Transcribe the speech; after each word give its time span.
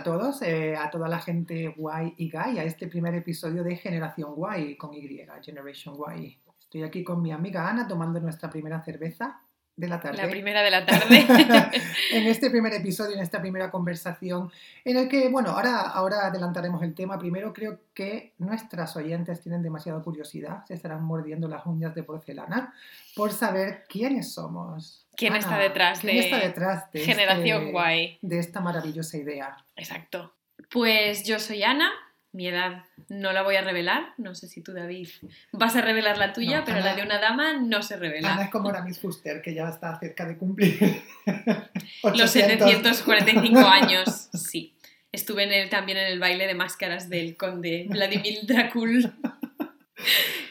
a 0.00 0.02
todos, 0.02 0.40
eh, 0.40 0.76
a 0.76 0.90
toda 0.90 1.08
la 1.08 1.20
gente 1.20 1.74
guay 1.76 2.14
y 2.16 2.30
gay, 2.30 2.58
a 2.58 2.64
este 2.64 2.86
primer 2.86 3.14
episodio 3.14 3.62
de 3.62 3.76
Generación 3.76 4.34
Guay 4.34 4.76
con 4.76 4.94
Y, 4.94 5.26
Generation 5.42 5.94
Guay. 5.94 6.38
Estoy 6.58 6.84
aquí 6.84 7.04
con 7.04 7.20
mi 7.20 7.32
amiga 7.32 7.68
Ana 7.68 7.86
tomando 7.86 8.18
nuestra 8.18 8.48
primera 8.48 8.82
cerveza 8.82 9.42
de 9.76 9.88
la 9.88 10.00
tarde. 10.00 10.22
La 10.22 10.30
primera 10.30 10.62
de 10.62 10.70
la 10.70 10.86
tarde. 10.86 11.26
en 12.12 12.26
este 12.26 12.48
primer 12.48 12.72
episodio, 12.72 13.14
en 13.14 13.22
esta 13.22 13.42
primera 13.42 13.70
conversación, 13.70 14.50
en 14.86 14.96
el 14.96 15.08
que, 15.08 15.28
bueno, 15.28 15.50
ahora, 15.50 15.80
ahora 15.80 16.26
adelantaremos 16.26 16.82
el 16.82 16.94
tema. 16.94 17.18
Primero 17.18 17.52
creo 17.52 17.80
que 17.92 18.32
nuestras 18.38 18.96
oyentes 18.96 19.42
tienen 19.42 19.62
demasiada 19.62 20.00
curiosidad, 20.00 20.64
se 20.66 20.74
estarán 20.74 21.04
mordiendo 21.04 21.46
las 21.46 21.66
uñas 21.66 21.94
de 21.94 22.04
porcelana 22.04 22.72
por 23.14 23.32
saber 23.32 23.84
quiénes 23.86 24.32
somos. 24.32 25.06
¿Quién 25.20 25.36
está 25.36 25.58
detrás 25.58 26.00
¿quién 26.00 26.16
de 26.16 26.20
está 26.24 26.38
detrás 26.38 26.90
de 26.92 27.00
Generación 27.04 27.58
este- 27.60 27.72
Guay? 27.72 28.18
de 28.22 28.38
esta 28.38 28.60
maravillosa 28.60 29.16
idea? 29.18 29.56
Exacto. 29.76 30.34
Pues 30.70 31.24
yo 31.24 31.38
soy 31.38 31.62
Ana, 31.62 31.90
mi 32.32 32.46
edad 32.48 32.84
no 33.08 33.32
la 33.32 33.42
voy 33.42 33.56
a 33.56 33.60
revelar, 33.62 34.14
no 34.18 34.34
sé 34.34 34.46
si 34.48 34.62
tú 34.62 34.72
David 34.72 35.08
vas 35.52 35.74
a 35.76 35.80
revelar 35.80 36.16
la 36.18 36.32
tuya, 36.32 36.60
No, 36.60 36.64
pero 36.64 36.78
Ana- 36.78 36.86
la 36.90 36.94
de 36.96 37.02
una 37.02 37.18
dama 37.20 37.52
no 37.54 37.82
se 37.82 37.96
revela. 37.96 38.32
Ana 38.34 38.44
es 38.44 38.50
como 38.50 38.70
la 38.72 38.82
Miss 38.82 38.98
Fuster, 39.00 39.42
que 39.42 39.52
ya 39.54 39.68
está 39.68 39.98
cerca 40.00 40.24
de 40.26 40.36
cumplir 40.38 40.78
Los 42.04 42.30
800. 42.34 42.70
745 42.70 43.58
años, 43.66 44.28
sí. 44.32 44.74
Estuve 45.12 45.42
en 45.44 45.52
el, 45.52 45.68
también 45.68 45.98
en 45.98 46.06
el 46.06 46.20
baile 46.20 46.46
de 46.46 46.54
máscaras 46.54 47.08
del 47.08 47.36
conde 47.36 47.86
Vladimir 47.88 48.38
Dracul. 48.46 49.12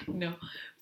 No. 0.08 0.38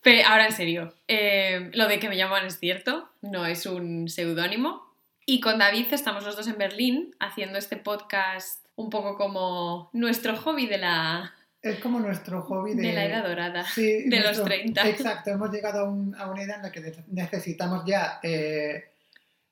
Pero 0.07 0.25
ahora 0.27 0.45
en 0.45 0.53
serio, 0.53 0.93
eh, 1.09 1.69
lo 1.73 1.87
de 1.89 1.99
que 1.99 2.07
me 2.07 2.15
llaman 2.15 2.45
es 2.45 2.59
cierto, 2.59 3.09
no 3.21 3.45
es 3.45 3.65
un 3.65 4.07
seudónimo. 4.07 4.81
Y 5.25 5.41
con 5.41 5.59
David 5.59 5.87
estamos 5.91 6.23
los 6.23 6.37
dos 6.37 6.47
en 6.47 6.57
Berlín 6.57 7.13
haciendo 7.19 7.57
este 7.57 7.75
podcast 7.75 8.65
un 8.77 8.89
poco 8.89 9.17
como 9.17 9.89
nuestro 9.91 10.37
hobby 10.37 10.65
de 10.67 10.77
la, 10.77 11.33
Es 11.61 11.79
como 11.79 11.99
nuestro 11.99 12.41
hobby 12.43 12.73
de, 12.75 12.83
de 12.83 12.93
la 12.93 13.03
edad 13.05 13.27
dorada. 13.27 13.65
Sí, 13.65 14.03
de 14.07 14.17
los 14.17 14.27
nuestro- 14.37 14.45
30. 14.45 14.87
Exacto, 14.87 15.31
hemos 15.31 15.51
llegado 15.51 15.81
a, 15.81 15.89
un- 15.89 16.15
a 16.15 16.27
una 16.31 16.41
edad 16.43 16.55
en 16.57 16.61
la 16.63 16.71
que 16.71 16.79
ne- 16.79 17.03
necesitamos 17.07 17.83
ya 17.85 18.19
eh, 18.23 18.85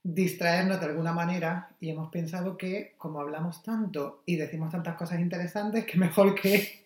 distraernos 0.04 0.80
de 0.80 0.86
alguna 0.86 1.12
manera 1.12 1.68
y 1.82 1.90
hemos 1.90 2.10
pensado 2.12 2.56
que 2.58 2.94
como 2.98 3.20
hablamos 3.20 3.62
tanto 3.64 4.22
y 4.26 4.38
decimos 4.38 4.72
tantas 4.72 4.96
cosas 4.96 5.20
interesantes, 5.20 5.84
que 5.86 5.98
mejor 5.98 6.34
que 6.36 6.84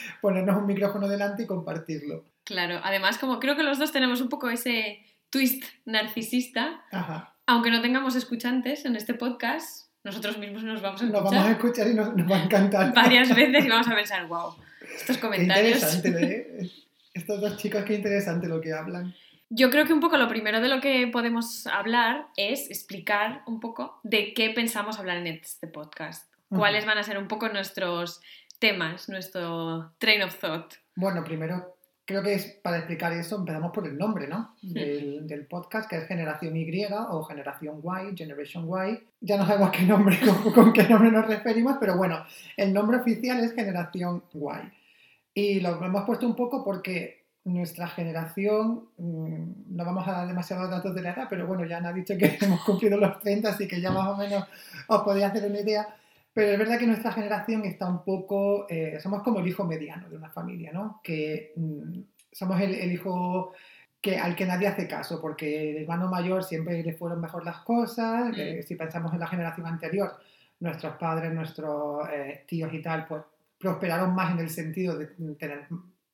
ponernos 0.20 0.56
un 0.56 0.66
micrófono 0.66 1.08
delante 1.08 1.44
y 1.44 1.46
compartirlo. 1.46 2.24
Claro, 2.44 2.80
además 2.82 3.18
como 3.18 3.40
creo 3.40 3.56
que 3.56 3.62
los 3.62 3.78
dos 3.78 3.92
tenemos 3.92 4.20
un 4.20 4.28
poco 4.28 4.48
ese 4.50 5.00
twist 5.30 5.64
narcisista, 5.84 6.84
Ajá. 6.92 7.34
aunque 7.46 7.70
no 7.70 7.80
tengamos 7.82 8.14
escuchantes 8.14 8.84
en 8.84 8.96
este 8.96 9.14
podcast, 9.14 9.88
nosotros 10.04 10.38
mismos 10.38 10.62
nos 10.62 10.80
vamos 10.80 11.02
a 11.02 11.04
Nos 11.06 11.14
escuchar 11.14 11.34
vamos 11.34 11.48
a 11.48 11.52
escuchar 11.52 11.88
y 11.88 11.94
nos, 11.94 12.14
nos 12.16 12.30
va 12.30 12.36
a 12.36 12.44
encantar. 12.44 12.94
varias 12.94 13.34
veces 13.34 13.64
y 13.64 13.68
vamos 13.68 13.88
a 13.88 13.94
pensar, 13.96 14.26
wow, 14.28 14.54
estos 14.96 15.16
Qué 15.16 15.20
comentarios. 15.22 15.82
interesante, 15.82 16.58
¿eh? 16.62 16.70
Estos 17.14 17.40
dos 17.40 17.56
chicos, 17.56 17.82
qué 17.84 17.94
interesante 17.94 18.46
lo 18.46 18.60
que 18.60 18.74
hablan. 18.74 19.14
Yo 19.48 19.70
creo 19.70 19.86
que 19.86 19.92
un 19.94 20.00
poco 20.00 20.16
lo 20.18 20.28
primero 20.28 20.60
de 20.60 20.68
lo 20.68 20.80
que 20.80 21.06
podemos 21.06 21.66
hablar 21.66 22.26
es 22.36 22.68
explicar 22.68 23.42
un 23.46 23.58
poco 23.58 23.98
de 24.02 24.34
qué 24.34 24.50
pensamos 24.50 24.98
hablar 24.98 25.16
en 25.16 25.28
este 25.28 25.66
podcast. 25.66 26.30
Cuáles 26.50 26.84
van 26.84 26.98
a 26.98 27.02
ser 27.02 27.16
un 27.16 27.26
poco 27.26 27.48
nuestros 27.48 28.20
temas, 28.58 29.08
nuestro 29.08 29.92
train 29.98 30.22
of 30.22 30.38
thought. 30.38 30.74
Bueno, 30.94 31.22
primero 31.24 31.76
creo 32.06 32.22
que 32.22 32.34
es 32.34 32.46
para 32.62 32.78
explicar 32.78 33.12
eso, 33.12 33.36
empezamos 33.36 33.72
por 33.72 33.86
el 33.86 33.98
nombre, 33.98 34.28
¿no? 34.28 34.54
Del, 34.62 35.26
del 35.26 35.46
podcast, 35.46 35.90
que 35.90 35.96
es 35.96 36.06
Generación 36.06 36.56
Y 36.56 36.84
o 37.10 37.24
Generación 37.24 37.82
Y, 37.82 38.16
Generation 38.16 38.68
Y. 38.68 39.00
Ya 39.20 39.36
no 39.36 39.46
sabemos 39.46 39.72
qué 39.72 39.82
nombre, 39.82 40.18
con, 40.44 40.52
con 40.52 40.72
qué 40.72 40.84
nombre 40.84 41.10
nos 41.10 41.26
referimos, 41.26 41.76
pero 41.80 41.96
bueno, 41.96 42.24
el 42.56 42.72
nombre 42.72 42.98
oficial 42.98 43.42
es 43.42 43.52
Generación 43.54 44.22
Y. 44.32 44.40
Y 45.34 45.60
lo 45.60 45.84
hemos 45.84 46.04
puesto 46.04 46.26
un 46.26 46.36
poco 46.36 46.64
porque 46.64 47.26
nuestra 47.44 47.88
generación, 47.88 48.88
mm, 48.96 49.76
no 49.76 49.84
vamos 49.84 50.06
a 50.06 50.12
dar 50.12 50.28
demasiados 50.28 50.70
datos 50.70 50.94
de 50.94 51.02
la 51.02 51.10
edad, 51.10 51.26
pero 51.28 51.46
bueno, 51.46 51.64
ya 51.64 51.78
han 51.78 51.94
dicho 51.94 52.16
que 52.16 52.38
hemos 52.40 52.62
cumplido 52.64 52.98
los 52.98 53.18
30, 53.18 53.48
así 53.48 53.66
que 53.66 53.80
ya 53.80 53.90
más 53.90 54.08
o 54.08 54.16
menos 54.16 54.44
os 54.86 55.02
podéis 55.02 55.26
hacer 55.26 55.50
una 55.50 55.60
idea. 55.60 55.88
Pero 56.36 56.52
es 56.52 56.58
verdad 56.58 56.78
que 56.78 56.86
nuestra 56.86 57.12
generación 57.12 57.64
está 57.64 57.88
un 57.88 58.04
poco, 58.04 58.66
eh, 58.68 58.98
somos 59.00 59.22
como 59.22 59.38
el 59.40 59.48
hijo 59.48 59.64
mediano 59.64 60.06
de 60.10 60.16
una 60.18 60.28
familia, 60.28 60.70
¿no? 60.70 61.00
Que 61.02 61.54
mm, 61.56 62.00
somos 62.30 62.60
el, 62.60 62.74
el 62.74 62.92
hijo 62.92 63.54
que, 64.02 64.18
al 64.18 64.36
que 64.36 64.44
nadie 64.44 64.68
hace 64.68 64.86
caso, 64.86 65.18
porque 65.18 65.70
el 65.70 65.78
hermano 65.78 66.10
mayor 66.10 66.44
siempre 66.44 66.82
le 66.82 66.92
fueron 66.92 67.22
mejor 67.22 67.42
las 67.42 67.60
cosas, 67.60 68.32
Mm. 68.32 68.34
eh, 68.36 68.62
si 68.62 68.74
pensamos 68.76 69.14
en 69.14 69.20
la 69.20 69.26
generación 69.28 69.66
anterior, 69.66 70.12
nuestros 70.60 70.96
padres, 70.96 71.32
nuestros 71.32 72.06
eh, 72.12 72.44
tíos 72.46 72.70
y 72.74 72.82
tal, 72.82 73.06
pues 73.06 73.22
prosperaron 73.58 74.14
más 74.14 74.32
en 74.32 74.40
el 74.40 74.50
sentido 74.50 74.98
de 74.98 75.06
tener, 75.38 75.66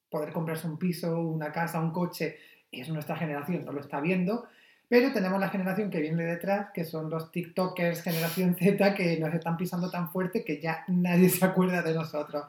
poder 0.09 0.33
comprarse 0.33 0.69
un 0.69 0.79
piso, 0.79 1.19
una 1.21 1.51
casa, 1.51 1.81
un 1.81 1.91
coche, 1.91 2.37
y 2.71 2.81
eso 2.83 2.93
nuestra 2.93 3.17
generación 3.17 3.65
no 3.65 3.73
lo 3.73 3.81
está 3.81 4.01
viendo. 4.01 4.47
Pero 4.93 5.11
tenemos 5.11 5.41
la 5.41 5.49
generación 5.49 5.89
que 5.89 6.03
viene 6.03 6.23
detrás, 6.23 6.67
que 6.75 6.85
son 6.85 7.09
los 7.09 7.33
TikTokers, 7.33 8.03
generación 8.03 8.55
Z, 8.59 8.95
que 8.95 9.19
nos 9.19 9.33
están 9.33 9.57
pisando 9.57 9.91
tan 9.91 10.11
fuerte 10.11 10.45
que 10.45 10.61
ya 10.61 10.85
nadie 10.87 11.31
se 11.31 11.47
acuerda 11.47 11.81
de 11.81 11.95
nosotros. 11.95 12.45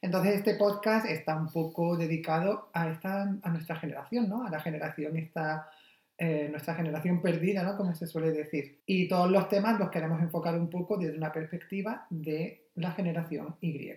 Entonces 0.00 0.36
este 0.36 0.54
podcast 0.54 1.06
está 1.06 1.34
un 1.34 1.50
poco 1.50 1.96
dedicado 1.96 2.70
a, 2.72 2.88
esta, 2.88 3.22
a 3.22 3.50
nuestra 3.50 3.74
generación, 3.74 4.28
¿no? 4.28 4.46
A 4.46 4.48
la 4.48 4.60
generación 4.60 5.16
esta, 5.16 5.72
eh, 6.16 6.46
nuestra 6.52 6.76
generación 6.76 7.20
perdida, 7.20 7.64
¿no? 7.64 7.76
Como 7.76 7.92
se 7.96 8.06
suele 8.06 8.30
decir. 8.30 8.78
Y 8.86 9.08
todos 9.08 9.28
los 9.28 9.48
temas 9.48 9.80
los 9.80 9.90
queremos 9.90 10.22
enfocar 10.22 10.54
un 10.54 10.70
poco 10.70 10.98
desde 10.98 11.16
una 11.16 11.32
perspectiva 11.32 12.06
de 12.10 12.68
la 12.76 12.92
generación 12.92 13.56
Y. 13.60 13.90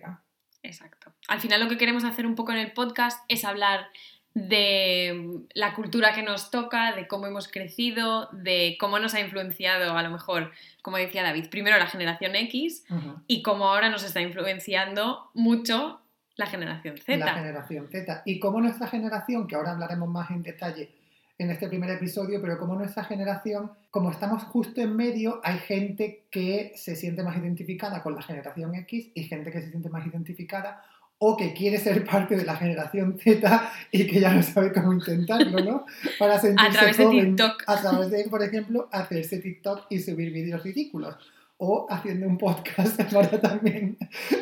Exacto. 0.64 1.12
Al 1.28 1.38
final 1.38 1.62
lo 1.62 1.68
que 1.68 1.78
queremos 1.78 2.02
hacer 2.02 2.26
un 2.26 2.34
poco 2.34 2.50
en 2.50 2.58
el 2.58 2.72
podcast 2.72 3.24
es 3.28 3.44
hablar 3.44 3.86
de 4.34 5.40
la 5.54 5.74
cultura 5.74 6.14
que 6.14 6.22
nos 6.22 6.50
toca, 6.50 6.92
de 6.92 7.06
cómo 7.06 7.26
hemos 7.26 7.48
crecido, 7.48 8.28
de 8.32 8.76
cómo 8.80 8.98
nos 8.98 9.14
ha 9.14 9.20
influenciado, 9.20 9.96
a 9.96 10.02
lo 10.02 10.10
mejor, 10.10 10.52
como 10.80 10.96
decía 10.96 11.22
David, 11.22 11.48
primero 11.50 11.76
la 11.78 11.86
generación 11.86 12.34
X 12.34 12.84
y 13.26 13.42
cómo 13.42 13.68
ahora 13.68 13.90
nos 13.90 14.04
está 14.04 14.20
influenciando 14.20 15.30
mucho 15.34 16.00
la 16.36 16.46
generación 16.46 16.96
Z. 16.96 17.18
La 17.18 17.34
generación 17.34 17.88
Z. 17.90 18.22
Y 18.24 18.38
como 18.38 18.60
nuestra 18.60 18.86
generación, 18.86 19.46
que 19.46 19.54
ahora 19.54 19.72
hablaremos 19.72 20.08
más 20.08 20.30
en 20.30 20.42
detalle 20.42 20.90
en 21.38 21.50
este 21.50 21.68
primer 21.68 21.90
episodio, 21.90 22.40
pero 22.40 22.58
como 22.58 22.74
nuestra 22.74 23.04
generación, 23.04 23.72
como 23.90 24.10
estamos 24.10 24.44
justo 24.44 24.80
en 24.80 24.94
medio, 24.96 25.40
hay 25.42 25.58
gente 25.58 26.24
que 26.30 26.72
se 26.76 26.94
siente 26.94 27.22
más 27.22 27.36
identificada 27.36 28.02
con 28.02 28.14
la 28.14 28.22
generación 28.22 28.74
X 28.76 29.10
y 29.14 29.24
gente 29.24 29.50
que 29.50 29.60
se 29.60 29.70
siente 29.70 29.88
más 29.88 30.06
identificada 30.06 30.84
o 31.24 31.36
que 31.36 31.52
quiere 31.54 31.78
ser 31.78 32.04
parte 32.04 32.34
de 32.34 32.44
la 32.44 32.56
generación 32.56 33.16
Z 33.16 33.70
y 33.92 34.08
que 34.08 34.18
ya 34.18 34.34
no 34.34 34.42
sabe 34.42 34.72
cómo 34.72 34.92
intentarlo, 34.92 35.60
¿no? 35.60 35.86
Para 36.18 36.36
sentirse 36.40 36.66
A 36.66 36.72
través 36.72 36.98
de. 36.98 37.06
TikTok. 37.06 37.62
A 37.68 37.80
través 37.80 38.10
de, 38.10 38.24
por 38.28 38.42
ejemplo, 38.42 38.88
hacerse 38.90 39.38
TikTok 39.38 39.86
y 39.88 40.00
subir 40.00 40.32
vídeos 40.32 40.64
ridículos. 40.64 41.14
O 41.58 41.86
haciendo 41.88 42.26
un 42.26 42.38
podcast 42.38 43.00
para 43.12 43.40
también 43.40 43.96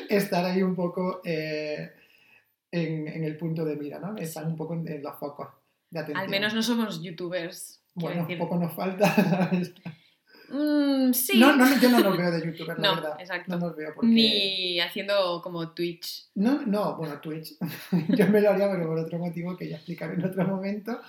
estar 0.09 0.43
ahí 0.43 0.63
un 0.63 0.75
poco 0.75 1.21
eh, 1.23 1.91
en, 2.73 3.09
en 3.09 3.25
el 3.25 3.37
punto 3.37 3.63
de 3.67 3.77
mira, 3.77 3.99
¿no? 3.99 4.17
Estar 4.17 4.47
un 4.47 4.57
poco 4.57 4.73
en, 4.73 4.89
en 4.89 5.03
los 5.03 5.19
focos 5.19 5.49
de 5.91 5.99
atención. 5.99 6.25
Al 6.25 6.31
menos 6.31 6.55
no 6.55 6.63
somos 6.63 7.03
youtubers. 7.03 7.83
Bueno, 7.93 8.23
decir. 8.23 8.39
poco 8.39 8.57
nos 8.57 8.73
falta, 8.73 9.15
¿sabes? 9.15 9.75
Mm, 10.51 11.13
sí. 11.13 11.39
No, 11.39 11.57
no, 11.57 11.65
yo 11.81 11.89
no 11.91 12.01
los 12.01 12.17
veo 12.19 12.31
de 12.31 12.45
youtubers, 12.45 12.79
la 12.79 12.89
No, 12.89 12.95
verdad. 12.97 13.17
exacto. 13.21 13.57
No 13.57 13.67
los 13.67 13.77
veo 13.77 13.93
porque... 13.95 14.09
Ni 14.11 14.81
haciendo 14.81 15.41
como 15.43 15.71
Twitch. 15.73 16.27
No, 16.35 16.63
no, 16.67 16.97
bueno, 16.97 17.21
Twitch. 17.21 17.55
Yo 18.09 18.27
me 18.29 18.41
lo 18.41 18.51
haría, 18.51 18.71
pero 18.71 18.87
por 18.87 18.99
otro 18.99 19.19
motivo 19.19 19.57
que 19.57 19.69
ya 19.69 19.77
explicaré 19.77 20.15
en 20.15 20.25
otro 20.25 20.45
momento, 20.47 21.01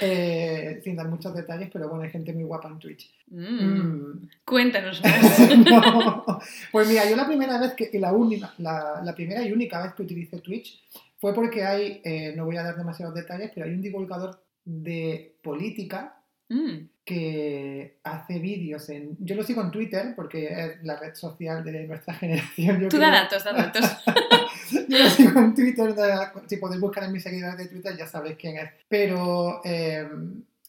eh, 0.00 0.80
sin 0.82 0.96
dar 0.96 1.08
muchos 1.08 1.34
detalles, 1.34 1.70
pero 1.72 1.88
bueno, 1.88 2.04
hay 2.04 2.10
gente 2.10 2.32
muy 2.32 2.44
guapa 2.44 2.68
en 2.68 2.78
Twitch. 2.78 3.10
Mm. 3.28 3.78
Mm. 3.78 4.28
Cuéntanos 4.44 5.00
más. 5.04 5.56
No. 5.56 6.40
Pues 6.72 6.88
mira, 6.88 7.08
yo 7.08 7.16
la 7.16 7.26
primera 7.26 7.58
vez 7.60 7.74
que, 7.74 7.90
y 7.92 7.98
la, 7.98 8.12
única, 8.12 8.52
la, 8.58 9.00
la 9.04 9.14
primera 9.14 9.42
y 9.42 9.52
única 9.52 9.82
vez 9.82 9.94
que 9.94 10.02
utilicé 10.02 10.38
Twitch 10.40 10.82
fue 11.18 11.34
porque 11.34 11.64
hay, 11.64 12.00
eh, 12.04 12.32
no 12.36 12.44
voy 12.46 12.56
a 12.56 12.62
dar 12.62 12.76
demasiados 12.76 13.14
detalles, 13.14 13.50
pero 13.54 13.66
hay 13.66 13.72
un 13.72 13.82
divulgador 13.82 14.42
de 14.64 15.36
política 15.42 16.16
Mm. 16.50 16.88
que 17.04 17.98
hace 18.02 18.40
vídeos 18.40 18.88
en... 18.88 19.16
Yo 19.20 19.36
lo 19.36 19.44
sigo 19.44 19.62
en 19.62 19.70
Twitter 19.70 20.14
porque 20.16 20.48
es 20.48 20.82
la 20.82 20.98
red 20.98 21.14
social 21.14 21.62
de 21.62 21.86
nuestra 21.86 22.12
generación. 22.20 22.80
yo 22.80 22.88
Tú 22.88 22.98
da 22.98 23.10
datos, 23.10 23.44
da 23.44 23.52
datos. 23.52 23.84
Yo 24.88 24.98
lo 24.98 25.10
sigo 25.10 25.40
en 25.40 25.54
Twitter, 25.54 25.94
si 26.46 26.56
podéis 26.56 26.80
buscar 26.80 27.04
en 27.04 27.12
mis 27.12 27.22
seguidores 27.22 27.58
de 27.58 27.66
Twitter 27.66 27.96
ya 27.96 28.06
sabéis 28.06 28.36
quién 28.36 28.56
es. 28.56 28.70
Pero 28.88 29.60
eh, 29.64 30.08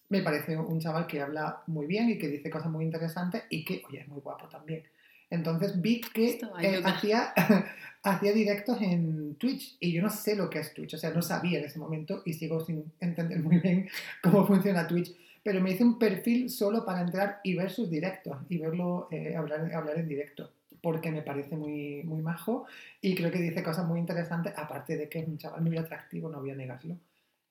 me 0.10 0.22
parece 0.22 0.57
un 0.57 0.80
chaval 0.80 1.07
que 1.07 1.22
habla 1.22 1.62
muy 1.68 1.86
bien 1.88 2.10
y 2.10 2.18
que 2.18 2.28
dice 2.28 2.50
cosas 2.50 2.69
muy 2.69 2.86
interesantes 2.86 3.44
y 3.50 3.63
que, 3.63 3.81
oye, 3.88 4.01
es 4.01 4.07
muy 4.07 4.19
guapo 4.22 4.48
también. 4.48 4.83
Entonces 5.30 5.80
vi 5.81 6.01
que 6.01 6.42
eh, 6.62 6.81
hacía, 6.83 7.33
hacía 8.04 8.33
directos 8.33 8.81
en 8.81 9.36
Twitch 9.36 9.78
y 9.80 9.94
yo 9.94 10.01
no 10.01 10.10
sé 10.10 10.36
lo 10.36 10.50
que 10.50 10.60
es 10.60 10.74
Twitch, 10.74 10.95
o 10.95 10.98
sea, 10.98 11.12
no 11.12 11.22
sabía 11.22 11.60
en 11.60 11.66
ese 11.66 11.80
momento 11.80 12.22
y 12.25 12.33
sigo 12.33 12.63
sin 12.66 12.92
entender 13.00 13.39
muy 13.39 13.60
bien 13.60 13.89
cómo 14.22 14.45
funciona 14.45 14.88
Twitch. 14.88 15.16
Pero 15.43 15.59
me 15.61 15.71
hice 15.71 15.83
un 15.83 15.97
perfil 15.97 16.49
solo 16.49 16.85
para 16.85 17.01
entrar 17.01 17.39
y 17.43 17.55
ver 17.55 17.71
sus 17.71 17.89
directos 17.89 18.38
y 18.49 18.57
verlo 18.57 19.07
eh, 19.11 19.35
hablar, 19.35 19.73
hablar 19.73 19.97
en 19.97 20.07
directo. 20.07 20.51
porque 20.81 21.11
me 21.11 21.21
parece 21.21 21.55
muy, 21.55 22.03
muy 22.03 22.21
majo 22.21 22.65
y 23.01 23.15
creo 23.15 23.31
que 23.31 23.39
dice 23.39 23.63
cosas 23.63 23.85
muy 23.85 23.99
interesantes, 23.99 24.53
aparte 24.55 24.97
de 24.97 25.09
que 25.09 25.19
es 25.19 25.27
un 25.27 25.38
chaval 25.38 25.61
muy 25.61 25.77
atractivo, 25.77 26.29
no 26.29 26.39
voy 26.39 26.51
a 26.51 26.55
negarlo. 26.55 26.97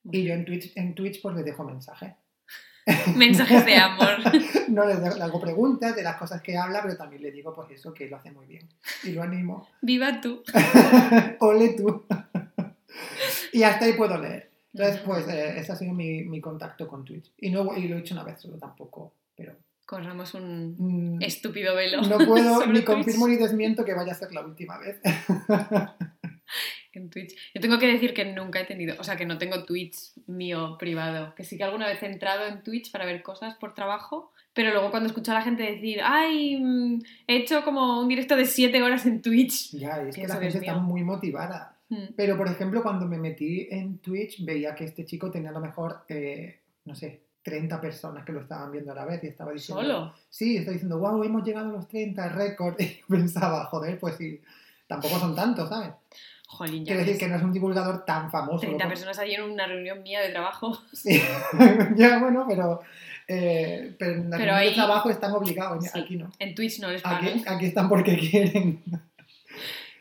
Y 0.04 0.24
yo 0.24 0.34
en 0.34 0.44
Twitch, 0.44 0.72
en 0.76 0.94
Twitch 0.94 1.20
pues 1.20 1.36
le 1.36 1.42
dejo 1.42 1.64
mensajes. 1.64 2.14
Mensajes 3.16 3.64
de 3.66 3.76
amor. 3.76 4.18
no 4.68 4.86
le, 4.86 4.94
le, 4.94 5.22
hago 5.22 5.40
preguntas 5.40 5.94
de 5.94 6.02
las 6.02 6.16
cosas 6.16 6.42
que 6.42 6.56
habla, 6.56 6.82
pero 6.82 6.96
también 6.96 7.22
le 7.22 7.30
digo 7.30 7.54
pues 7.54 7.70
eso, 7.70 7.92
que 7.92 8.08
lo 8.08 8.16
hace 8.16 8.30
muy 8.30 8.46
bien. 8.46 8.68
Y 9.04 9.12
lo 9.12 9.22
animo. 9.22 9.68
Viva 9.82 10.20
tú. 10.20 10.42
Ole 11.40 11.70
tú. 11.70 12.04
y 13.52 13.62
hasta 13.62 13.84
ahí 13.84 13.92
puedo 13.94 14.18
leer. 14.18 14.49
Entonces, 14.72 15.00
pues 15.04 15.28
eh, 15.28 15.58
ese 15.58 15.72
ha 15.72 15.76
sido 15.76 15.92
mi, 15.92 16.22
mi, 16.24 16.40
contacto 16.40 16.86
con 16.86 17.04
Twitch. 17.04 17.32
Y, 17.38 17.50
no, 17.50 17.76
y 17.76 17.88
lo 17.88 17.96
he 17.96 18.00
hecho 18.00 18.14
una 18.14 18.24
vez 18.24 18.40
solo 18.40 18.56
tampoco, 18.58 19.14
pero... 19.36 19.56
Corramos 19.84 20.34
un 20.34 21.16
mm, 21.16 21.22
estúpido 21.22 21.74
velo. 21.74 22.02
No 22.02 22.18
puedo 22.18 22.64
ni 22.66 22.82
confirmo 22.82 23.26
ni 23.26 23.36
desmiento 23.36 23.84
que 23.84 23.94
vaya 23.94 24.12
a 24.12 24.14
ser 24.14 24.32
la 24.32 24.42
última 24.42 24.78
vez. 24.78 25.00
en 26.92 27.10
Twitch. 27.10 27.34
Yo 27.54 27.60
tengo 27.60 27.78
que 27.78 27.86
decir 27.86 28.14
que 28.14 28.24
nunca 28.24 28.60
he 28.60 28.64
tenido, 28.64 28.96
o 28.98 29.04
sea, 29.04 29.16
que 29.16 29.26
no 29.26 29.38
tengo 29.38 29.64
Twitch 29.64 30.12
mío 30.26 30.76
privado, 30.78 31.34
que 31.34 31.44
sí 31.44 31.56
que 31.56 31.64
alguna 31.64 31.86
vez 31.86 32.02
he 32.02 32.06
entrado 32.06 32.46
en 32.46 32.62
Twitch 32.62 32.90
para 32.90 33.04
ver 33.04 33.22
cosas 33.22 33.54
por 33.56 33.74
trabajo, 33.74 34.32
pero 34.52 34.70
luego 34.70 34.90
cuando 34.90 35.08
escucho 35.08 35.32
a 35.32 35.34
la 35.34 35.42
gente 35.42 35.62
decir, 35.62 36.00
ay, 36.02 36.58
mm, 36.60 37.02
he 37.26 37.36
hecho 37.36 37.64
como 37.64 38.00
un 38.00 38.08
directo 38.08 38.36
de 38.36 38.46
7 38.46 38.82
horas 38.82 39.06
en 39.06 39.22
Twitch. 39.22 39.72
Ya, 39.72 40.02
es 40.02 40.14
que 40.14 40.26
la 40.26 40.36
gente 40.36 40.58
está 40.58 40.76
muy 40.76 41.02
motivada. 41.02 41.79
Mm. 41.90 42.14
Pero, 42.16 42.36
por 42.36 42.48
ejemplo, 42.48 42.82
cuando 42.82 43.06
me 43.06 43.18
metí 43.18 43.68
en 43.70 43.98
Twitch, 43.98 44.44
veía 44.44 44.74
que 44.74 44.84
este 44.84 45.04
chico 45.04 45.30
tenía 45.30 45.50
a 45.50 45.52
lo 45.52 45.60
mejor, 45.60 46.04
eh, 46.08 46.60
no 46.86 46.94
sé, 46.94 47.20
30 47.42 47.80
personas 47.80 48.24
que 48.24 48.32
lo 48.32 48.40
estaban 48.40 48.70
viendo 48.70 48.92
a 48.92 48.94
la 48.94 49.04
vez 49.04 49.22
y 49.24 49.26
estaba 49.28 49.52
diciendo... 49.52 49.82
¿Solo? 49.82 50.14
Sí, 50.28 50.56
estoy 50.58 50.74
diciendo, 50.74 50.98
wow, 50.98 51.22
hemos 51.24 51.42
llegado 51.44 51.68
a 51.68 51.72
los 51.72 51.88
30, 51.88 52.28
récord. 52.30 52.76
Y 52.80 53.00
pensaba, 53.08 53.64
joder, 53.66 53.98
pues 53.98 54.16
sí, 54.16 54.40
tampoco 54.86 55.18
son 55.18 55.34
tantos, 55.34 55.68
¿sabes? 55.68 55.90
Jolín, 56.46 56.84
Quiero 56.84 57.00
decir 57.00 57.16
que 57.16 57.28
no 57.28 57.36
es 57.36 57.42
un 57.42 57.52
divulgador 57.52 58.04
tan 58.04 58.28
famoso. 58.30 58.58
30 58.60 58.88
personas 58.88 59.18
allí 59.20 59.34
en 59.34 59.42
una 59.42 59.66
reunión 59.66 60.02
mía 60.02 60.20
de 60.20 60.30
trabajo. 60.30 60.76
Sí, 60.92 61.20
ya 61.96 62.18
bueno, 62.18 62.44
pero, 62.48 62.80
eh, 63.28 63.94
pero 63.98 64.12
en 64.14 64.30
la 64.30 64.36
Pero 64.36 64.46
reunión 64.52 64.56
ahí- 64.56 64.68
de 64.70 64.74
trabajo 64.74 65.10
están 65.10 65.32
obligados, 65.32 65.84
Sí. 65.84 65.90
aquí 65.98 66.16
no. 66.16 66.30
En 66.40 66.54
Twitch 66.56 66.80
no 66.80 66.90
les 66.90 67.02
pagan. 67.02 67.24
Aquí, 67.24 67.44
aquí 67.46 67.66
están 67.66 67.88
porque 67.88 68.18
quieren. 68.18 68.82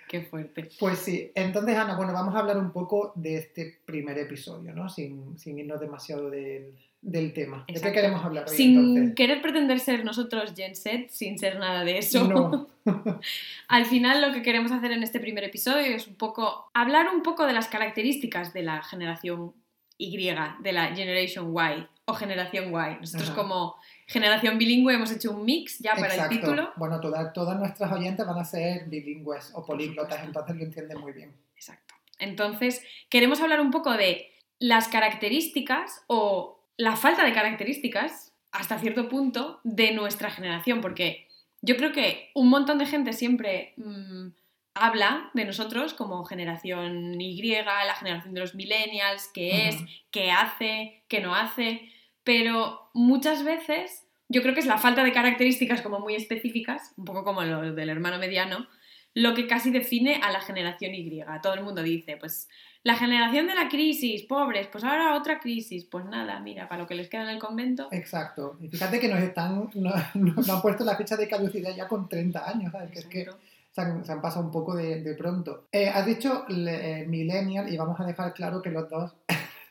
Qué 0.10 0.24
fuerte. 0.24 0.70
Pues 0.80 0.98
sí, 0.98 1.32
entonces 1.36 1.78
Ana, 1.78 1.96
bueno, 1.96 2.14
vamos 2.14 2.34
a 2.34 2.40
hablar 2.40 2.58
un 2.58 2.72
poco 2.72 3.14
de 3.16 3.36
este 3.36 3.78
primer 3.86 4.18
episodio, 4.18 4.74
¿no? 4.74 4.90
Sin, 4.90 5.38
sin 5.38 5.60
irnos 5.60 5.80
demasiado 5.80 6.32
del, 6.32 6.74
del 7.00 7.32
tema. 7.32 7.64
¿De 7.68 7.80
qué 7.80 7.92
queremos 7.92 8.26
hablar 8.26 8.46
hoy 8.50 8.58
Sin 8.58 8.80
entonces? 8.80 9.16
querer 9.16 9.40
pretender 9.44 9.80
ser 9.80 10.04
nosotros 10.04 10.56
Gen 10.56 10.76
Z, 10.76 11.10
sin 11.10 11.38
ser 11.38 11.60
nada 11.60 11.84
de 11.84 12.00
eso. 12.00 12.28
No. 12.28 12.68
Al 13.68 13.86
final 13.86 14.20
lo 14.20 14.34
que 14.34 14.42
queremos 14.42 14.72
hacer 14.72 14.92
en 14.94 15.04
este 15.04 15.20
primer 15.20 15.44
episodio 15.44 15.96
es 15.96 16.08
un 16.08 16.16
poco 16.16 16.72
hablar 16.74 17.10
un 17.14 17.22
poco 17.22 17.46
de 17.46 17.54
las 17.54 17.68
características 17.68 18.52
de 18.52 18.64
la 18.64 18.82
generación 18.82 19.54
Y, 20.00 20.18
de 20.18 20.72
la 20.74 20.88
Generation 20.96 21.54
Y 21.56 21.88
o 22.10 22.14
generación 22.14 22.66
Y. 22.72 23.00
Nosotros 23.00 23.30
Ajá. 23.30 23.38
como 23.38 23.76
generación 24.08 24.58
bilingüe 24.58 24.94
hemos 24.96 25.12
hecho 25.12 25.32
un 25.32 25.46
mix 25.46 25.80
ya 25.80 25.94
para 25.96 26.08
Exacto. 26.08 26.34
el 26.34 26.40
título. 26.42 26.72
Bueno, 26.76 27.00
toda- 27.00 27.32
todas 27.34 27.58
nuestras 27.60 27.92
oyentes 27.92 28.26
van 28.26 28.38
a 28.40 28.44
ser 28.46 28.88
bilingües 28.90 29.52
o 29.54 29.66
políglotas, 29.66 30.24
entonces 30.24 30.56
lo 30.56 30.64
entienden 30.64 31.00
muy 31.00 31.12
bien. 31.14 31.36
Exacto. 31.56 31.94
Entonces, 32.18 32.82
queremos 33.10 33.40
hablar 33.42 33.62
un 33.62 33.72
poco 33.72 33.94
de 33.94 34.32
las 34.60 34.88
características 34.88 36.04
o 36.08 36.66
la 36.78 36.96
falta 36.96 37.24
de 37.24 37.34
características, 37.34 38.34
hasta 38.52 38.80
cierto 38.80 39.08
punto, 39.10 39.60
de 39.64 39.92
nuestra 39.92 40.30
generación, 40.32 40.82
porque 40.82 41.28
yo 41.62 41.76
creo 41.78 41.92
que 41.92 42.32
un 42.34 42.50
montón 42.50 42.78
de 42.78 42.86
gente 42.86 43.14
siempre 43.14 43.74
mm, 43.78 44.30
habla 44.74 45.30
de 45.34 45.46
nosotros 45.46 45.94
como 45.94 46.24
generación 46.26 47.20
Y, 47.20 47.42
la 47.64 47.96
generación 47.96 48.34
de 48.34 48.40
los 48.40 48.56
millennials, 48.56 49.30
qué 49.34 49.70
es, 49.70 49.76
qué 50.12 50.32
hace, 50.32 51.04
qué 51.08 51.20
no 51.20 51.36
hace, 51.36 51.92
pero 52.30 52.92
muchas 52.94 53.44
veces 53.44 54.04
yo 54.28 54.44
creo 54.44 54.54
que 54.54 54.60
es 54.60 54.68
la 54.68 54.78
falta 54.78 55.04
de 55.04 55.12
características 55.12 55.82
como 55.82 56.00
muy 56.00 56.14
específicas, 56.14 56.94
un 56.96 57.06
poco 57.06 57.24
como 57.24 57.42
lo 57.42 57.74
del 57.74 57.90
hermano 57.90 58.20
mediano, 58.20 58.68
lo 59.16 59.34
que 59.34 59.48
casi 59.48 59.72
define 59.72 60.22
a 60.24 60.30
la 60.32 60.40
generación 60.40 60.94
Y. 60.94 61.24
Todo 61.42 61.56
el 61.56 61.64
mundo 61.64 61.82
dice, 61.82 62.18
pues 62.18 62.48
la 62.84 62.94
generación 62.96 63.48
de 63.48 63.56
la 63.56 63.68
crisis, 63.68 64.22
pobres, 64.28 64.68
pues 64.68 64.84
ahora 64.84 65.16
otra 65.16 65.40
crisis, 65.40 65.86
pues 65.86 66.06
nada, 66.06 66.40
mira, 66.40 66.70
para 66.70 66.84
lo 66.84 66.88
que 66.88 66.94
les 66.94 67.10
queda 67.10 67.24
en 67.24 67.30
el 67.30 67.40
convento. 67.40 67.88
Exacto. 67.92 68.60
Y 68.62 68.68
fíjate 68.68 69.00
que 69.00 69.08
nos 69.08 69.22
están, 69.22 69.68
no- 69.74 69.92
nos 70.14 70.48
han 70.52 70.62
puesto 70.62 70.84
la 70.84 70.96
fecha 70.98 71.18
de 71.18 71.28
caducidad 71.28 71.76
ya 71.76 71.88
con 71.88 72.08
30 72.08 72.48
años, 72.48 72.72
¿sabes? 72.72 72.92
Que 72.92 73.00
es 73.00 73.06
que 73.08 73.28
se 73.72 73.82
han, 73.82 74.06
se 74.06 74.12
han 74.12 74.22
pasado 74.22 74.46
un 74.46 74.52
poco 74.52 74.76
de, 74.76 75.02
de 75.02 75.16
pronto. 75.16 75.68
Eh, 75.72 75.90
has 75.90 76.06
dicho 76.06 76.46
le- 76.50 77.02
eh, 77.02 77.08
millennial 77.08 77.74
y 77.74 77.76
vamos 77.76 78.00
a 78.00 78.06
dejar 78.06 78.36
claro 78.36 78.62
que 78.62 78.70
los 78.70 78.88
dos 78.88 79.16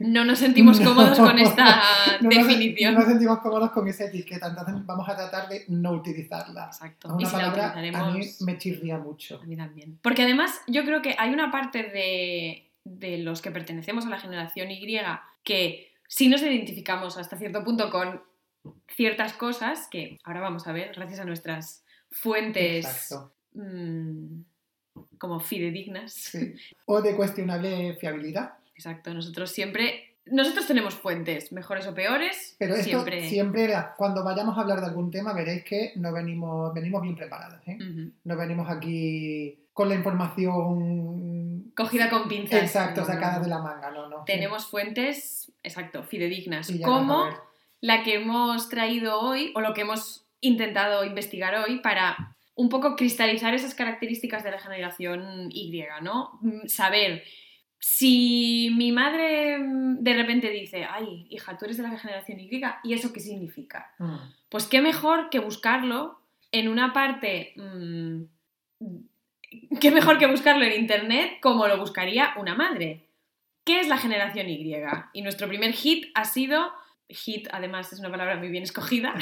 No 0.00 0.25
nos 0.25 0.39
sentimos 0.39 0.79
No. 0.81 0.91
cómodos 0.91 1.19
con 1.19 1.39
esta 1.39 1.65
no 2.21 2.29
nos- 2.31 2.35
definición. 2.47 2.95
no 2.95 3.00
nos 3.00 3.09
sentimos 3.09 3.39
cómodos 3.41 3.71
con 3.73 3.89
esa 3.89 4.05
etiqueta, 4.05 4.47
entonces 4.49 4.75
vamos 4.87 5.09
a 5.09 5.17
tratar 5.17 5.49
de 5.49 5.65
no 5.69 5.93
utilizarla. 5.93 6.67
Exacto. 6.67 7.09
Es 7.09 7.15
Y 7.15 7.17
una 7.25 7.27
si 7.31 7.37
la 7.37 7.41
palabra 7.53 7.67
a 7.67 7.73
utilizaremos... 7.79 8.15
mí 8.41 8.47
me 8.47 8.59
chirría 8.59 8.99
mucho. 8.99 9.41
A 9.43 9.47
mí 9.47 9.56
también. 9.56 9.99
Porque 10.03 10.23
además 10.23 10.61
yo 10.69 10.85
creo 10.85 11.03
que 11.03 11.17
hay 11.19 11.33
una 11.33 11.50
parte 11.50 11.83
de, 11.83 12.71
de 12.85 13.19
los 13.19 13.43
que 13.43 13.50
pertenecemos 13.50 14.06
a 14.06 14.11
la 14.11 14.21
generación 14.21 14.71
Y 14.71 14.99
que 15.43 15.93
sí 16.06 16.29
nos 16.29 16.43
identificamos 16.43 17.17
hasta 17.19 17.37
cierto 17.37 17.65
punto 17.65 17.91
con 17.91 18.23
ciertas 18.89 19.33
cosas 19.33 19.89
que 19.91 20.19
ahora 20.25 20.41
vamos 20.41 20.67
a 20.67 20.73
ver 20.73 20.93
gracias 20.95 21.21
a 21.21 21.25
nuestras 21.25 21.85
fuentes 22.11 22.87
Exacto. 22.87 23.33
mm, 23.55 24.41
como 25.19 25.41
fidedignas. 25.41 26.12
sí. 26.12 26.55
O 26.87 27.03
de 27.03 27.17
cuestionable 27.17 27.95
fiabilidad. 27.95 28.55
Exacto, 28.79 29.13
nosotros 29.13 29.51
siempre... 29.51 30.05
Nosotros 30.31 30.67
tenemos 30.67 30.95
fuentes, 30.95 31.52
mejores 31.52 31.87
o 31.87 31.95
peores, 31.95 32.55
Pero 32.59 32.75
esto 32.75 32.85
siempre... 32.85 33.29
siempre, 33.29 33.75
cuando 33.97 34.23
vayamos 34.23 34.57
a 34.57 34.61
hablar 34.61 34.81
de 34.81 34.87
algún 34.87 35.11
tema, 35.11 35.33
veréis 35.33 35.64
que 35.64 35.93
no 35.97 36.12
venimos, 36.12 36.73
venimos 36.75 37.02
bien 37.02 37.17
preparados. 37.17 37.67
¿eh? 37.67 37.79
No 38.25 38.37
venimos 38.37 38.69
aquí 38.71 39.59
con 39.73 39.88
la 39.88 39.95
información 39.95 41.73
Cogida 41.75 42.11
con 42.11 42.29
pinzas. 42.29 42.62
exacto, 42.62 43.00
No, 43.00 43.07
sacada 43.07 43.38
no. 43.38 43.45
de 43.45 43.49
la 43.49 43.59
manga, 43.59 43.91
no, 43.91 44.09
no. 44.09 44.25
Tenemos 44.25 44.67
fuentes, 44.67 45.50
exacto, 45.62 46.02
fidedignas. 46.05 46.71
Como 46.85 47.26
la 47.81 48.02
que 48.02 48.17
hemos 48.17 48.69
traído 48.69 49.19
hoy 49.21 49.50
o 49.55 49.61
lo 49.61 49.73
que 49.73 49.81
hemos 49.81 50.26
intentado 50.41 51.05
investigar 51.05 51.55
hoy 51.55 51.79
para 51.81 52.37
un 52.55 52.69
poco 52.69 52.97
cristalizar 52.97 53.55
esas 53.55 53.75
características 53.75 54.45
de 54.45 54.50
la 54.50 54.59
generación 54.59 55.49
Y, 55.50 55.85
¿no? 56.02 56.38
Mm, 56.43 56.67
Saber 56.67 57.23
si 57.78 58.70
mi 58.76 58.92
madre 58.92 59.58
mm, 59.58 59.99
de 60.02 60.14
repente 60.14 60.50
dice, 60.50 60.85
ay, 60.85 61.26
hija, 61.30 61.56
tú 61.56 61.64
eres 61.64 61.76
de 61.76 61.85
la 61.85 61.99
generación 61.99 62.40
Y, 62.40 62.61
¿y 62.85 62.94
eso 62.94 63.12
qué 63.12 63.20
significa? 63.20 63.92
Mm. 63.99 64.16
Pues 64.49 64.66
qué 64.66 64.80
mejor 64.80 65.30
que 65.30 65.38
buscarlo 65.38 66.20
en 66.52 66.68
una 66.68 66.92
parte... 66.92 67.54
mm, 67.56 68.23
qué 69.80 69.90
mejor 69.90 70.18
que 70.18 70.26
buscarlo 70.26 70.64
en 70.64 70.80
internet 70.80 71.38
como 71.40 71.66
lo 71.68 71.78
buscaría 71.78 72.35
una 72.37 72.54
madre. 72.54 73.04
¿Qué 73.64 73.80
es 73.80 73.88
la 73.88 73.99
generación 73.99 74.49
Y? 74.49 74.75
Y 75.12 75.23
nuestro 75.23 75.47
primer 75.47 75.73
hit 75.73 76.06
ha 76.14 76.25
sido, 76.25 76.73
hit 77.08 77.49
además 77.52 77.92
es 77.92 78.00
una 78.00 78.11
palabra 78.11 78.37
muy 78.37 78.49
bien 78.49 78.62
escogida, 78.62 79.14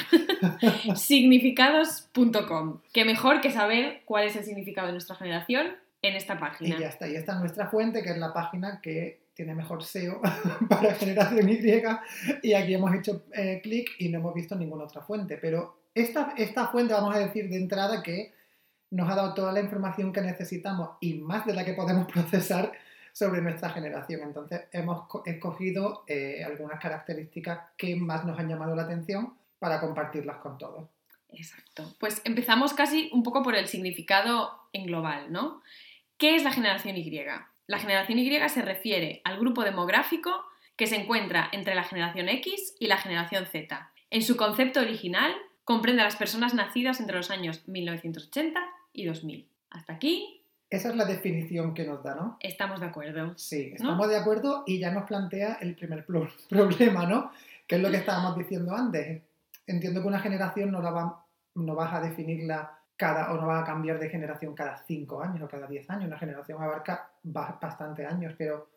significados.com. 0.95 2.79
Qué 2.93 3.03
mejor 3.03 3.41
que 3.41 3.51
saber 3.51 4.03
cuál 4.05 4.25
es 4.25 4.35
el 4.35 4.45
significado 4.45 4.87
de 4.87 4.93
nuestra 4.93 5.15
generación 5.15 5.75
en 6.07 6.15
esta 6.15 6.33
Y 6.35 6.37
página. 6.37 6.79
ya 6.79 6.87
está. 6.87 7.07
Y 7.07 7.15
esta 7.15 7.33
es 7.33 7.39
nuestra 7.39 7.67
fuente, 7.67 8.01
que 8.03 8.09
es 8.11 8.17
la 8.17 8.33
página 8.33 8.79
que 8.81 9.21
tiene 9.33 9.53
mejor 9.53 9.83
SEO 9.83 10.21
para 10.69 10.93
generación 10.95 11.47
Y. 11.49 11.57
Y 12.43 12.53
aquí 12.53 12.73
hemos 12.73 12.93
hecho 12.95 13.25
eh, 13.33 13.59
clic 13.61 13.91
y 13.99 14.09
no 14.09 14.19
hemos 14.19 14.33
visto 14.33 14.55
ninguna 14.55 14.85
otra 14.85 15.01
fuente. 15.01 15.37
Pero 15.37 15.77
esta, 15.93 16.33
esta 16.37 16.67
fuente, 16.67 16.93
vamos 16.93 17.15
a 17.15 17.19
decir 17.19 17.49
de 17.49 17.57
entrada, 17.57 18.01
que 18.01 18.33
nos 18.89 19.09
ha 19.09 19.15
dado 19.15 19.33
toda 19.33 19.51
la 19.51 19.59
información 19.59 20.11
que 20.13 20.21
necesitamos 20.21 20.91
y 21.01 21.15
más 21.15 21.45
de 21.45 21.53
la 21.53 21.65
que 21.65 21.73
podemos 21.73 22.07
procesar 22.11 22.71
sobre 23.13 23.41
nuestra 23.41 23.69
generación. 23.69 24.21
Entonces 24.23 24.61
hemos 24.71 25.07
co- 25.07 25.23
escogido 25.25 26.03
eh, 26.07 26.43
algunas 26.45 26.79
características 26.79 27.59
que 27.75 27.95
más 27.95 28.25
nos 28.25 28.39
han 28.39 28.47
llamado 28.47 28.75
la 28.75 28.83
atención 28.83 29.33
para 29.59 29.79
compartirlas 29.79 30.37
con 30.37 30.57
todos. 30.57 30.87
Exacto. 31.29 31.93
Pues 31.99 32.21
empezamos 32.25 32.73
casi 32.73 33.09
un 33.13 33.23
poco 33.23 33.43
por 33.43 33.55
el 33.55 33.67
significado 33.67 34.51
en 34.71 34.85
global, 34.85 35.31
¿no? 35.31 35.61
¿Qué 36.17 36.35
es 36.35 36.43
la 36.43 36.51
generación 36.51 36.97
Y? 36.97 37.23
La 37.67 37.79
generación 37.79 38.19
Y 38.19 38.49
se 38.49 38.61
refiere 38.61 39.21
al 39.23 39.39
grupo 39.39 39.63
demográfico 39.63 40.31
que 40.75 40.87
se 40.87 40.95
encuentra 40.95 41.49
entre 41.51 41.75
la 41.75 41.83
generación 41.83 42.29
X 42.29 42.75
y 42.79 42.87
la 42.87 42.97
generación 42.97 43.45
Z. 43.45 43.91
En 44.09 44.21
su 44.21 44.37
concepto 44.37 44.79
original, 44.79 45.33
comprende 45.63 46.01
a 46.01 46.05
las 46.05 46.15
personas 46.15 46.53
nacidas 46.53 46.99
entre 46.99 47.17
los 47.17 47.29
años 47.31 47.67
1980 47.67 48.59
y 48.93 49.05
2000. 49.05 49.47
Hasta 49.69 49.93
aquí 49.93 50.43
Esa 50.69 50.89
es 50.89 50.95
la 50.95 51.05
definición 51.05 51.73
que 51.73 51.83
nos 51.85 52.03
da, 52.03 52.15
¿no? 52.15 52.37
estamos 52.39 52.79
de 52.79 52.85
acuerdo. 52.87 53.33
Sí, 53.37 53.69
¿No? 53.71 53.75
estamos 53.75 54.09
de 54.09 54.17
acuerdo 54.17 54.63
y 54.65 54.79
ya 54.79 54.91
nos 54.91 55.05
plantea 55.05 55.57
el 55.61 55.75
primer 55.75 56.05
pro- 56.05 56.29
problema, 56.49 57.05
¿no? 57.05 57.31
Que 57.67 57.75
es 57.75 57.81
lo 57.81 57.89
que 57.91 57.97
estábamos 57.97 58.37
diciendo 58.37 58.73
antes. 58.75 59.21
Entiendo 59.65 60.01
que 60.01 60.07
una 60.07 60.19
generación 60.19 60.71
no, 60.71 60.81
la 60.81 60.91
va- 60.91 61.25
no 61.55 61.75
vas 61.75 61.93
a 61.93 62.01
definirla 62.01 62.76
cada, 62.97 63.31
o 63.31 63.39
no 63.39 63.47
va 63.47 63.59
a 63.61 63.63
cambiar 63.63 63.99
de 63.99 64.09
generación 64.09 64.53
cada 64.55 64.77
5 64.85 65.21
años 65.21 65.41
o 65.43 65.47
cada 65.47 65.67
10 65.67 65.89
años. 65.89 66.05
Una 66.07 66.17
generación 66.17 66.61
abarca 66.61 67.11
ba- 67.23 67.57
bastante 67.61 68.05
años, 68.05 68.33
pero 68.37 68.69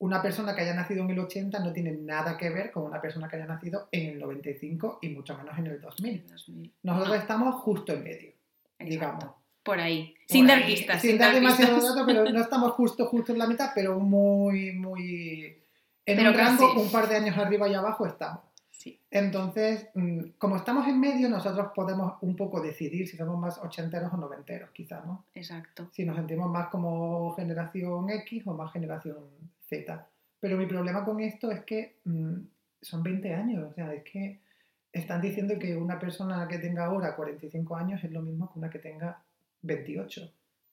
una 0.00 0.20
persona 0.20 0.54
que 0.54 0.60
haya 0.62 0.74
nacido 0.74 1.02
en 1.04 1.10
el 1.10 1.18
80 1.20 1.58
no 1.60 1.72
tiene 1.72 1.92
nada 1.92 2.36
que 2.36 2.50
ver 2.50 2.70
con 2.70 2.84
una 2.84 3.00
persona 3.00 3.28
que 3.28 3.36
haya 3.36 3.46
nacido 3.46 3.88
en 3.92 4.10
el 4.10 4.18
95 4.20 4.98
y 5.02 5.08
mucho 5.10 5.36
menos 5.38 5.56
en 5.58 5.66
el 5.68 5.80
2000. 5.80 6.26
2000. 6.28 6.74
Nosotros 6.82 7.08
No, 7.08 7.14
estamos 7.14 7.54
justo 7.62 7.92
en 7.92 8.04
medio, 8.04 8.28
exacto. 8.28 8.84
digamos. 8.84 9.24
Por 9.62 9.80
ahí. 9.80 10.14
Por 10.14 10.34
sin 10.36 10.46
dar 10.46 10.64
pistas. 10.64 11.00
Sin, 11.02 11.18
dar 11.18 11.34
demasiado 11.34 11.74
pistas. 11.76 11.94
dato, 11.94 12.06
pero 12.06 12.24
no 12.30 12.40
estamos 12.40 12.72
justo, 12.72 13.06
justo 13.06 13.32
en 13.32 13.38
la 13.38 13.46
mitad, 13.46 13.70
pero 13.74 13.98
muy, 13.98 14.72
muy... 14.72 15.62
En 16.06 16.16
Pero 16.16 16.30
un 16.30 16.36
rango, 16.36 16.72
un 16.80 16.90
par 16.90 17.06
de 17.08 17.16
años 17.16 17.36
arriba 17.36 17.68
y 17.68 17.74
abajo 17.74 18.06
estamos. 18.06 18.40
Sí. 18.78 19.00
Entonces, 19.10 19.88
mm, 19.94 20.20
como 20.38 20.54
estamos 20.54 20.86
en 20.86 21.00
medio, 21.00 21.28
nosotros 21.28 21.72
podemos 21.74 22.14
un 22.20 22.36
poco 22.36 22.60
decidir 22.60 23.08
si 23.08 23.16
somos 23.16 23.36
más 23.36 23.58
ochenteros 23.58 24.12
o 24.12 24.16
noventeros, 24.16 24.70
quizás, 24.70 25.04
¿no? 25.04 25.24
Exacto. 25.34 25.88
Si 25.92 26.04
nos 26.04 26.14
sentimos 26.14 26.48
más 26.48 26.68
como 26.68 27.34
generación 27.34 28.08
X 28.08 28.46
o 28.46 28.54
más 28.54 28.72
generación 28.72 29.16
Z. 29.68 30.06
Pero 30.38 30.56
mi 30.56 30.66
problema 30.66 31.04
con 31.04 31.18
esto 31.18 31.50
es 31.50 31.64
que 31.64 31.96
mm, 32.04 32.34
son 32.80 33.02
20 33.02 33.34
años, 33.34 33.68
o 33.68 33.74
sea, 33.74 33.92
es 33.92 34.04
que 34.04 34.38
están 34.92 35.20
diciendo 35.20 35.58
que 35.58 35.76
una 35.76 35.98
persona 35.98 36.46
que 36.46 36.58
tenga 36.58 36.84
ahora 36.84 37.16
45 37.16 37.74
años 37.74 38.04
es 38.04 38.12
lo 38.12 38.22
mismo 38.22 38.48
que 38.52 38.60
una 38.60 38.70
que 38.70 38.78
tenga 38.78 39.20
28. 39.62 40.32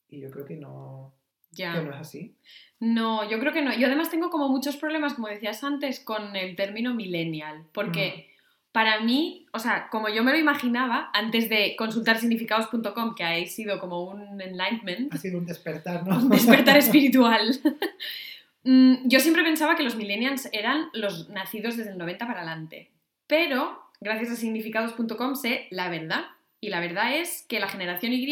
Y 0.09 0.19
yo 0.19 0.29
creo 0.29 0.45
que 0.45 0.57
no, 0.57 1.11
Ya. 1.55 1.81
no 1.81 1.91
es 1.91 1.97
así. 1.97 2.35
No, 2.79 3.27
yo 3.29 3.39
creo 3.39 3.53
que 3.53 3.61
no. 3.61 3.73
Yo 3.73 3.87
además 3.87 4.09
tengo 4.09 4.29
como 4.29 4.49
muchos 4.49 4.77
problemas, 4.77 5.13
como 5.13 5.27
decías 5.27 5.63
antes, 5.63 5.99
con 5.99 6.35
el 6.35 6.55
término 6.55 6.93
millennial. 6.93 7.65
Porque 7.73 8.29
para 8.75 8.99
mí, 8.99 9.45
o 9.53 9.59
sea, 9.59 9.87
como 9.89 10.09
yo 10.09 10.21
me 10.21 10.33
lo 10.33 10.37
imaginaba, 10.37 11.09
antes 11.13 11.47
de 11.47 11.75
consultar 11.77 12.17
significados.com, 12.17 13.15
que 13.15 13.23
ha 13.23 13.45
sido 13.45 13.79
como 13.79 14.03
un 14.03 14.41
enlightenment, 14.41 15.13
Ha 15.13 15.17
sido 15.17 15.39
un 15.39 15.45
despertar, 15.45 16.05
¿no? 16.05 16.17
un 16.17 16.29
despertar 16.29 16.75
espiritual, 16.75 17.57
mm, 18.65 19.07
yo 19.07 19.21
siempre 19.21 19.43
pensaba 19.43 19.77
que 19.77 19.83
los 19.83 19.95
millennials 19.95 20.49
eran 20.51 20.89
los 20.91 21.29
nacidos 21.29 21.77
desde 21.77 21.91
el 21.91 21.97
90 21.97 22.27
para 22.27 22.41
adelante. 22.41 22.91
Pero, 23.27 23.81
gracias 24.01 24.31
a 24.31 24.35
significados.com, 24.35 25.35
sé 25.35 25.67
la 25.71 25.89
verdad. 25.89 26.25
Y 26.59 26.67
la 26.67 26.81
verdad 26.81 27.15
es 27.15 27.45
que 27.47 27.61
la 27.61 27.69
generación 27.69 28.11
Y 28.11 28.25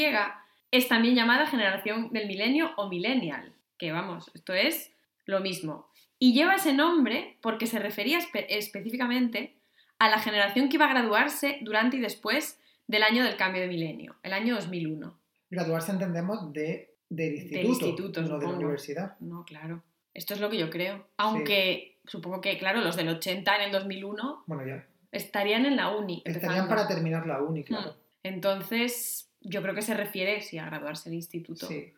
es 0.73 0.87
también 0.87 1.15
llamada 1.15 1.45
generación 1.47 2.09
del 2.11 2.27
milenio 2.27 2.71
o 2.77 2.89
millennial. 2.89 3.53
Que 3.77 3.91
vamos, 3.91 4.29
esto 4.33 4.53
es 4.53 4.91
lo 5.25 5.39
mismo. 5.39 5.87
Y 6.19 6.33
lleva 6.33 6.55
ese 6.55 6.73
nombre 6.73 7.37
porque 7.41 7.67
se 7.67 7.79
refería 7.79 8.17
espe- 8.19 8.45
específicamente 8.49 9.55
a 9.99 10.09
la 10.09 10.19
generación 10.19 10.69
que 10.69 10.75
iba 10.77 10.85
a 10.85 10.89
graduarse 10.93 11.59
durante 11.61 11.97
y 11.97 11.99
después 11.99 12.59
del 12.87 13.03
año 13.03 13.23
del 13.23 13.37
cambio 13.37 13.61
de 13.61 13.67
milenio, 13.67 14.15
el 14.23 14.33
año 14.33 14.55
2001. 14.55 15.17
Graduarse 15.49 15.91
entendemos 15.91 16.51
de, 16.53 16.95
del 17.09 17.35
instituto, 17.35 17.87
instituto, 17.87 18.21
no 18.23 18.39
de 18.39 18.45
la 18.47 18.53
universidad. 18.53 19.19
No, 19.19 19.43
claro. 19.45 19.83
Esto 20.13 20.33
es 20.33 20.39
lo 20.41 20.49
que 20.49 20.57
yo 20.57 20.69
creo. 20.69 21.07
Aunque 21.17 21.97
supongo 22.05 22.41
que, 22.41 22.57
claro, 22.57 22.81
los 22.81 22.95
del 22.95 23.09
80 23.09 23.55
en 23.57 23.61
el 23.63 23.71
2001 23.71 24.43
Bueno, 24.47 24.65
ya. 24.65 24.85
estarían 25.11 25.65
en 25.65 25.75
la 25.75 25.89
uni. 25.95 26.21
Estarían 26.25 26.43
empezando. 26.51 26.69
para 26.69 26.87
terminar 26.87 27.25
la 27.27 27.41
uni, 27.41 27.63
claro. 27.63 27.95
Entonces, 28.23 29.29
yo 29.43 29.61
creo 29.61 29.75
que 29.75 29.81
se 29.81 29.93
refiere, 29.93 30.41
sí, 30.41 30.57
a 30.57 30.65
graduarse 30.65 31.09
del 31.09 31.17
instituto. 31.17 31.67
Sí. 31.67 31.93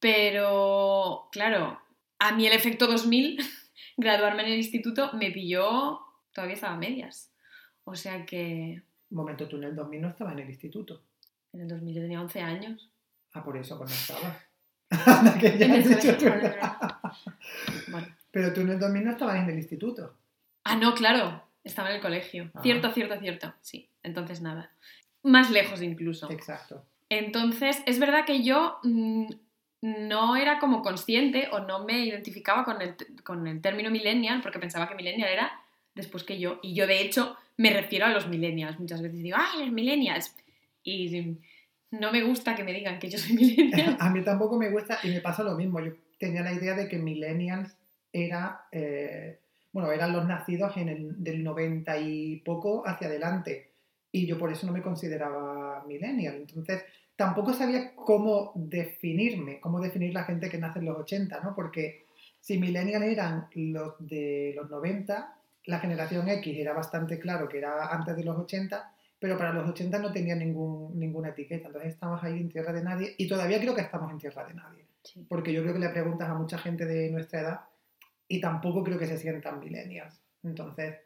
Pero, 0.00 1.28
claro, 1.30 1.80
a 2.18 2.32
mí 2.32 2.46
el 2.46 2.52
efecto 2.52 2.86
2000, 2.86 3.38
graduarme 3.96 4.42
en 4.42 4.52
el 4.52 4.58
instituto, 4.58 5.12
me 5.14 5.30
pilló, 5.30 6.00
todavía 6.32 6.54
estaba 6.54 6.74
a 6.74 6.78
medias. 6.78 7.32
O 7.84 7.94
sea 7.94 8.24
que 8.26 8.82
Un 9.10 9.16
momento, 9.16 9.48
tú 9.48 9.56
en 9.56 9.64
el 9.64 9.76
2000 9.76 10.00
no 10.00 10.08
estabas 10.08 10.34
en 10.34 10.40
el 10.40 10.48
instituto. 10.48 11.02
en 11.52 11.60
el 11.62 11.68
2000 11.68 11.94
yo 11.94 12.02
tenía 12.02 12.20
11 12.20 12.40
años. 12.40 12.90
Ah, 13.34 13.42
por 13.44 13.56
eso, 13.56 13.76
cuando 13.76 13.94
estabas. 13.94 14.36
Anda, 15.06 15.38
que 15.38 15.56
ya 15.58 15.74
has 15.74 15.88
dicho 15.88 16.16
tú. 16.18 16.26
Bueno. 17.90 18.06
Pero 18.30 18.52
tú 18.52 18.60
en 18.62 18.70
el 18.70 18.78
2000 18.78 19.04
no 19.04 19.10
estabas 19.12 19.36
en 19.36 19.50
el 19.50 19.56
instituto. 19.56 20.16
Ah, 20.64 20.76
no, 20.76 20.94
claro, 20.94 21.42
estaba 21.64 21.90
en 21.90 21.96
el 21.96 22.02
colegio. 22.02 22.50
Ah. 22.54 22.60
Cierto, 22.62 22.90
cierto, 22.92 23.18
cierto. 23.20 23.54
Sí, 23.60 23.88
entonces 24.02 24.40
nada. 24.40 24.72
Más 25.22 25.50
lejos 25.50 25.82
incluso. 25.82 26.30
Exacto. 26.30 26.84
Entonces, 27.08 27.82
es 27.86 27.98
verdad 27.98 28.24
que 28.24 28.42
yo 28.42 28.78
mm, 28.82 29.26
no 29.82 30.36
era 30.36 30.58
como 30.58 30.82
consciente 30.82 31.48
o 31.52 31.60
no 31.60 31.84
me 31.84 32.04
identificaba 32.04 32.64
con 32.64 32.80
el, 32.80 32.96
con 33.24 33.46
el 33.46 33.60
término 33.60 33.90
millennial 33.90 34.40
porque 34.42 34.58
pensaba 34.58 34.88
que 34.88 34.94
millennial 34.94 35.28
era 35.28 35.52
después 35.94 36.24
que 36.24 36.38
yo. 36.38 36.58
Y 36.62 36.74
yo, 36.74 36.86
de 36.86 37.02
hecho, 37.02 37.36
me 37.56 37.72
refiero 37.72 38.06
a 38.06 38.10
los 38.10 38.28
millennials. 38.28 38.78
Muchas 38.78 39.02
veces 39.02 39.22
digo, 39.22 39.36
¡ay, 39.38 39.60
los 39.60 39.72
millennials! 39.72 40.34
Y 40.82 41.36
no 41.90 42.10
me 42.10 42.22
gusta 42.22 42.54
que 42.54 42.64
me 42.64 42.72
digan 42.72 42.98
que 42.98 43.10
yo 43.10 43.18
soy 43.18 43.34
millennial. 43.34 43.96
A 44.00 44.10
mí 44.10 44.22
tampoco 44.22 44.56
me 44.56 44.70
gusta 44.70 44.98
y 45.02 45.08
me 45.08 45.20
pasa 45.20 45.42
lo 45.42 45.54
mismo. 45.54 45.80
Yo 45.80 45.92
tenía 46.18 46.42
la 46.42 46.52
idea 46.52 46.74
de 46.74 46.88
que 46.88 46.98
millennials 46.98 47.76
era, 48.12 48.66
eh, 48.72 49.38
bueno, 49.72 49.92
eran 49.92 50.12
los 50.12 50.26
nacidos 50.26 50.76
en 50.76 50.88
el, 50.88 51.22
del 51.22 51.44
90 51.44 51.98
y 51.98 52.36
poco 52.36 52.86
hacia 52.86 53.08
adelante. 53.08 53.71
Y 54.12 54.26
yo 54.26 54.38
por 54.38 54.52
eso 54.52 54.66
no 54.66 54.72
me 54.72 54.82
consideraba 54.82 55.82
millennial. 55.86 56.36
Entonces, 56.36 56.84
tampoco 57.16 57.52
sabía 57.52 57.94
cómo 57.94 58.52
definirme, 58.54 59.58
cómo 59.58 59.80
definir 59.80 60.12
la 60.12 60.24
gente 60.24 60.50
que 60.50 60.58
nace 60.58 60.78
en 60.78 60.84
los 60.84 60.98
80, 60.98 61.40
¿no? 61.40 61.54
Porque 61.54 62.06
si 62.38 62.58
millennial 62.58 63.02
eran 63.02 63.48
los 63.54 63.94
de 63.98 64.52
los 64.56 64.68
90, 64.68 65.34
la 65.66 65.78
generación 65.78 66.28
X 66.28 66.58
era 66.58 66.72
bastante 66.72 67.18
claro 67.18 67.48
que 67.48 67.58
era 67.58 67.86
antes 67.88 68.16
de 68.16 68.24
los 68.24 68.36
80, 68.36 68.94
pero 69.18 69.38
para 69.38 69.52
los 69.52 69.68
80 69.68 69.98
no 70.00 70.12
tenía 70.12 70.34
ningún, 70.34 70.98
ninguna 70.98 71.28
etiqueta. 71.28 71.68
Entonces 71.68 71.92
estamos 71.92 72.22
ahí 72.24 72.40
en 72.40 72.48
tierra 72.48 72.72
de 72.72 72.82
nadie 72.82 73.14
y 73.16 73.28
todavía 73.28 73.60
creo 73.60 73.74
que 73.74 73.82
estamos 73.82 74.10
en 74.10 74.18
tierra 74.18 74.44
de 74.44 74.54
nadie. 74.54 74.86
Sí. 75.04 75.24
Porque 75.28 75.52
yo 75.52 75.62
creo 75.62 75.74
que 75.74 75.80
le 75.80 75.88
preguntas 75.90 76.28
a 76.28 76.34
mucha 76.34 76.58
gente 76.58 76.84
de 76.84 77.10
nuestra 77.10 77.40
edad 77.40 77.60
y 78.26 78.40
tampoco 78.40 78.82
creo 78.82 78.98
que 78.98 79.06
se 79.06 79.18
sientan 79.18 79.60
millennials. 79.60 80.20
Entonces, 80.42 80.96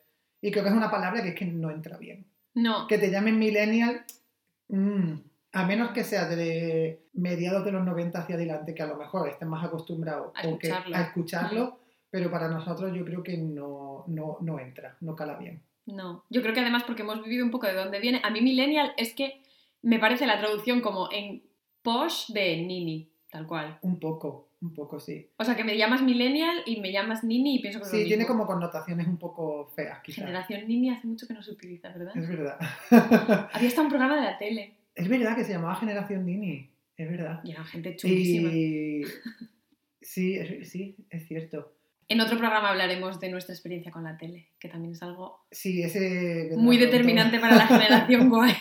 y 0.40 0.50
creo 0.50 0.64
que 0.64 0.70
es 0.70 0.76
una 0.76 0.90
palabra 0.90 1.22
que 1.22 1.30
es 1.30 1.34
que 1.34 1.44
no 1.44 1.70
entra 1.70 1.98
bien. 1.98 2.26
No, 2.56 2.86
Que 2.86 2.96
te 2.98 3.10
llamen 3.10 3.38
millennial, 3.38 4.04
mm, 4.68 5.12
a 5.52 5.66
menos 5.66 5.90
que 5.90 6.04
sea 6.04 6.26
de 6.26 7.02
mediados 7.12 7.64
de 7.64 7.72
los 7.72 7.84
90 7.84 8.18
hacia 8.20 8.34
adelante, 8.36 8.74
que 8.74 8.82
a 8.82 8.86
lo 8.86 8.96
mejor 8.96 9.28
estés 9.28 9.46
más 9.46 9.62
acostumbrado 9.64 10.32
A 10.34 10.48
o 10.48 10.58
que- 10.58 10.68
escucharlo. 10.68 10.96
a 10.96 11.00
escucharlo, 11.02 11.78
pero 12.10 12.30
para 12.30 12.48
nosotros 12.48 12.92
yo 12.94 13.04
creo 13.04 13.22
que 13.22 13.36
no, 13.36 14.04
no, 14.08 14.38
no 14.40 14.58
entra, 14.58 14.96
no 15.02 15.14
cala 15.14 15.36
bien. 15.38 15.62
No, 15.84 16.24
yo 16.30 16.40
creo 16.42 16.54
que 16.54 16.60
además 16.60 16.82
porque 16.84 17.02
hemos 17.02 17.22
vivido 17.22 17.44
un 17.44 17.50
poco 17.50 17.66
de 17.66 17.74
dónde 17.74 18.00
viene. 18.00 18.20
A 18.24 18.30
mí 18.30 18.40
millennial 18.40 18.92
es 18.96 19.14
que 19.14 19.42
me 19.82 19.98
parece 19.98 20.26
la 20.26 20.38
traducción 20.38 20.80
como 20.80 21.10
en 21.12 21.42
posh 21.82 22.32
de 22.32 22.56
nini, 22.62 23.08
tal 23.30 23.46
cual. 23.46 23.78
Un 23.82 24.00
poco, 24.00 24.45
un 24.60 24.72
poco 24.72 24.98
sí. 24.98 25.28
O 25.36 25.44
sea, 25.44 25.54
que 25.54 25.64
me 25.64 25.76
llamas 25.76 26.02
millennial 26.02 26.62
y 26.66 26.80
me 26.80 26.90
llamas 26.90 27.22
nini 27.24 27.56
y 27.56 27.58
pienso 27.60 27.78
que 27.78 27.86
es 27.86 27.92
lo 27.92 27.98
Sí, 27.98 28.04
tiene 28.06 28.26
como 28.26 28.46
connotaciones 28.46 29.06
un 29.06 29.18
poco 29.18 29.66
feas, 29.74 30.00
quizás. 30.02 30.24
Generación 30.24 30.66
nini 30.66 30.90
hace 30.90 31.06
mucho 31.06 31.26
que 31.26 31.34
no 31.34 31.42
se 31.42 31.52
utiliza, 31.52 31.90
¿verdad? 31.90 32.16
Es 32.16 32.28
verdad. 32.28 32.58
Había 33.52 33.68
hasta 33.68 33.82
un 33.82 33.88
programa 33.88 34.16
de 34.16 34.22
la 34.22 34.38
tele. 34.38 34.74
es 34.94 35.08
verdad 35.08 35.36
que 35.36 35.44
se 35.44 35.52
llamaba 35.52 35.76
Generación 35.76 36.24
Nini, 36.24 36.70
es 36.96 37.10
verdad. 37.10 37.40
Y 37.44 37.50
era 37.50 37.64
gente 37.64 37.96
chulísima. 37.96 38.50
Y 38.50 39.02
sí, 40.00 40.36
es, 40.36 40.70
sí, 40.70 40.96
es 41.10 41.26
cierto. 41.26 41.72
En 42.08 42.20
otro 42.20 42.38
programa 42.38 42.70
hablaremos 42.70 43.18
de 43.18 43.28
nuestra 43.30 43.52
experiencia 43.52 43.90
con 43.90 44.04
la 44.04 44.16
tele, 44.16 44.48
que 44.60 44.68
también 44.68 44.92
es 44.92 45.02
algo 45.02 45.44
Sí, 45.50 45.82
ese 45.82 46.50
muy 46.56 46.78
determinante 46.78 47.40
para 47.40 47.56
la 47.56 47.66
generación 47.66 48.28
guay. 48.30 48.54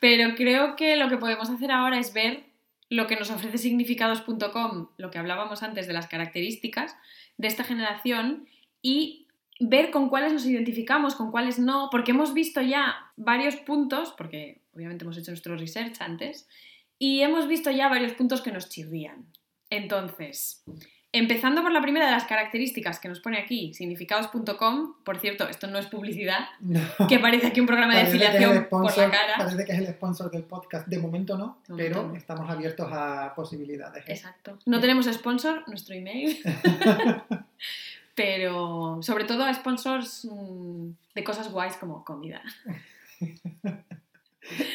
Pero 0.00 0.34
creo 0.36 0.76
que 0.76 0.96
lo 0.96 1.08
que 1.08 1.16
podemos 1.16 1.50
hacer 1.50 1.70
ahora 1.72 1.98
es 1.98 2.14
ver 2.14 2.51
lo 2.92 3.06
que 3.06 3.16
nos 3.16 3.30
ofrece 3.30 3.56
significados.com, 3.56 4.88
lo 4.98 5.10
que 5.10 5.18
hablábamos 5.18 5.62
antes 5.62 5.86
de 5.86 5.94
las 5.94 6.08
características 6.08 6.94
de 7.38 7.48
esta 7.48 7.64
generación 7.64 8.46
y 8.82 9.28
ver 9.60 9.90
con 9.90 10.10
cuáles 10.10 10.34
nos 10.34 10.44
identificamos, 10.44 11.14
con 11.14 11.30
cuáles 11.30 11.58
no, 11.58 11.88
porque 11.90 12.10
hemos 12.10 12.34
visto 12.34 12.60
ya 12.60 12.94
varios 13.16 13.56
puntos, 13.56 14.12
porque 14.18 14.60
obviamente 14.74 15.04
hemos 15.04 15.16
hecho 15.16 15.30
nuestro 15.30 15.56
research 15.56 16.02
antes, 16.02 16.46
y 16.98 17.22
hemos 17.22 17.48
visto 17.48 17.70
ya 17.70 17.88
varios 17.88 18.12
puntos 18.12 18.42
que 18.42 18.52
nos 18.52 18.68
chirrían. 18.68 19.24
Entonces, 19.70 20.62
empezando 21.12 21.62
por 21.62 21.72
la 21.72 21.82
primera 21.82 22.06
de 22.06 22.12
las 22.12 22.24
características 22.24 22.98
que 22.98 23.08
nos 23.08 23.20
pone 23.20 23.38
aquí, 23.38 23.74
significados.com, 23.74 24.94
por 25.04 25.18
cierto, 25.18 25.46
esto 25.48 25.66
no 25.66 25.78
es 25.78 25.86
publicidad, 25.86 26.46
No. 26.60 26.80
que 27.08 27.18
parece 27.18 27.48
aquí 27.48 27.60
un 27.60 27.66
programa 27.66 27.94
de 27.94 28.02
afiliación 28.02 28.66
por 28.70 28.84
la 28.84 29.10
cara. 29.10 29.34
Parece 29.36 29.64
que 29.64 29.72
es 29.72 29.78
el 29.78 29.86
sponsor 29.88 30.30
del 30.30 30.42
podcast. 30.44 30.86
De 30.88 30.98
momento 30.98 31.36
no, 31.36 31.58
De 31.68 31.76
pero 31.84 32.14
estamos 32.16 32.48
abiertos 32.48 32.88
a 32.90 33.32
posibilidades. 33.34 34.08
¿eh? 34.08 34.12
Exacto. 34.12 34.58
No 34.66 34.80
tenemos 34.80 35.06
sponsor, 35.06 35.64
nuestro 35.68 35.94
email. 35.94 36.38
Pero 38.14 38.98
sobre 39.02 39.24
todo 39.24 39.44
a 39.44 39.54
sponsors 39.54 40.26
mm, 40.30 40.90
de 41.14 41.24
cosas 41.24 41.50
guays 41.50 41.76
como 41.76 42.04
comida 42.04 42.42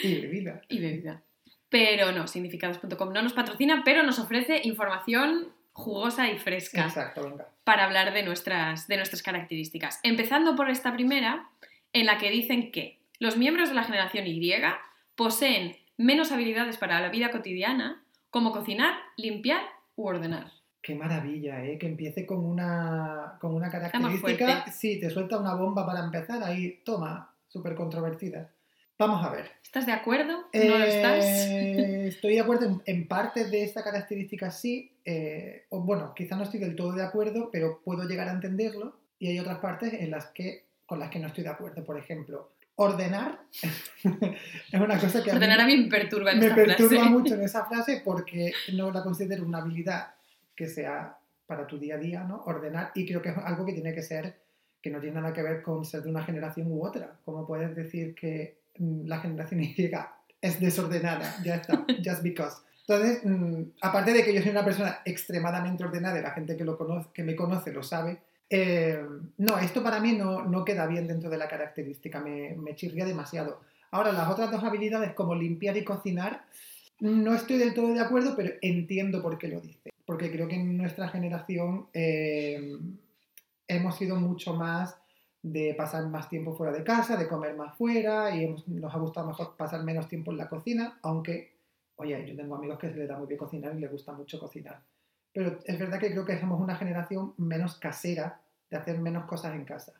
Y 0.04 0.22
bebida. 0.22 0.62
y 0.70 0.80
bebida. 0.80 1.22
Pero 1.70 2.12
no, 2.14 2.28
significados.com 2.28 3.12
no 3.14 3.22
nos 3.22 3.34
patrocina, 3.34 3.84
pero 3.84 4.02
nos 4.04 4.18
ofrece 4.20 4.62
información 4.64 5.50
jugosa 5.78 6.28
y 6.30 6.40
fresca 6.40 6.86
Exacto, 6.86 7.24
venga. 7.24 7.48
para 7.64 7.86
hablar 7.86 8.12
de 8.12 8.24
nuestras, 8.24 8.88
de 8.88 8.98
nuestras 8.98 9.22
características. 9.22 10.00
Empezando 10.02 10.56
por 10.56 10.72
esta 10.72 10.92
primera, 10.92 11.50
en 11.94 12.08
la 12.08 12.18
que 12.18 12.32
dicen 12.32 12.72
que 12.72 12.98
los 13.20 13.38
miembros 13.38 13.70
de 13.70 13.76
la 13.76 13.84
generación 13.84 14.26
Y 14.26 14.52
poseen 15.16 15.78
menos 15.96 16.32
habilidades 16.32 16.78
para 16.78 17.00
la 17.00 17.10
vida 17.10 17.30
cotidiana, 17.30 18.04
como 18.32 18.52
cocinar, 18.52 18.96
limpiar 19.18 19.62
u 19.96 20.08
ordenar. 20.08 20.52
Qué 20.82 20.96
maravilla, 20.96 21.64
¿eh? 21.64 21.78
Que 21.78 21.88
empiece 21.88 22.26
con 22.26 22.44
una, 22.44 23.38
con 23.40 23.54
una 23.54 23.70
característica. 23.70 24.72
Sí, 24.72 25.00
te 25.00 25.10
suelta 25.10 25.38
una 25.38 25.54
bomba 25.54 25.86
para 25.86 26.04
empezar, 26.04 26.44
ahí, 26.44 26.82
toma, 26.84 27.34
súper 27.48 27.76
controvertida. 27.76 28.52
Vamos 29.00 29.24
a 29.24 29.30
ver. 29.30 29.52
¿Estás 29.64 29.86
de 29.86 29.92
acuerdo? 29.92 30.48
¿No 30.54 30.78
lo 30.78 30.84
estás? 30.84 31.24
Eh, 31.26 32.08
estoy 32.08 32.34
de 32.36 32.40
acuerdo 32.42 32.66
en, 32.66 32.82
en 32.86 33.08
parte 33.08 33.46
de 33.46 33.64
esta 33.64 33.84
característica, 33.84 34.50
sí. 34.50 34.92
eh, 35.06 35.66
o 35.70 35.82
bueno, 35.82 36.14
quizás 36.16 36.38
no 36.38 36.44
estoy 36.44 36.60
del 36.60 36.76
todo 36.76 36.94
de 36.94 37.04
acuerdo, 37.04 37.50
pero 37.52 37.82
puedo 37.84 38.04
llegar 38.08 38.28
a 38.28 38.32
entenderlo. 38.32 38.98
Y 39.20 39.28
hay 39.30 39.40
otras 39.40 39.60
partes 39.60 39.94
en 39.94 40.12
las 40.12 40.28
que, 40.28 40.66
con 40.86 41.00
las 41.00 41.10
que 41.10 41.20
no 41.20 41.28
estoy 41.28 41.44
de 41.44 41.50
acuerdo. 41.50 41.84
Por 41.84 41.98
ejemplo, 41.98 42.50
ordenar 42.76 43.40
es 44.72 44.80
una 44.80 45.00
cosa 45.00 45.24
que 45.24 45.32
a 45.32 45.34
mí 45.34 45.38
Ordenar 45.38 45.62
a 45.62 45.66
mí 45.66 45.78
me 45.78 45.90
perturba 45.90 46.32
en 46.32 46.40
me 46.40 46.52
perturba 46.52 46.90
frase. 47.02 47.10
mucho 47.10 47.34
en 47.36 47.42
esa 47.44 47.66
frase 47.66 48.02
porque 48.04 48.54
no 48.74 48.92
la 48.92 49.04
considero 49.04 49.46
una 49.46 49.60
habilidad 49.60 50.14
que 50.56 50.68
sea 50.68 51.18
para 51.46 51.66
tu 51.68 51.78
día 51.78 51.96
a 51.96 51.98
día, 52.00 52.24
¿no? 52.24 52.44
Ordenar. 52.46 52.92
Y 52.96 53.06
creo 53.08 53.22
que 53.22 53.30
es 53.30 53.38
algo 53.38 53.66
que 53.66 53.74
tiene 53.74 53.94
que 53.94 54.02
ser, 54.02 54.40
que 54.82 54.90
no 54.90 55.00
tiene 55.00 55.20
nada 55.22 55.34
que 55.34 55.42
ver 55.44 55.62
con 55.62 55.86
ser 55.86 56.02
de 56.02 56.10
una 56.10 56.24
generación 56.24 56.72
u 56.72 56.86
otra. 56.86 57.20
Como 57.26 57.46
puedes 57.48 57.76
decir 57.76 58.14
que 58.16 58.58
la 58.80 59.20
generación 59.20 59.62
Y 59.64 59.76
es 60.42 60.60
desordenada, 60.60 61.36
ya 61.44 61.56
está, 61.56 61.86
just 62.04 62.22
because. 62.22 62.58
Entonces, 62.88 63.22
mm, 63.24 63.72
aparte 63.82 64.14
de 64.14 64.24
que 64.24 64.34
yo 64.34 64.42
soy 64.42 64.52
una 64.52 64.64
persona 64.64 65.00
extremadamente 65.06 65.84
ordenada 65.84 66.20
y 66.20 66.22
la 66.22 66.32
gente 66.32 66.56
que, 66.56 66.64
lo 66.64 66.78
conoce, 66.78 67.10
que 67.14 67.24
me 67.24 67.36
conoce 67.36 67.72
lo 67.72 67.84
sabe, 67.84 68.20
eh, 68.50 69.04
no, 69.38 69.60
esto 69.60 69.84
para 69.84 70.00
mí 70.00 70.14
no, 70.14 70.44
no 70.46 70.64
queda 70.64 70.88
bien 70.88 71.08
dentro 71.08 71.30
de 71.30 71.38
la 71.38 71.50
característica, 71.50 72.22
me, 72.22 72.56
me 72.56 72.76
chirría 72.76 73.06
demasiado. 73.06 73.60
Ahora, 73.92 74.14
las 74.14 74.30
otras 74.30 74.52
dos 74.52 74.64
habilidades 74.64 75.14
como 75.14 75.36
limpiar 75.36 75.76
y 75.76 75.84
cocinar, 75.84 76.46
no 77.00 77.36
estoy 77.36 77.58
del 77.58 77.74
todo 77.74 77.94
de 77.94 78.00
acuerdo, 78.00 78.36
pero 78.36 78.54
entiendo 78.62 79.22
por 79.22 79.38
qué 79.38 79.50
lo 79.50 79.62
dice. 79.62 79.92
Porque 80.06 80.32
creo 80.32 80.48
que 80.48 80.56
en 80.56 80.78
nuestra 80.78 81.10
generación 81.10 81.88
eh, 81.94 82.78
hemos 83.68 83.98
sido 83.98 84.16
mucho 84.16 84.54
más 84.54 84.98
de 85.42 85.74
pasar 85.76 86.06
más 86.08 86.30
tiempo 86.30 86.56
fuera 86.56 86.74
de 86.74 86.84
casa, 86.84 87.16
de 87.16 87.28
comer 87.28 87.56
más 87.56 87.76
fuera 87.78 88.36
y 88.36 88.44
hemos- 88.46 88.68
nos 88.68 88.94
ha 88.94 88.98
gustado 88.98 89.28
mejor 89.28 89.56
pasar 89.56 89.84
menos 89.84 90.08
tiempo 90.08 90.32
en 90.32 90.38
la 90.38 90.50
cocina, 90.50 90.98
aunque, 91.04 91.56
oye, 91.96 92.26
yo 92.28 92.36
tengo 92.36 92.56
amigos 92.56 92.80
que 92.80 92.90
se 92.90 92.98
les 92.98 93.08
da 93.08 93.18
muy 93.18 93.28
bien 93.28 93.38
cocinar 93.38 93.76
y 93.76 93.80
les 93.82 93.92
gusta 93.92 94.12
mucho 94.14 94.40
cocinar. 94.40 94.82
Pero 95.34 95.60
es 95.66 95.80
verdad 95.80 96.00
que 96.00 96.12
creo 96.12 96.26
que 96.26 96.40
somos 96.40 96.60
una 96.60 96.76
generación 96.76 97.34
menos 97.38 97.76
casera, 97.80 98.42
de 98.70 98.78
hacer 98.78 99.00
menos 99.00 99.26
cosas 99.26 99.54
en 99.56 99.64
casa. 99.66 99.94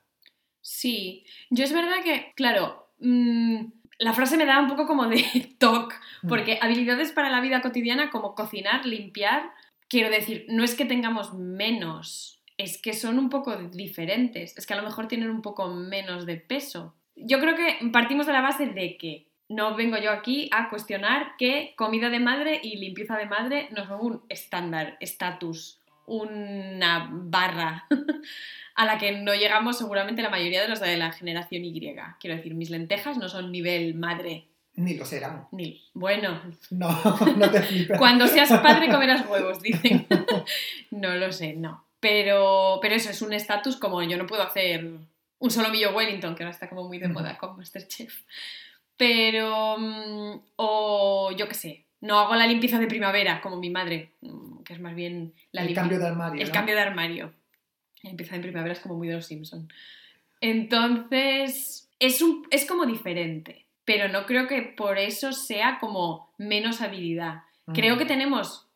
Sí, 0.62 1.26
yo 1.50 1.64
es 1.64 1.72
verdad 1.74 2.04
que, 2.04 2.34
claro, 2.36 2.90
mm, 3.00 3.66
la 4.00 4.14
frase 4.14 4.36
me 4.38 4.46
da 4.46 4.60
un 4.60 4.68
poco 4.68 4.86
como 4.88 5.08
de 5.08 5.24
toc, 5.60 5.94
Mm. 6.24 6.28
porque 6.28 6.60
habilidades 6.62 7.12
para 7.12 7.30
la 7.30 7.40
vida 7.42 7.62
cotidiana 7.62 8.10
como 8.10 8.34
cocinar, 8.36 8.86
limpiar, 8.86 9.52
quiero 9.88 10.10
decir, 10.10 10.46
no 10.50 10.64
es 10.64 10.76
que 10.76 10.84
tengamos 10.86 11.34
menos, 11.36 12.37
es 12.58 12.82
que 12.82 12.94
son 12.94 13.20
un 13.20 13.30
poco 13.30 13.56
diferentes, 13.56 14.58
es 14.58 14.66
que 14.66 14.74
a 14.74 14.78
lo 14.78 14.84
mejor 14.84 15.08
tienen 15.08 15.30
un 15.30 15.42
poco 15.42 15.68
menos 15.68 16.26
de 16.26 16.38
peso. 16.38 16.96
Yo 17.16 17.40
creo 17.40 17.56
que 17.56 17.78
partimos 17.92 18.26
de 18.28 18.34
la 18.34 18.42
base 18.42 18.68
de 18.68 18.98
que 18.98 19.28
no 19.50 19.76
vengo 19.76 19.98
yo 19.98 20.12
aquí 20.12 20.50
a 20.52 20.70
cuestionar 20.70 21.34
que 21.38 21.74
comida 21.78 22.10
de 22.10 22.20
madre 22.20 22.60
y 22.62 22.78
limpieza 22.78 23.16
de 23.18 23.26
madre 23.28 23.70
no 23.76 23.86
son 23.86 24.00
un 24.02 24.22
estándar, 24.30 24.98
estatus, 25.00 25.80
una 26.06 27.10
barra 27.12 27.86
a 28.76 28.86
la 28.86 28.98
que 28.98 29.12
no 29.14 29.34
llegamos 29.34 29.78
seguramente 29.78 30.22
la 30.22 30.30
mayoría 30.30 30.62
de 30.62 30.68
los 30.68 30.80
de 30.80 30.98
la 30.98 31.12
generación 31.12 31.64
Y. 31.66 31.80
Quiero 32.20 32.36
decir, 32.36 32.56
mis 32.56 32.70
lentejas 32.70 33.18
no 33.18 33.30
son 33.30 33.52
nivel 33.52 33.94
madre, 33.96 34.48
Ni 34.76 34.96
lo 34.96 35.06
serán. 35.06 35.48
ni... 35.52 35.82
Bueno, 35.94 36.42
No, 36.70 36.90
no 37.38 37.50
te 37.52 37.62
flipes. 37.62 37.98
cuando 37.98 38.28
seas 38.28 38.50
padre 38.62 38.90
comerás 38.90 39.26
huevos, 39.30 39.62
dicen. 39.62 40.08
No 40.92 41.16
lo 41.16 41.32
sé, 41.32 41.54
no. 41.54 41.87
Pero, 42.00 42.80
pero 42.82 42.96
eso 42.96 43.10
es 43.10 43.22
un 43.22 43.34
estatus 43.34 43.78
como 43.78 44.02
yo 44.04 44.18
no 44.18 44.28
puedo 44.28 44.44
hacer 44.44 44.88
un 45.40 45.52
solomillo 45.52 45.96
Wellington, 45.96 46.36
que 46.36 46.44
ahora 46.44 46.54
está 46.54 46.70
como 46.70 46.88
muy 46.88 46.98
de 47.00 47.08
moda 47.08 47.38
con 47.38 47.58
Masterchef. 47.58 48.24
Pero, 48.98 49.78
mm, 49.78 50.42
o 50.58 51.32
yo 51.36 51.48
qué 51.48 51.54
sé, 51.54 51.86
no 52.02 52.20
hago 52.20 52.36
la 52.36 52.48
limpieza 52.48 52.80
de 52.80 52.88
primavera 52.88 53.42
como 53.42 53.58
mi 53.58 53.70
madre, 53.70 54.12
mm, 54.22 54.64
que 54.64 54.74
es 54.74 54.80
más 54.80 54.96
bien 54.96 55.34
la 55.52 55.64
el 55.64 55.74
cambio 55.74 56.00
de 56.00 56.08
armario. 56.08 56.42
el 56.42 56.48
¿no? 56.48 56.54
cambio 56.54 56.76
de 56.76 56.82
armario. 56.82 57.34
La 58.04 58.10
limpieza 58.10 58.36
de 58.36 58.42
primavera 58.42 58.74
es 58.74 58.80
como 58.80 58.96
muy 58.96 59.08
de 59.08 59.16
los 59.16 59.26
Simpson. 59.26 59.72
Entonces, 60.42 61.90
es, 62.00 62.22
un, 62.22 62.48
es 62.52 62.66
como 62.66 62.86
diferente, 62.86 63.66
pero 63.86 64.08
no 64.08 64.26
creo 64.26 64.48
que 64.48 64.62
por 64.62 64.98
eso 64.98 65.34
sea 65.34 65.78
como 65.80 66.34
menos 66.38 66.82
habilidad. 66.82 67.44
Creo 67.74 67.98
que 67.98 68.06
tenemos, 68.06 68.67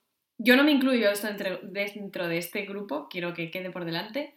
yo 0.43 0.55
no 0.55 0.63
me 0.63 0.71
incluyo 0.71 1.09
esto 1.11 1.27
dentro, 1.27 1.59
dentro 1.63 2.27
de 2.27 2.37
este 2.37 2.65
grupo, 2.65 3.07
quiero 3.09 3.33
que 3.33 3.51
quede 3.51 3.69
por 3.71 3.85
delante, 3.85 4.35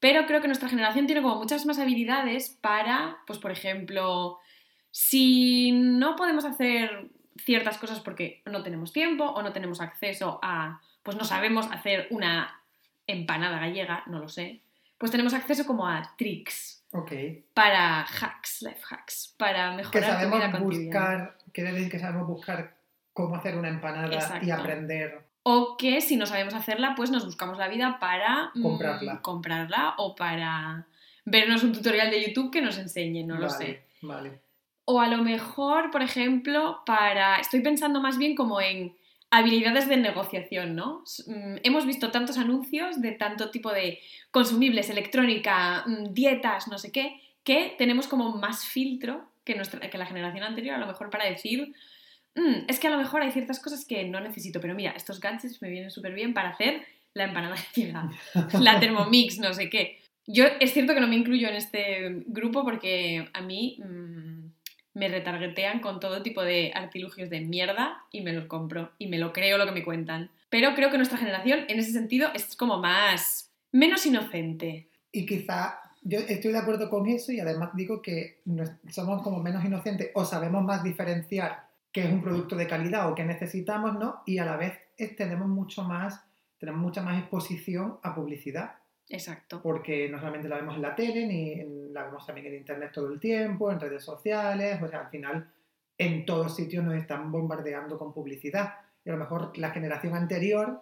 pero 0.00 0.26
creo 0.26 0.40
que 0.40 0.48
nuestra 0.48 0.68
generación 0.68 1.06
tiene 1.06 1.22
como 1.22 1.36
muchas 1.36 1.66
más 1.66 1.78
habilidades 1.78 2.50
para, 2.60 3.18
pues 3.26 3.38
por 3.38 3.50
ejemplo, 3.50 4.38
si 4.90 5.72
no 5.72 6.16
podemos 6.16 6.44
hacer 6.44 7.08
ciertas 7.36 7.78
cosas 7.78 8.00
porque 8.00 8.42
no 8.44 8.62
tenemos 8.62 8.92
tiempo 8.92 9.24
o 9.24 9.42
no 9.42 9.52
tenemos 9.52 9.80
acceso 9.80 10.38
a, 10.42 10.80
pues 11.02 11.16
no 11.16 11.24
sabemos 11.24 11.70
hacer 11.70 12.06
una 12.10 12.60
empanada 13.06 13.58
gallega, 13.58 14.02
no 14.06 14.18
lo 14.18 14.28
sé, 14.28 14.60
pues 14.98 15.10
tenemos 15.10 15.34
acceso 15.34 15.66
como 15.66 15.86
a 15.88 16.14
tricks 16.16 16.84
Ok. 16.92 17.12
para 17.54 18.00
hacks, 18.02 18.62
life 18.62 18.82
hacks, 18.90 19.34
para 19.38 19.70
Que 19.70 19.76
mejorar 19.76 20.02
tu 20.02 20.10
sabemos 20.12 20.38
vida 20.38 20.50
cotidiana. 20.52 20.64
buscar, 20.84 21.38
quiere 21.52 21.72
decir 21.72 21.90
que 21.90 21.98
sabemos 21.98 22.28
buscar 22.28 22.76
cómo 23.12 23.34
hacer 23.36 23.56
una 23.56 23.68
empanada 23.68 24.40
y 24.42 24.50
aprender. 24.50 25.31
O 25.44 25.76
que 25.76 26.00
si 26.00 26.16
no 26.16 26.26
sabemos 26.26 26.54
hacerla, 26.54 26.94
pues 26.96 27.10
nos 27.10 27.24
buscamos 27.24 27.58
la 27.58 27.68
vida 27.68 27.98
para 28.00 28.50
mm, 28.54 28.62
Comprarla. 28.62 29.20
comprarla 29.22 29.94
o 29.98 30.14
para 30.14 30.86
vernos 31.24 31.62
un 31.62 31.72
tutorial 31.72 32.10
de 32.10 32.24
YouTube 32.24 32.50
que 32.52 32.62
nos 32.62 32.78
enseñe, 32.78 33.24
no 33.24 33.36
lo 33.36 33.48
sé. 33.50 33.84
Vale. 34.02 34.40
O 34.84 35.00
a 35.00 35.08
lo 35.08 35.18
mejor, 35.18 35.90
por 35.90 36.02
ejemplo, 36.02 36.80
para... 36.84 37.36
Estoy 37.36 37.60
pensando 37.60 38.00
más 38.00 38.18
bien 38.18 38.34
como 38.34 38.60
en 38.60 38.96
habilidades 39.30 39.88
de 39.88 39.96
negociación, 39.96 40.76
¿no? 40.76 41.04
Mm, 41.26 41.56
Hemos 41.62 41.86
visto 41.86 42.10
tantos 42.10 42.38
anuncios 42.38 43.00
de 43.00 43.12
tanto 43.12 43.50
tipo 43.50 43.72
de 43.72 43.98
consumibles, 44.30 44.90
electrónica, 44.90 45.84
mm, 45.86 46.12
dietas, 46.12 46.68
no 46.68 46.78
sé 46.78 46.92
qué, 46.92 47.20
que 47.42 47.74
tenemos 47.78 48.06
como 48.08 48.36
más 48.36 48.64
filtro 48.66 49.24
que, 49.44 49.54
nuestra, 49.56 49.80
que 49.90 49.98
la 49.98 50.06
generación 50.06 50.44
anterior, 50.44 50.76
a 50.76 50.78
lo 50.78 50.86
mejor 50.86 51.10
para 51.10 51.24
decir, 51.26 51.74
"Mm, 52.34 52.64
es 52.68 52.78
que 52.80 52.88
a 52.88 52.90
lo 52.90 52.98
mejor 52.98 53.22
hay 53.22 53.32
ciertas 53.32 53.60
cosas 53.60 53.84
que 53.84 54.04
no 54.04 54.20
necesito, 54.20 54.60
pero 54.60 54.74
mira, 54.74 54.92
estos 54.92 55.20
gadgets 55.20 55.60
me 55.62 55.70
vienen 55.70 55.90
súper 55.90 56.14
bien 56.14 56.34
para 56.34 56.50
hacer 56.50 56.82
la 57.14 57.24
empanada 57.24 57.56
gallega, 57.56 58.10
la 58.60 58.80
Thermomix, 58.80 59.38
no 59.38 59.52
sé 59.52 59.68
qué. 59.68 59.98
Yo 60.26 60.44
es 60.60 60.72
cierto 60.72 60.94
que 60.94 61.00
no 61.00 61.08
me 61.08 61.16
incluyo 61.16 61.48
en 61.48 61.56
este 61.56 62.22
grupo 62.26 62.64
porque 62.64 63.28
a 63.32 63.40
mí 63.42 63.78
mm, 63.84 64.52
me 64.94 65.08
retargetean 65.08 65.80
con 65.80 66.00
todo 66.00 66.22
tipo 66.22 66.42
de 66.42 66.72
artilugios 66.74 67.28
de 67.28 67.40
mierda 67.40 68.04
y 68.10 68.20
me 68.20 68.32
los 68.32 68.46
compro 68.46 68.92
y 68.98 69.06
me 69.08 69.18
lo 69.18 69.32
creo 69.32 69.58
lo 69.58 69.66
que 69.66 69.72
me 69.72 69.84
cuentan. 69.84 70.30
Pero 70.48 70.74
creo 70.74 70.90
que 70.90 70.96
nuestra 70.96 71.18
generación 71.18 71.60
en 71.68 71.78
ese 71.78 71.92
sentido 71.92 72.28
es 72.34 72.56
como 72.56 72.78
más... 72.78 73.50
menos 73.72 74.04
inocente. 74.06 74.86
Y 75.10 75.26
quizá 75.26 75.80
yo 76.02 76.18
estoy 76.18 76.52
de 76.52 76.58
acuerdo 76.58 76.90
con 76.90 77.06
eso 77.08 77.32
y 77.32 77.40
además 77.40 77.70
digo 77.74 78.02
que 78.02 78.40
somos 78.90 79.22
como 79.22 79.42
menos 79.42 79.64
inocentes 79.64 80.10
o 80.14 80.24
sabemos 80.24 80.62
más 80.64 80.82
diferenciar 80.82 81.71
qué 81.92 82.04
es 82.04 82.12
un 82.12 82.22
producto 82.22 82.56
de 82.56 82.66
calidad 82.66 83.10
o 83.10 83.14
qué 83.14 83.24
necesitamos, 83.24 83.98
¿no? 83.98 84.22
Y 84.26 84.38
a 84.38 84.44
la 84.44 84.56
vez 84.56 84.78
eh, 84.96 85.08
tenemos 85.14 85.48
mucho 85.48 85.84
más, 85.84 86.24
tenemos 86.58 86.80
mucha 86.80 87.02
más 87.02 87.18
exposición 87.18 87.98
a 88.02 88.14
publicidad, 88.14 88.76
Exacto. 89.08 89.60
porque 89.62 90.08
no 90.08 90.18
solamente 90.18 90.48
la 90.48 90.56
vemos 90.56 90.76
en 90.76 90.82
la 90.82 90.94
tele, 90.94 91.26
ni 91.26 91.52
en- 91.52 91.92
la 91.92 92.04
vemos 92.04 92.24
también 92.26 92.46
en 92.46 92.54
internet 92.54 92.92
todo 92.94 93.12
el 93.12 93.20
tiempo, 93.20 93.70
en 93.70 93.78
redes 93.80 94.02
sociales, 94.04 94.80
o 94.82 94.88
sea, 94.88 95.00
al 95.00 95.10
final 95.10 95.52
en 95.98 96.24
todos 96.24 96.56
sitios 96.56 96.82
nos 96.84 96.94
están 96.94 97.30
bombardeando 97.30 97.98
con 97.98 98.12
publicidad. 98.14 98.74
Y 99.04 99.10
a 99.10 99.12
lo 99.12 99.18
mejor 99.18 99.56
la 99.58 99.70
generación 99.70 100.14
anterior 100.14 100.80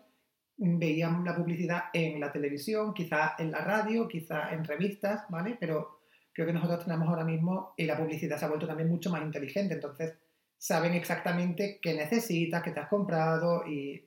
veían 0.56 1.24
la 1.24 1.34
publicidad 1.34 1.84
en 1.92 2.20
la 2.20 2.30
televisión, 2.30 2.94
quizá 2.94 3.34
en 3.38 3.50
la 3.50 3.64
radio, 3.64 4.06
quizá 4.06 4.52
en 4.52 4.64
revistas, 4.64 5.24
¿vale? 5.28 5.56
Pero 5.58 6.00
creo 6.32 6.46
que 6.46 6.52
nosotros 6.52 6.84
tenemos 6.84 7.08
ahora 7.08 7.24
mismo, 7.24 7.74
y 7.76 7.86
la 7.86 7.96
publicidad 7.96 8.38
se 8.38 8.44
ha 8.44 8.48
vuelto 8.48 8.66
también 8.66 8.88
mucho 8.88 9.10
más 9.10 9.22
inteligente, 9.22 9.74
entonces 9.74 10.14
saben 10.60 10.92
exactamente 10.92 11.78
qué 11.80 11.94
necesitas, 11.94 12.62
qué 12.62 12.70
te 12.70 12.80
has 12.80 12.88
comprado 12.88 13.66
y 13.66 14.04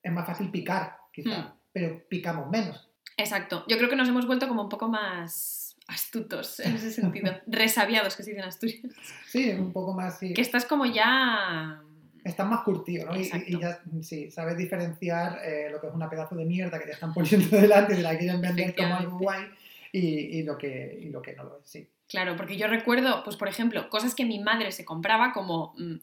es 0.00 0.12
más 0.12 0.24
fácil 0.26 0.48
picar, 0.50 0.96
quizá, 1.12 1.38
Hmm. 1.40 1.52
pero 1.72 2.02
picamos 2.08 2.48
menos. 2.48 2.88
Exacto. 3.16 3.64
Yo 3.68 3.76
creo 3.78 3.88
que 3.90 3.96
nos 3.96 4.08
hemos 4.08 4.24
vuelto 4.26 4.46
como 4.46 4.62
un 4.62 4.68
poco 4.68 4.88
más 4.88 5.76
astutos 5.88 6.60
en 6.60 6.76
ese 6.76 6.92
sentido. 6.92 7.32
Resabiados, 7.48 8.14
que 8.14 8.22
se 8.22 8.30
dice 8.30 8.40
en 8.42 8.46
Asturias. 8.48 8.80
Sí, 9.26 9.50
un 9.50 9.72
poco 9.72 9.92
más, 9.92 10.18
sí. 10.20 10.32
Que 10.34 10.40
estás 10.42 10.64
como 10.64 10.86
ya... 10.86 11.82
Estás 12.22 12.46
más 12.46 12.60
curtido, 12.62 13.06
¿no? 13.06 13.16
Y- 13.18 13.58
ya, 13.60 13.80
sí, 14.02 14.30
sabes 14.30 14.56
diferenciar 14.56 15.40
eh, 15.44 15.68
lo 15.70 15.80
que 15.80 15.88
es 15.88 15.94
una 15.94 16.08
pedazo 16.08 16.36
de 16.36 16.44
mierda 16.44 16.78
que 16.78 16.84
te 16.86 16.92
están 16.92 17.12
poniendo 17.12 17.48
delante 17.60 17.96
te 17.96 18.02
la 18.02 18.16
quieren 18.16 18.40
vender 18.40 18.74
como 18.76 18.94
algo 18.96 19.18
guay 19.18 19.46
y, 19.92 20.38
y 20.38 20.42
lo 20.44 20.56
que, 20.56 20.98
y 21.02 21.08
lo 21.08 21.20
que 21.22 21.34
no 21.34 21.42
lo 21.44 21.58
es, 21.58 21.68
sí. 21.68 21.88
Claro, 22.08 22.36
porque 22.36 22.56
yo 22.56 22.66
recuerdo, 22.68 23.22
pues 23.22 23.36
por 23.36 23.48
ejemplo, 23.48 23.88
cosas 23.90 24.14
que 24.14 24.24
mi 24.24 24.38
madre 24.38 24.72
se 24.72 24.84
compraba 24.84 25.32
como, 25.32 25.74
mm, 25.78 25.94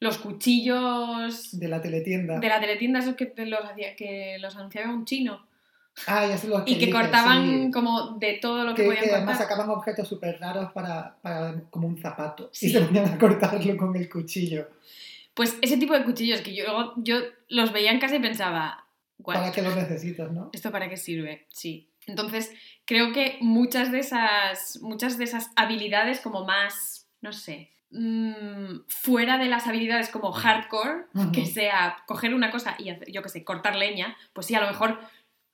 los 0.00 0.18
cuchillos 0.18 1.58
De 1.58 1.68
la 1.68 1.80
teletienda. 1.80 2.38
de 2.40 2.48
la 2.48 2.60
teletienda, 2.60 2.98
esos 2.98 3.14
que, 3.14 3.32
los, 3.46 3.60
hacía, 3.64 3.94
que 3.96 4.36
los 4.40 4.56
anunciaba 4.56 4.92
un 4.92 5.04
chino. 5.04 5.46
Ah, 6.06 6.26
ya 6.26 6.36
sé 6.38 6.48
lo 6.48 6.62
Y 6.66 6.78
que 6.78 6.90
cortaban 6.90 7.66
sí. 7.66 7.70
como 7.70 8.12
de 8.18 8.38
todo 8.40 8.64
lo 8.64 8.74
que, 8.74 8.82
Que, 8.82 8.88
podían 8.88 9.04
que 9.04 9.10
además 9.10 9.36
cortar. 9.38 9.48
sacaban 9.56 9.70
objetos 9.76 10.08
súper 10.08 10.40
raros 10.40 10.72
para, 10.72 11.16
para 11.22 11.60
como 11.70 11.86
un 11.86 11.98
zapato. 12.00 12.48
Sí. 12.52 12.66
Y 12.66 12.70
se 12.70 12.80
ponían 12.80 13.04
a 13.12 13.18
cortarlo 13.18 13.76
con 13.76 13.94
el 13.94 14.08
cuchillo. 14.08 14.68
Pues 15.34 15.56
ese 15.62 15.76
tipo 15.76 15.92
de 15.94 16.02
cuchillos 16.04 16.40
que 16.40 16.54
yo, 16.54 16.94
yo 16.96 17.18
los 17.48 17.72
veía 17.72 17.90
en 17.92 18.00
casa 18.00 18.16
y 18.16 18.20
pensaba, 18.20 18.84
"What? 19.18 19.34
¿Para 19.34 19.52
qué 19.52 19.62
los 19.62 19.76
necesitas, 19.76 20.32
no? 20.32 20.48
¿Esto 20.52 20.70
para 20.72 20.88
qué 20.88 20.96
sirve? 20.96 21.46
Sí. 21.50 21.88
Entonces, 22.06 22.52
creo 22.84 23.12
que 23.12 23.38
muchas 23.40 23.92
de 23.92 24.00
esas, 24.00 24.80
muchas 24.82 25.18
de 25.18 25.24
esas 25.24 25.50
habilidades 25.56 26.20
como 26.20 26.44
más, 26.44 27.08
no 27.20 27.32
sé, 27.32 27.70
mm, 27.90 28.80
fuera 28.88 29.38
de 29.38 29.46
las 29.46 29.66
habilidades 29.66 30.08
como 30.08 30.32
hardcore, 30.32 31.06
que 31.32 31.46
sea 31.46 31.98
coger 32.06 32.34
una 32.34 32.50
cosa 32.50 32.76
y 32.78 32.88
hacer, 32.90 33.10
yo 33.10 33.22
qué 33.22 33.28
sé, 33.28 33.44
cortar 33.44 33.76
leña, 33.76 34.16
pues 34.32 34.46
sí, 34.46 34.54
a 34.54 34.60
lo 34.60 34.66
mejor 34.66 34.98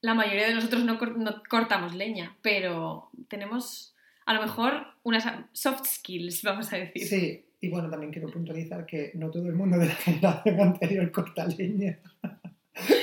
la 0.01 0.13
mayoría 0.13 0.47
de 0.47 0.55
nosotros 0.55 0.83
no, 0.83 0.97
no 0.99 1.43
cortamos 1.49 1.93
leña, 1.93 2.37
pero 2.41 3.09
tenemos 3.27 3.95
a 4.25 4.33
lo 4.33 4.41
mejor 4.41 4.85
unas 5.03 5.25
soft 5.53 5.85
skills, 5.85 6.43
vamos 6.43 6.71
a 6.71 6.77
decir. 6.77 7.07
Sí, 7.07 7.45
y 7.61 7.69
bueno, 7.69 7.89
también 7.89 8.11
quiero 8.11 8.29
puntualizar 8.29 8.85
que 8.85 9.11
no 9.15 9.29
todo 9.29 9.47
el 9.47 9.55
mundo 9.55 9.77
de 9.77 9.87
la 9.87 9.95
generación 9.95 10.59
anterior 10.59 11.11
corta 11.11 11.45
leña. 11.45 11.99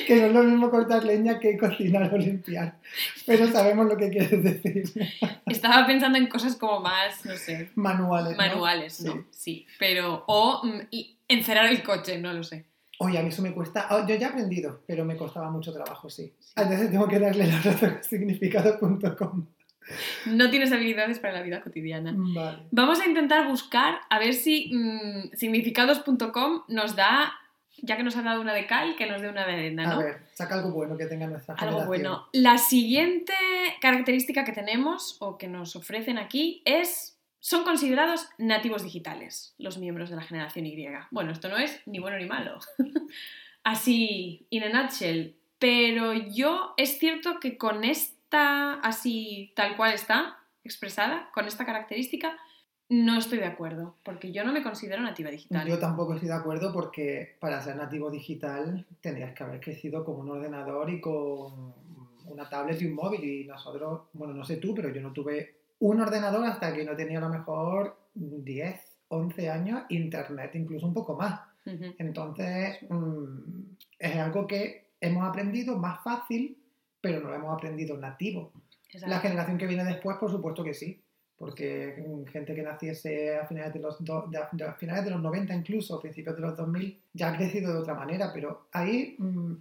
Que 0.06 0.16
no 0.16 0.26
es 0.26 0.32
lo 0.32 0.42
mismo 0.44 0.70
cortar 0.70 1.04
leña 1.04 1.38
que 1.38 1.56
cocinar 1.58 2.12
o 2.12 2.18
limpiar. 2.18 2.78
Pero 3.26 3.46
sabemos 3.48 3.86
lo 3.86 3.96
que 3.96 4.10
quieres 4.10 4.42
decir. 4.42 4.84
Estaba 5.46 5.86
pensando 5.86 6.18
en 6.18 6.28
cosas 6.28 6.56
como 6.56 6.80
más, 6.80 7.24
no 7.24 7.34
sé, 7.36 7.70
Manuales. 7.74 8.36
manuales, 8.36 9.00
¿no? 9.02 9.12
Sí. 9.12 9.20
Sí, 9.30 9.66
pero... 9.78 10.24
O 10.26 10.62
mm, 10.64 10.80
y 10.90 11.18
encerar 11.28 11.66
el 11.66 11.82
coche, 11.82 12.18
no 12.18 12.32
lo 12.32 12.42
sé. 12.42 12.64
Oye, 12.98 13.18
a 13.18 13.22
mí 13.22 13.28
eso 13.28 13.42
me 13.42 13.52
cuesta. 13.52 13.88
oh, 13.90 14.06
yo 14.06 14.14
ya 14.14 14.28
he 14.28 14.30
aprendido, 14.30 14.82
pero 14.86 15.04
me 15.04 15.16
costaba 15.16 15.50
mucho 15.50 15.72
trabajo, 15.72 16.08
sí. 16.08 16.32
Entonces 16.56 16.90
tengo 16.90 17.06
que 17.08 17.18
darle 17.18 17.46
la 17.46 17.60
razón 17.60 17.98
a 18.00 18.02
significado.com. 18.02 19.46
No 20.26 20.50
tienes 20.50 20.72
habilidades 20.72 21.18
para 21.20 21.34
la 21.34 21.42
vida 21.42 21.60
cotidiana. 21.60 22.12
Vale. 22.16 22.62
Vamos 22.70 23.00
a 23.00 23.06
intentar 23.06 23.46
buscar 23.46 24.00
a 24.08 24.18
ver 24.18 24.34
si 24.34 24.74
mm, 24.74 25.36
significados.com 25.36 26.62
nos 26.68 26.96
da, 26.96 27.32
ya 27.82 27.96
que 27.96 28.02
nos 28.02 28.16
ha 28.16 28.22
dado 28.22 28.40
una 28.40 28.54
de 28.54 28.66
cal, 28.66 28.96
que 28.96 29.06
nos 29.06 29.20
dé 29.22 29.28
una 29.28 29.46
de 29.46 29.52
arena, 29.52 29.84
A 29.84 29.94
¿no? 29.94 29.98
ver, 30.02 30.26
saca 30.32 30.54
algo 30.56 30.70
bueno 30.72 30.96
que 30.96 31.06
tenga 31.06 31.26
nuestra 31.26 31.54
Algo 31.54 31.80
generación. 31.80 31.88
bueno. 31.88 32.28
La 32.32 32.58
siguiente 32.58 33.34
característica 33.80 34.44
que 34.44 34.52
tenemos 34.52 35.16
o 35.20 35.38
que 35.38 35.48
nos 35.48 35.76
ofrecen 35.76 36.18
aquí 36.18 36.62
es 36.64 37.18
son 37.40 37.62
considerados 37.64 38.28
nativos 38.38 38.82
digitales 38.82 39.54
los 39.58 39.78
miembros 39.78 40.10
de 40.10 40.16
la 40.16 40.22
generación 40.22 40.66
Y. 40.66 40.86
Bueno, 41.10 41.30
esto 41.32 41.48
no 41.48 41.56
es 41.58 41.80
ni 41.86 41.98
bueno 42.00 42.18
ni 42.18 42.26
malo. 42.26 42.58
así, 43.62 44.46
in 44.50 44.64
a 44.64 44.68
nutshell. 44.82 45.36
Pero 45.58 46.12
yo 46.12 46.74
es 46.76 46.98
cierto 46.98 47.40
que 47.40 47.56
con 47.56 47.84
esta, 47.84 48.74
así 48.80 49.52
tal 49.56 49.76
cual 49.76 49.92
está 49.94 50.38
expresada, 50.64 51.30
con 51.32 51.46
esta 51.46 51.64
característica, 51.64 52.36
no 52.88 53.18
estoy 53.18 53.38
de 53.38 53.46
acuerdo, 53.46 53.96
porque 54.04 54.32
yo 54.32 54.44
no 54.44 54.52
me 54.52 54.62
considero 54.62 55.02
nativa 55.02 55.30
digital. 55.30 55.66
Yo 55.66 55.78
tampoco 55.78 56.14
estoy 56.14 56.28
de 56.28 56.34
acuerdo 56.34 56.72
porque 56.72 57.36
para 57.40 57.60
ser 57.60 57.76
nativo 57.76 58.10
digital 58.10 58.86
tendrías 59.00 59.34
que 59.34 59.42
haber 59.42 59.60
crecido 59.60 60.04
con 60.04 60.20
un 60.20 60.30
ordenador 60.30 60.88
y 60.90 61.00
con 61.00 61.74
una 62.26 62.48
tablet 62.48 62.80
y 62.80 62.86
un 62.86 62.94
móvil. 62.94 63.24
Y 63.24 63.44
nosotros, 63.44 64.02
bueno, 64.12 64.34
no 64.34 64.44
sé 64.44 64.58
tú, 64.58 64.74
pero 64.74 64.90
yo 64.90 65.00
no 65.00 65.12
tuve 65.12 65.56
un 65.80 66.00
ordenador 66.00 66.44
hasta 66.46 66.72
que 66.74 66.84
no 66.84 66.94
tenía 66.94 67.18
a 67.18 67.22
lo 67.22 67.28
mejor 67.28 67.98
10, 68.14 68.98
11 69.08 69.50
años, 69.50 69.82
internet 69.88 70.54
incluso 70.54 70.86
un 70.86 70.94
poco 70.94 71.16
más. 71.16 71.40
Entonces, 71.98 72.78
mm, 72.88 73.24
es 73.98 74.16
algo 74.16 74.46
que 74.46 74.90
hemos 75.00 75.28
aprendido 75.28 75.76
más 75.76 76.02
fácil, 76.04 76.56
pero 77.00 77.20
no 77.20 77.30
lo 77.30 77.34
hemos 77.34 77.52
aprendido 77.52 77.96
nativo. 77.96 78.52
Exacto. 78.86 79.08
La 79.08 79.18
generación 79.18 79.58
que 79.58 79.66
viene 79.66 79.84
después, 79.84 80.16
por 80.18 80.30
supuesto 80.30 80.62
que 80.62 80.74
sí, 80.74 81.02
porque 81.38 81.94
gente 82.32 82.54
que 82.54 82.62
naciese 82.62 83.36
a 83.36 83.46
finales 83.46 83.74
de 83.74 83.80
los, 83.80 84.02
do- 84.02 84.26
de- 84.30 84.64
a 84.64 84.72
finales 84.74 85.04
de 85.04 85.10
los 85.10 85.20
90 85.20 85.54
incluso, 85.54 86.00
principios 86.00 86.34
de 86.36 86.42
los 86.42 86.56
2000, 86.56 86.98
ya 87.12 87.30
ha 87.32 87.36
crecido 87.36 87.72
de 87.72 87.78
otra 87.80 87.94
manera, 87.94 88.30
pero 88.32 88.68
ahí 88.72 89.16
mm, 89.18 89.52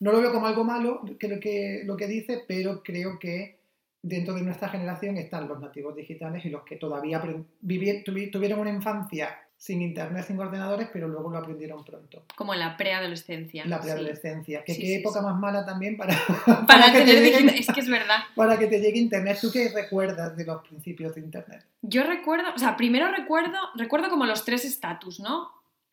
no 0.00 0.12
lo 0.12 0.20
veo 0.20 0.32
como 0.32 0.46
algo 0.46 0.64
malo 0.64 1.02
que 1.18 1.28
lo, 1.28 1.40
que 1.40 1.82
lo 1.84 1.96
que 1.96 2.06
dice, 2.06 2.44
pero 2.46 2.82
creo 2.82 3.18
que 3.18 3.56
dentro 4.02 4.34
de 4.34 4.42
nuestra 4.42 4.68
generación 4.68 5.16
están 5.16 5.48
los 5.48 5.60
nativos 5.60 5.96
digitales 5.96 6.44
y 6.44 6.50
los 6.50 6.62
que 6.62 6.76
todavía 6.76 7.22
apren- 7.22 7.44
vivi- 7.62 8.04
tuvi- 8.04 8.30
tuvieron 8.30 8.60
una 8.60 8.70
infancia 8.70 9.38
sin 9.56 9.80
internet, 9.80 10.24
sin 10.26 10.38
ordenadores, 10.38 10.88
pero 10.92 11.08
luego 11.08 11.30
lo 11.30 11.38
aprendieron 11.38 11.82
pronto. 11.84 12.24
Como 12.36 12.52
en 12.52 12.60
la 12.60 12.76
preadolescencia. 12.76 13.64
La 13.64 13.78
sí. 13.78 13.84
preadolescencia. 13.84 14.62
Que 14.62 14.74
Sí, 14.74 14.80
qué 14.82 14.86
sí, 14.88 14.94
época 14.96 15.20
sí. 15.20 15.24
más 15.24 15.38
mala 15.40 15.64
también 15.64 15.96
para, 15.96 16.14
Para 16.66 16.92
que 16.92 16.98
te 17.00 17.04
tener 17.06 17.22
lleguen- 17.22 17.46
digital, 17.46 17.58
es 17.60 17.66
que 17.74 17.80
es 17.80 17.88
verdad. 17.88 18.18
para 18.36 18.58
que 18.58 18.66
te 18.66 18.80
llegue 18.80 18.98
internet. 18.98 19.38
¿Tú 19.40 19.50
qué 19.52 19.70
recuerdas 19.74 20.36
de 20.36 20.44
los 20.44 20.62
principios 20.66 21.14
de 21.14 21.22
internet? 21.22 21.64
Yo 21.82 22.02
recuerdo, 22.04 22.48
o 22.54 22.58
sea, 22.58 22.76
primero 22.76 23.08
recuerdo, 23.10 23.58
recuerdo 23.76 24.10
como 24.10 24.26
los 24.26 24.44
tres 24.44 24.64
estatus, 24.66 25.20
¿no? 25.20 25.50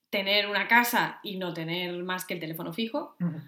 Tener 0.09 0.47
una 0.47 0.67
casa 0.67 1.19
y 1.23 1.37
no 1.37 1.53
tener 1.53 1.93
más 2.03 2.25
que 2.25 2.33
el 2.33 2.39
teléfono 2.41 2.73
fijo. 2.73 3.15
Ujú. 3.21 3.39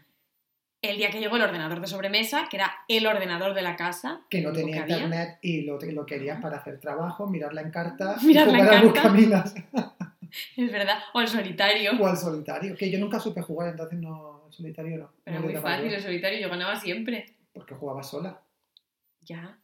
El 0.82 0.98
día 0.98 1.10
que 1.10 1.22
llegó 1.22 1.38
el 1.38 1.42
ordenador 1.44 1.80
de 1.80 1.88
sobremesa, 1.88 2.48
que 2.50 2.58
era 2.58 2.74
el 2.90 3.08
ordenador 3.08 3.54
de 3.54 3.62
la 3.62 3.78
casa. 3.78 4.20
Que 4.30 4.42
no 4.42 4.52
tenía 4.52 4.84
había. 4.84 4.98
internet 4.98 5.40
y 5.42 5.62
lo, 5.62 5.80
lo 5.80 6.06
querías 6.06 6.42
para 6.42 6.58
hacer 6.58 6.78
trabajo, 6.82 7.26
mirar 7.28 7.54
la 7.54 7.62
encarta, 7.62 8.18
Mirar 8.24 8.48
la 8.48 8.58
jugar 8.60 8.74
a 8.74 8.78
Encarta. 8.80 9.02
buscaminas 9.10 9.56
Es 10.58 10.72
verdad. 10.72 11.00
O 11.14 11.22
el 11.22 11.28
solitario. 11.28 11.92
o 12.00 12.06
al 12.08 12.18
solitario. 12.18 12.76
Que 12.76 12.90
yo 12.92 13.00
nunca 13.00 13.20
supe 13.20 13.42
jugar, 13.42 13.70
entonces 13.70 14.00
no, 14.00 14.44
el 14.48 14.54
solitario 14.54 14.98
no. 14.98 15.12
Era 15.26 15.40
no 15.40 15.46
muy 15.46 15.56
fácil 15.56 15.90
yo, 15.90 15.96
el 15.98 16.02
solitario, 16.02 16.40
yo 16.40 16.50
ganaba 16.50 16.76
siempre. 16.76 17.26
Porque 17.54 17.76
jugaba 17.76 18.02
sola. 18.04 18.42
Ya. 19.22 19.58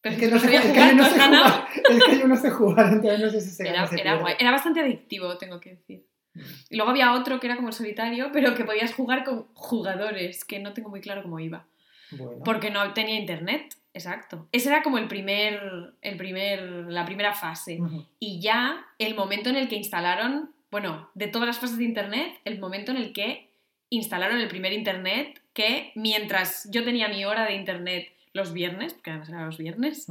Pero 0.00 0.14
Es 0.14 0.20
que, 0.20 0.28
no 0.28 0.38
sé, 0.38 0.44
sabías 0.46 0.64
es 0.64 0.72
que 0.72 0.78
jugar, 0.78 0.90
yo 0.90 0.96
no 0.96 1.04
sé 1.08 1.18
ganado. 1.18 1.44
jugar. 1.44 1.68
Es 1.90 2.04
que 2.04 2.18
yo 2.18 2.28
no 2.28 2.36
sé 2.36 2.50
jugar, 2.50 2.92
entonces 2.92 3.20
no 3.20 3.30
sé 3.30 3.40
si 3.40 3.50
se 3.50 3.68
Era, 3.68 3.80
era 3.84 3.88
pierde. 3.90 4.18
guay. 4.20 4.34
Era 4.38 4.50
bastante 4.50 4.80
adictivo, 4.80 5.36
tengo 5.38 5.60
que 5.60 5.70
decir. 5.70 6.06
Mm. 6.34 6.40
Y 6.70 6.76
luego 6.76 6.90
había 6.90 7.12
otro 7.12 7.38
que 7.38 7.46
era 7.46 7.56
como 7.56 7.68
el 7.68 7.74
solitario, 7.74 8.30
pero 8.32 8.54
que 8.54 8.64
podías 8.64 8.94
jugar 8.94 9.24
con 9.24 9.46
jugadores, 9.54 10.44
que 10.44 10.58
no 10.58 10.72
tengo 10.72 10.88
muy 10.88 11.00
claro 11.00 11.22
cómo 11.22 11.38
iba. 11.38 11.66
Bueno, 12.12 12.42
Porque 12.44 12.70
no 12.70 12.92
tenía 12.94 13.16
internet, 13.20 13.76
exacto. 13.94 14.48
Ese 14.52 14.68
era 14.68 14.82
como 14.82 14.98
el 14.98 15.08
primer, 15.08 15.94
el 16.02 16.16
primer, 16.16 16.62
la 16.88 17.04
primera 17.04 17.34
fase. 17.34 17.80
Y 18.18 18.40
ya 18.40 18.86
el 18.98 19.14
momento 19.14 19.50
en 19.50 19.56
el 19.56 19.68
que 19.68 19.76
instalaron, 19.76 20.50
bueno, 20.70 21.10
de 21.14 21.28
todas 21.28 21.46
las 21.46 21.58
fases 21.58 21.78
de 21.78 21.84
internet, 21.84 22.38
el 22.44 22.58
momento 22.58 22.90
en 22.90 22.98
el 22.98 23.12
que 23.12 23.50
instalaron 23.90 24.40
el 24.40 24.48
primer 24.48 24.72
internet, 24.72 25.40
que 25.52 25.92
mientras 25.94 26.68
yo 26.70 26.84
tenía 26.84 27.08
mi 27.08 27.24
hora 27.24 27.44
de 27.44 27.54
internet 27.54 28.12
los 28.32 28.52
viernes, 28.52 28.94
porque 28.94 29.10
además 29.10 29.28
era 29.28 29.44
los 29.44 29.58
viernes, 29.58 30.06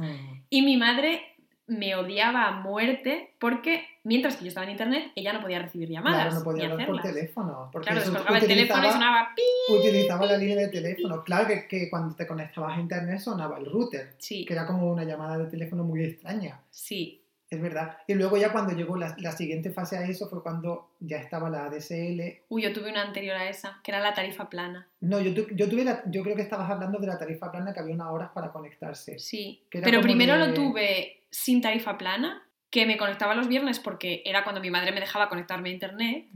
y 0.50 0.62
mi 0.62 0.76
madre 0.76 1.22
me 1.70 1.94
odiaba 1.94 2.48
a 2.48 2.50
muerte 2.52 3.32
porque 3.38 3.84
mientras 4.04 4.36
que 4.36 4.44
yo 4.44 4.48
estaba 4.48 4.64
en 4.66 4.72
internet, 4.72 5.12
ella 5.14 5.32
no 5.32 5.40
podía 5.40 5.60
recibir 5.60 5.88
llamadas 5.88 6.22
Claro, 6.26 6.38
no 6.38 6.44
podía 6.44 6.64
hablar 6.70 6.86
por 6.86 7.00
teléfono. 7.00 7.68
Porque 7.72 7.86
Claro, 7.90 8.00
descolgaba 8.00 8.38
el 8.38 8.46
teléfono 8.46 8.86
y 8.88 8.90
sonaba 8.90 9.28
pi. 9.36 9.72
Utilizaba 9.74 10.26
la 10.26 10.36
línea 10.36 10.56
de 10.56 10.68
teléfono. 10.68 11.22
Claro 11.24 11.46
que, 11.46 11.68
que 11.68 11.88
cuando 11.88 12.14
te 12.16 12.26
conectabas 12.26 12.76
a 12.76 12.80
internet 12.80 13.20
sonaba 13.20 13.58
el 13.58 13.66
router, 13.66 14.14
Sí, 14.18 14.44
que 14.44 14.52
era 14.52 14.66
como 14.66 14.90
una 14.90 15.04
llamada 15.04 15.38
de 15.38 15.46
teléfono 15.46 15.84
muy 15.84 16.02
extraña. 16.04 16.60
sí, 16.70 17.22
Es 17.50 17.60
verdad. 17.60 17.98
Y 18.06 18.14
luego 18.14 18.36
ya 18.36 18.52
cuando 18.52 18.72
llegó 18.74 18.96
la, 18.96 19.14
la 19.18 19.32
siguiente 19.32 19.70
fase 19.70 19.96
a 19.96 20.04
eso 20.04 20.28
fue 20.28 20.42
cuando 20.42 20.90
ya 21.00 21.16
estaba 21.18 21.50
la 21.50 21.64
ADSL. 21.66 22.42
Uy, 22.48 22.62
yo 22.62 22.72
tuve 22.72 22.90
una 22.90 23.02
anterior 23.02 23.36
a 23.36 23.48
esa, 23.48 23.80
que 23.82 23.90
era 23.90 24.00
la 24.00 24.12
tarifa 24.14 24.48
plana. 24.48 24.86
No, 25.00 25.20
yo, 25.20 25.32
tu- 25.34 25.54
yo 25.54 25.68
tuve 25.68 25.84
la, 25.84 26.02
yo 26.06 26.22
creo 26.22 26.34
que 26.36 26.42
estabas 26.42 26.70
hablando 26.70 26.98
de 26.98 27.06
la 27.08 27.18
tarifa 27.18 27.50
plana 27.50 27.72
que 27.72 27.80
había 27.80 27.94
unas 27.94 28.08
horas 28.08 28.30
para 28.34 28.50
conectarse. 28.52 29.18
Sí, 29.18 29.62
pero 29.70 30.00
primero 30.00 30.34
de- 30.38 30.46
lo 30.48 30.54
tuve 30.54 31.19
sin 31.30 31.60
tarifa 31.60 31.96
plana, 31.98 32.42
que 32.70 32.86
me 32.86 32.96
conectaba 32.96 33.34
los 33.34 33.48
viernes 33.48 33.78
porque 33.80 34.22
era 34.24 34.42
cuando 34.44 34.60
mi 34.60 34.70
madre 34.70 34.92
me 34.92 35.00
dejaba 35.00 35.28
conectarme 35.28 35.70
a 35.70 35.72
internet. 35.72 36.26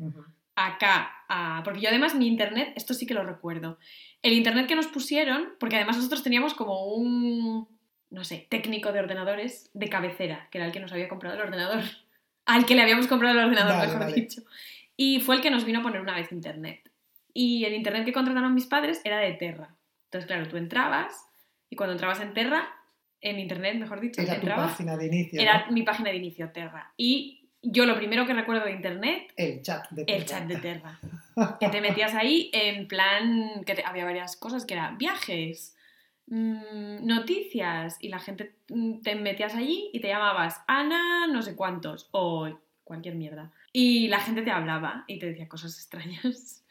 Acá, 0.57 1.11
a- 1.29 1.63
porque 1.65 1.81
yo 1.81 1.89
además 1.89 2.15
mi 2.15 2.27
internet, 2.29 2.73
esto 2.77 2.95
sí 2.95 3.07
que 3.07 3.15
lo 3.15 3.25
recuerdo. 3.25 3.79
El 4.23 4.33
internet 4.35 4.67
que 4.67 4.77
nos 4.77 4.87
pusieron, 4.87 5.55
porque 5.59 5.77
además 5.77 5.97
nosotros 5.97 6.23
teníamos 6.23 6.55
como 6.55 6.87
un, 6.95 7.69
no 8.11 8.25
sé, 8.25 8.47
técnico 8.49 8.93
de 8.93 9.01
ordenadores 9.01 9.71
de 9.75 9.89
cabecera, 9.89 10.49
que 10.51 10.59
era 10.59 10.67
el 10.67 10.73
que 10.73 10.81
nos 10.81 10.93
había 10.93 11.09
comprado 11.09 11.37
el 11.37 11.43
ordenador. 11.43 11.83
Al 12.47 12.67
que 12.67 12.75
le 12.75 12.83
habíamos 12.83 13.07
comprado 13.07 13.39
el 13.39 13.45
ordenador, 13.47 13.73
mejor 13.87 14.15
dicho. 14.15 14.43
Y 14.97 15.21
fue 15.21 15.37
el 15.37 15.41
que 15.41 15.51
nos 15.51 15.65
vino 15.65 15.81
a 15.81 15.83
poner 15.83 16.01
una 16.01 16.15
vez 16.15 16.31
internet. 16.31 16.89
Y 17.33 17.65
el 17.65 17.75
internet 17.75 18.05
que 18.05 18.13
contrataron 18.13 18.55
mis 18.55 18.67
padres 18.67 19.01
era 19.05 19.19
de 19.19 19.33
Terra. 19.33 19.75
Entonces, 20.05 20.27
claro, 20.29 20.47
tú 20.49 20.57
entrabas 20.57 21.27
y 21.71 21.75
cuando 21.77 21.95
entrabas 21.95 22.21
en 22.21 22.33
Terra, 22.35 22.69
en 23.25 23.41
internet, 23.41 23.77
mejor 23.79 24.01
dicho, 24.01 24.21
Era 24.23 24.41
tu 24.41 24.47
página 24.47 24.97
de 24.97 25.07
inicio. 25.07 25.41
era 25.41 25.67
¿no? 25.67 25.73
mi 25.73 25.83
página 25.83 26.11
de 26.11 26.17
inicio, 26.17 26.51
Terra. 26.51 26.93
Y 26.97 27.49
yo 27.63 27.87
lo 27.87 27.97
primero 27.97 28.27
que 28.27 28.35
recuerdo 28.35 28.65
de 28.67 28.73
internet 28.73 29.33
El 29.37 29.63
chat 29.63 29.89
de 29.91 30.03
el 30.03 30.07
Terra. 30.07 30.27
chat 30.27 30.45
de 30.47 30.57
Terra. 30.57 30.99
Que 31.59 31.69
te 31.69 31.81
metías 31.81 32.15
ahí 32.15 32.51
en 32.53 32.87
plan. 32.87 33.65
que 33.67 33.75
te- 33.75 33.85
había 33.85 34.05
varias 34.05 34.37
cosas 34.37 34.65
que 34.67 34.75
eran 34.75 34.99
viajes, 34.99 35.75
mm, 36.29 37.05
noticias, 37.07 37.97
y 38.01 38.09
la 38.09 38.19
gente 38.21 38.55
mm, 38.69 39.01
te 39.03 39.15
metías 39.17 39.55
allí 39.55 39.91
y 39.93 40.01
te 40.01 40.09
llamabas 40.09 40.63
Ana, 40.67 41.27
no 41.27 41.43
sé 41.43 41.57
cuántos, 41.57 42.09
o 42.13 42.49
cualquier 42.85 43.15
mierda. 43.17 43.51
Y 43.73 44.09
la 44.09 44.21
gente 44.21 44.43
te 44.43 44.51
hablaba 44.51 45.05
y 45.09 45.19
te 45.19 45.27
decía 45.27 45.49
cosas 45.49 45.75
extrañas. 45.77 46.64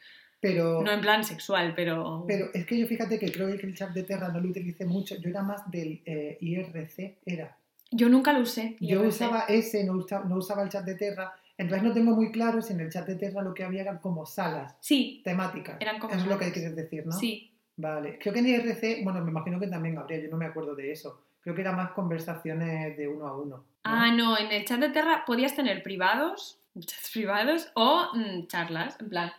Pero, 0.44 0.82
No 0.82 0.92
en 0.92 1.00
plan 1.00 1.24
sexual, 1.24 1.72
pero... 1.74 2.22
pero 2.28 2.50
es 2.52 2.66
que 2.66 2.78
yo 2.78 2.86
fíjate 2.86 3.18
que 3.18 3.32
creo 3.32 3.46
que 3.56 3.66
el 3.66 3.74
chat 3.74 3.92
de 3.92 4.02
Terra 4.02 4.28
no 4.28 4.40
lo 4.40 4.50
utilicé 4.50 4.84
mucho. 4.84 5.14
Yo 5.16 5.30
era 5.30 5.42
más 5.42 5.70
del 5.70 6.02
eh, 6.04 6.36
IRC, 6.38 7.16
era. 7.24 7.56
Yo 7.90 8.10
nunca 8.10 8.30
lo 8.34 8.40
usé. 8.40 8.76
Yo 8.78 9.00
usaba 9.04 9.46
ese, 9.48 9.84
no 9.84 9.94
usaba, 9.94 10.26
no 10.26 10.36
usaba 10.36 10.62
el 10.62 10.68
chat 10.68 10.84
de 10.84 10.96
Terra. 10.96 11.32
Entonces 11.56 11.82
no 11.82 11.94
tengo 11.94 12.14
muy 12.14 12.30
claro 12.30 12.60
si 12.60 12.74
en 12.74 12.80
el 12.80 12.90
chat 12.90 13.06
de 13.06 13.14
Terra 13.14 13.40
lo 13.40 13.54
que 13.54 13.64
había 13.64 13.80
eran 13.80 14.00
como 14.00 14.26
salas 14.26 14.76
Sí, 14.80 15.22
temáticas. 15.24 15.78
Eran 15.80 15.98
como 15.98 16.12
Eso 16.12 16.24
es 16.24 16.28
lo 16.28 16.38
que 16.38 16.52
quieres 16.52 16.76
decir, 16.76 17.06
¿no? 17.06 17.12
sí. 17.12 17.50
Vale. 17.76 18.18
Creo 18.20 18.34
que 18.34 18.40
en 18.40 18.46
IRC, 18.48 19.02
bueno, 19.02 19.22
me 19.22 19.30
imagino 19.30 19.58
que 19.58 19.66
también 19.66 19.96
habría, 19.96 20.20
yo 20.20 20.28
no 20.28 20.36
me 20.36 20.44
acuerdo 20.44 20.74
de 20.76 20.92
eso. 20.92 21.22
Creo 21.40 21.54
que 21.54 21.62
era 21.62 21.72
más 21.72 21.90
conversaciones 21.92 22.96
de 22.98 23.08
uno 23.08 23.26
a 23.26 23.36
uno. 23.36 23.56
¿no? 23.56 23.64
Ah, 23.84 24.12
no, 24.12 24.38
en 24.38 24.52
el 24.52 24.64
chat 24.66 24.78
de 24.78 24.90
Terra 24.90 25.24
podías 25.26 25.56
tener 25.56 25.82
privados, 25.82 26.58
chats 26.78 27.10
privados 27.12 27.70
o 27.74 28.10
mm, 28.14 28.46
charlas, 28.46 28.96
en 29.00 29.08
plan, 29.08 29.32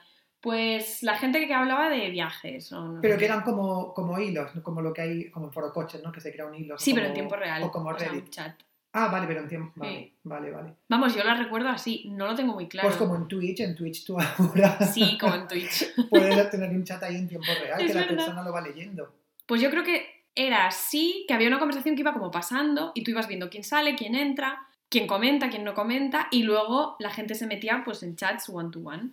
pues 0.46 1.02
la 1.02 1.18
gente 1.18 1.48
que 1.48 1.54
hablaba 1.56 1.90
de 1.90 2.12
viajes. 2.12 2.72
O 2.72 2.80
no 2.88 3.02
Pero 3.02 3.18
que 3.18 3.26
eran 3.26 3.42
como, 3.42 3.96
como 3.96 4.20
hilos, 4.20 4.52
como 4.62 4.80
lo 4.80 4.94
que 4.94 5.02
hay, 5.02 5.32
como 5.32 5.48
en 5.48 5.52
foro 5.52 5.74
coches, 5.74 6.04
¿no? 6.04 6.12
Que 6.12 6.22
se 6.22 6.32
crea 6.32 6.46
un 6.46 6.54
hilo. 6.54 6.78
Sí, 6.78 6.94
pero 6.94 7.08
en 7.08 7.16
tiempo 7.16 7.36
real. 7.36 7.64
O 7.64 7.72
como 7.72 7.92
Reddit. 7.92 8.30
chat. 8.30 8.54
Ah, 8.94 9.08
vale, 9.08 9.26
pero 9.26 9.40
en 9.42 9.48
tiempo. 9.48 9.74
Vale, 9.76 9.98
Sí. 9.98 10.14
vale, 10.22 10.52
vale. 10.52 10.74
Vamos, 10.88 11.16
yo 11.16 11.24
la 11.24 11.34
recuerdo 11.34 11.70
así, 11.70 12.04
no 12.10 12.28
lo 12.28 12.36
tengo 12.36 12.54
muy 12.54 12.68
claro. 12.68 12.88
Pues 12.88 12.98
como 12.98 13.16
en 13.16 13.28
Twitch, 13.28 13.62
en 13.62 13.76
Twitch 13.76 14.06
tú 14.06 14.18
ahora 14.38 14.78
Sí, 14.86 15.18
como 15.20 15.34
en 15.34 15.48
Twitch. 15.48 15.96
puedes 16.12 16.50
tener 16.52 16.70
un 16.70 16.84
chat 16.84 17.02
ahí 17.02 17.16
en 17.16 17.28
tiempo 17.28 17.48
real 17.64 17.82
Es 17.82 17.92
que 17.92 18.00
la 18.00 18.08
persona 18.08 18.44
lo 18.44 18.54
va 18.54 18.62
leyendo. 18.62 19.12
Pues 19.48 19.62
yo 19.62 19.72
creo 19.72 19.84
que 19.84 20.06
era 20.36 20.68
así, 20.68 21.26
que 21.28 21.34
había 21.34 21.48
una 21.48 21.58
conversación 21.58 21.96
que 21.96 22.02
iba 22.02 22.14
como 22.14 22.30
pasando 22.30 22.92
y 22.94 23.04
tú 23.04 23.10
ibas 23.10 23.28
viendo 23.28 23.50
quién 23.50 23.64
sale, 23.64 23.96
quién 23.96 24.14
entra, 24.14 24.68
quién 24.90 25.08
comenta, 25.08 25.50
quién 25.50 25.64
no 25.64 25.74
comenta 25.74 26.28
y 26.30 26.44
luego 26.44 26.98
la 27.00 27.10
gente 27.10 27.34
se 27.34 27.48
metía 27.48 27.82
pues 27.84 28.04
en 28.04 28.16
chats 28.16 28.48
one 28.48 28.70
to 28.70 28.82
one. 28.82 29.10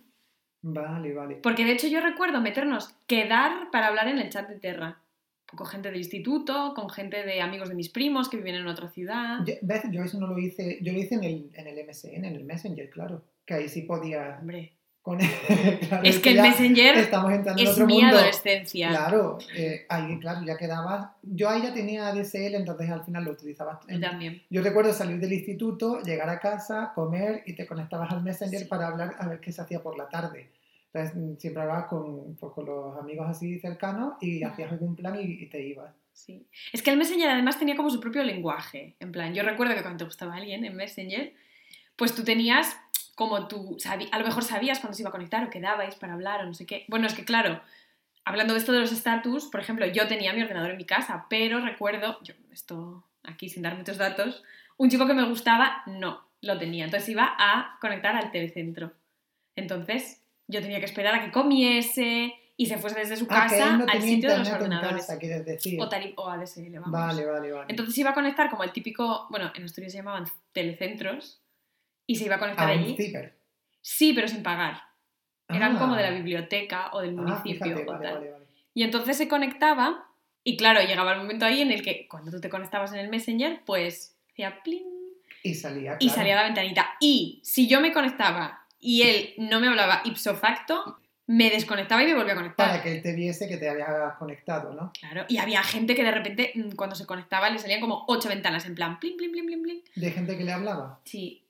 Vale, 0.63 1.13
vale. 1.13 1.35
Porque 1.35 1.65
de 1.65 1.73
hecho 1.73 1.87
yo 1.87 1.99
recuerdo 1.99 2.41
meternos, 2.41 2.95
quedar 3.05 3.69
para 3.69 3.87
hablar 3.87 4.07
en 4.07 4.17
el 4.17 4.29
chat 4.29 4.47
de 4.49 4.59
Terra. 4.59 4.99
Con 5.45 5.67
gente 5.67 5.89
del 5.89 5.99
instituto, 5.99 6.73
con 6.73 6.89
gente 6.89 7.23
de 7.23 7.41
amigos 7.41 7.69
de 7.69 7.75
mis 7.75 7.89
primos 7.89 8.27
que 8.27 8.37
viven 8.37 8.55
en 8.55 8.67
otra 8.67 8.89
ciudad. 8.89 9.45
Yo, 9.45 9.53
¿Ves? 9.61 9.83
Yo 9.91 10.03
eso 10.03 10.19
no 10.19 10.25
lo 10.25 10.39
hice, 10.39 10.79
yo 10.81 10.93
lo 10.93 10.97
hice 10.97 11.15
en 11.15 11.23
el, 11.23 11.51
en 11.53 11.67
el 11.67 11.87
MSN, 11.87 12.25
en 12.25 12.35
el 12.35 12.43
Messenger, 12.43 12.89
claro. 12.89 13.23
Que 13.45 13.53
ahí 13.53 13.69
sí 13.69 13.83
podía. 13.83 14.37
Hombre, 14.39 14.73
Con, 15.03 15.19
claro, 15.89 16.03
es 16.03 16.19
que 16.19 16.29
el 16.31 16.41
Messenger 16.41 16.95
Estamos 16.97 17.33
entrando 17.33 17.61
en 17.61 17.67
es 17.67 17.73
otro 17.73 17.85
mi 17.85 17.99
mundo. 18.01 18.15
adolescencia. 18.17 18.87
Claro, 18.89 19.37
eh, 19.55 19.85
ahí, 19.89 20.17
claro, 20.17 20.45
ya 20.45 20.55
quedaba. 20.57 21.17
Yo 21.21 21.49
ahí 21.49 21.61
ya 21.61 21.73
tenía 21.73 22.13
DSL, 22.13 22.55
entonces 22.55 22.89
al 22.89 23.03
final 23.03 23.25
lo 23.25 23.31
utilizaba. 23.31 23.81
Yo 23.87 23.99
también. 23.99 24.41
Yo 24.49 24.61
recuerdo 24.63 24.93
salir 24.93 25.19
del 25.19 25.33
instituto, 25.33 26.01
llegar 26.01 26.29
a 26.29 26.39
casa, 26.39 26.93
comer 26.95 27.43
y 27.45 27.53
te 27.53 27.67
conectabas 27.67 28.11
al 28.13 28.23
Messenger 28.23 28.59
Sí. 28.61 28.65
para 28.65 28.87
hablar 28.87 29.15
a 29.19 29.27
ver 29.27 29.41
qué 29.41 29.51
se 29.51 29.61
hacía 29.61 29.83
por 29.83 29.97
la 29.97 30.07
tarde. 30.07 30.49
Entonces 30.93 31.15
mm, 31.21 31.35
siempre 31.37 31.63
hablabas 31.63 31.87
con, 31.87 32.35
pues, 32.35 32.53
con 32.53 32.65
los 32.65 32.97
amigos 32.97 33.27
así 33.29 33.59
cercanos 33.59 34.13
y 34.21 34.41
hacías 34.43 34.71
algún 34.71 34.95
plan 34.95 35.19
y, 35.19 35.23
y 35.43 35.47
te 35.47 35.61
ibas. 35.61 35.91
Sí. 36.13 36.45
Es 36.71 36.81
que 36.81 36.91
el 36.91 36.97
Messenger 36.97 37.29
además 37.29 37.59
tenía 37.59 37.75
como 37.75 37.89
su 37.89 37.99
propio 37.99 38.23
lenguaje. 38.23 38.95
En 39.01 39.11
plan, 39.11 39.33
yo 39.33 39.43
recuerdo 39.43 39.75
que 39.75 39.81
cuando 39.81 39.97
te 39.97 40.05
gustaba 40.05 40.35
alguien 40.35 40.63
en 40.63 40.75
Messenger, 40.77 41.33
pues 41.97 42.15
tú 42.15 42.23
tenías 42.23 42.77
como 43.15 43.47
tú, 43.47 43.77
a 44.11 44.17
lo 44.19 44.25
mejor 44.25 44.43
sabías 44.43 44.79
cuándo 44.79 44.95
se 44.95 45.03
iba 45.03 45.09
a 45.09 45.11
conectar 45.11 45.43
o 45.43 45.49
quedabais 45.49 45.95
para 45.95 46.13
hablar 46.13 46.41
o 46.41 46.45
no 46.45 46.53
sé 46.53 46.65
qué. 46.65 46.85
Bueno, 46.87 47.05
es 47.07 47.13
que 47.13 47.25
claro, 47.25 47.61
hablando 48.25 48.53
de 48.53 48.59
esto 48.59 48.71
de 48.71 48.79
los 48.79 48.91
estatus, 48.91 49.45
por 49.47 49.59
ejemplo, 49.61 49.85
yo 49.85 50.07
tenía 50.07 50.33
mi 50.33 50.41
ordenador 50.41 50.71
en 50.71 50.77
mi 50.77 50.85
casa, 50.85 51.27
pero 51.29 51.59
recuerdo, 51.59 52.17
yo, 52.23 52.33
esto 52.51 53.05
aquí 53.23 53.49
sin 53.49 53.61
dar 53.63 53.75
muchos 53.77 53.97
datos, 53.97 54.43
un 54.77 54.89
chico 54.89 55.05
que 55.07 55.13
me 55.13 55.23
gustaba 55.27 55.83
no 55.85 56.27
lo 56.41 56.57
tenía. 56.57 56.85
Entonces 56.85 57.07
iba 57.09 57.35
a 57.37 57.77
conectar 57.79 58.15
al 58.15 58.31
telecentro. 58.31 58.91
Entonces 59.55 60.21
yo 60.47 60.61
tenía 60.61 60.79
que 60.79 60.85
esperar 60.85 61.15
a 61.15 61.23
que 61.23 61.31
comiese 61.31 62.33
y 62.57 62.65
se 62.67 62.77
fuese 62.77 62.99
desde 62.99 63.17
su 63.17 63.25
Ah, 63.29 63.47
casa 63.47 63.77
no 63.77 63.85
al 63.87 64.01
sitio 64.01 64.29
de 64.29 64.37
los 64.39 64.49
ordenadores. 64.49 65.05
casa, 65.05 65.17
quieres 65.17 65.45
decir. 65.45 65.79
O, 65.81 65.89
tari- 65.89 66.13
o 66.17 66.29
ADSL, 66.29 66.79
vamos. 66.79 66.91
Vale, 66.91 67.25
vale, 67.25 67.51
vale. 67.51 67.65
Entonces 67.69 67.97
iba 67.97 68.11
a 68.11 68.13
conectar 68.13 68.49
como 68.49 68.63
el 68.63 68.71
típico, 68.71 69.27
bueno, 69.29 69.51
en 69.55 69.63
Asturias 69.63 69.91
se 69.91 69.99
llamaban 69.99 70.25
telecentros, 70.51 71.41
y 72.07 72.15
se 72.15 72.25
iba 72.25 72.35
a 72.35 72.39
conectar 72.39 72.69
a 72.69 72.73
un 72.73 72.79
allí. 72.79 72.95
Sí, 73.81 74.13
pero 74.13 74.27
sin 74.27 74.43
pagar. 74.43 74.81
Eran 75.49 75.75
Ah. 75.75 75.79
como 75.79 75.95
de 75.95 76.03
la 76.03 76.11
biblioteca 76.11 76.89
o 76.93 77.01
del 77.01 77.17
Ah, 77.17 77.21
municipio 77.21 77.65
fíjate, 77.65 77.83
o 77.83 77.91
vale, 77.93 78.05
tal. 78.05 78.13
vale, 78.15 78.31
vale. 78.31 78.45
Y 78.73 78.83
entonces 78.83 79.17
se 79.17 79.27
conectaba, 79.27 80.07
y 80.43 80.57
claro, 80.57 80.81
llegaba 80.81 81.13
el 81.13 81.19
momento 81.19 81.45
ahí 81.45 81.61
en 81.61 81.71
el 81.71 81.81
que 81.83 82.07
cuando 82.07 82.31
tú 82.31 82.39
te 82.41 82.49
conectabas 82.49 82.91
en 82.93 82.99
el 82.99 83.09
Messenger, 83.09 83.61
pues 83.65 84.17
hacía 84.31 84.61
pling 84.63 84.83
Y 85.43 85.53
salía, 85.55 85.97
y 85.99 86.09
salía 86.09 86.35
la 86.35 86.43
ventanita. 86.43 86.95
Y 86.99 87.39
si 87.43 87.67
yo 87.67 87.81
me 87.81 87.91
conectaba 87.91 88.65
y 88.79 89.03
él 89.03 89.33
no 89.37 89.59
me 89.59 89.67
hablaba 89.67 90.01
ipso 90.05 90.35
facto, 90.35 90.97
me 91.27 91.49
desconectaba 91.49 92.03
y 92.03 92.07
me 92.07 92.15
volvía 92.15 92.33
a 92.33 92.37
conectar. 92.37 92.67
Para 92.69 92.81
que 92.81 92.91
él 92.93 93.01
te 93.01 93.13
viese 93.13 93.47
que 93.47 93.57
te 93.57 93.69
habías 93.69 94.15
conectado, 94.17 94.73
¿no? 94.73 94.91
Claro, 94.99 95.25
y 95.29 95.37
había 95.37 95.61
gente 95.63 95.95
que 95.95 96.03
de 96.03 96.11
repente 96.11 96.51
mm, 96.55 96.71
cuando 96.75 96.95
se 96.95 97.05
conectaba 97.05 97.49
le 97.49 97.59
salían 97.59 97.79
como 97.81 98.05
ocho 98.07 98.27
ventanas 98.29 98.65
en 98.65 98.75
plan 98.75 98.99
pling, 98.99 99.15
pling, 99.17 99.31
pling, 99.31 99.45
pling, 99.45 99.61
pling. 99.63 99.83
De 99.95 100.11
gente 100.11 100.37
que 100.37 100.43
le 100.43 100.51
hablaba. 100.51 100.99
Sí. 101.05 101.42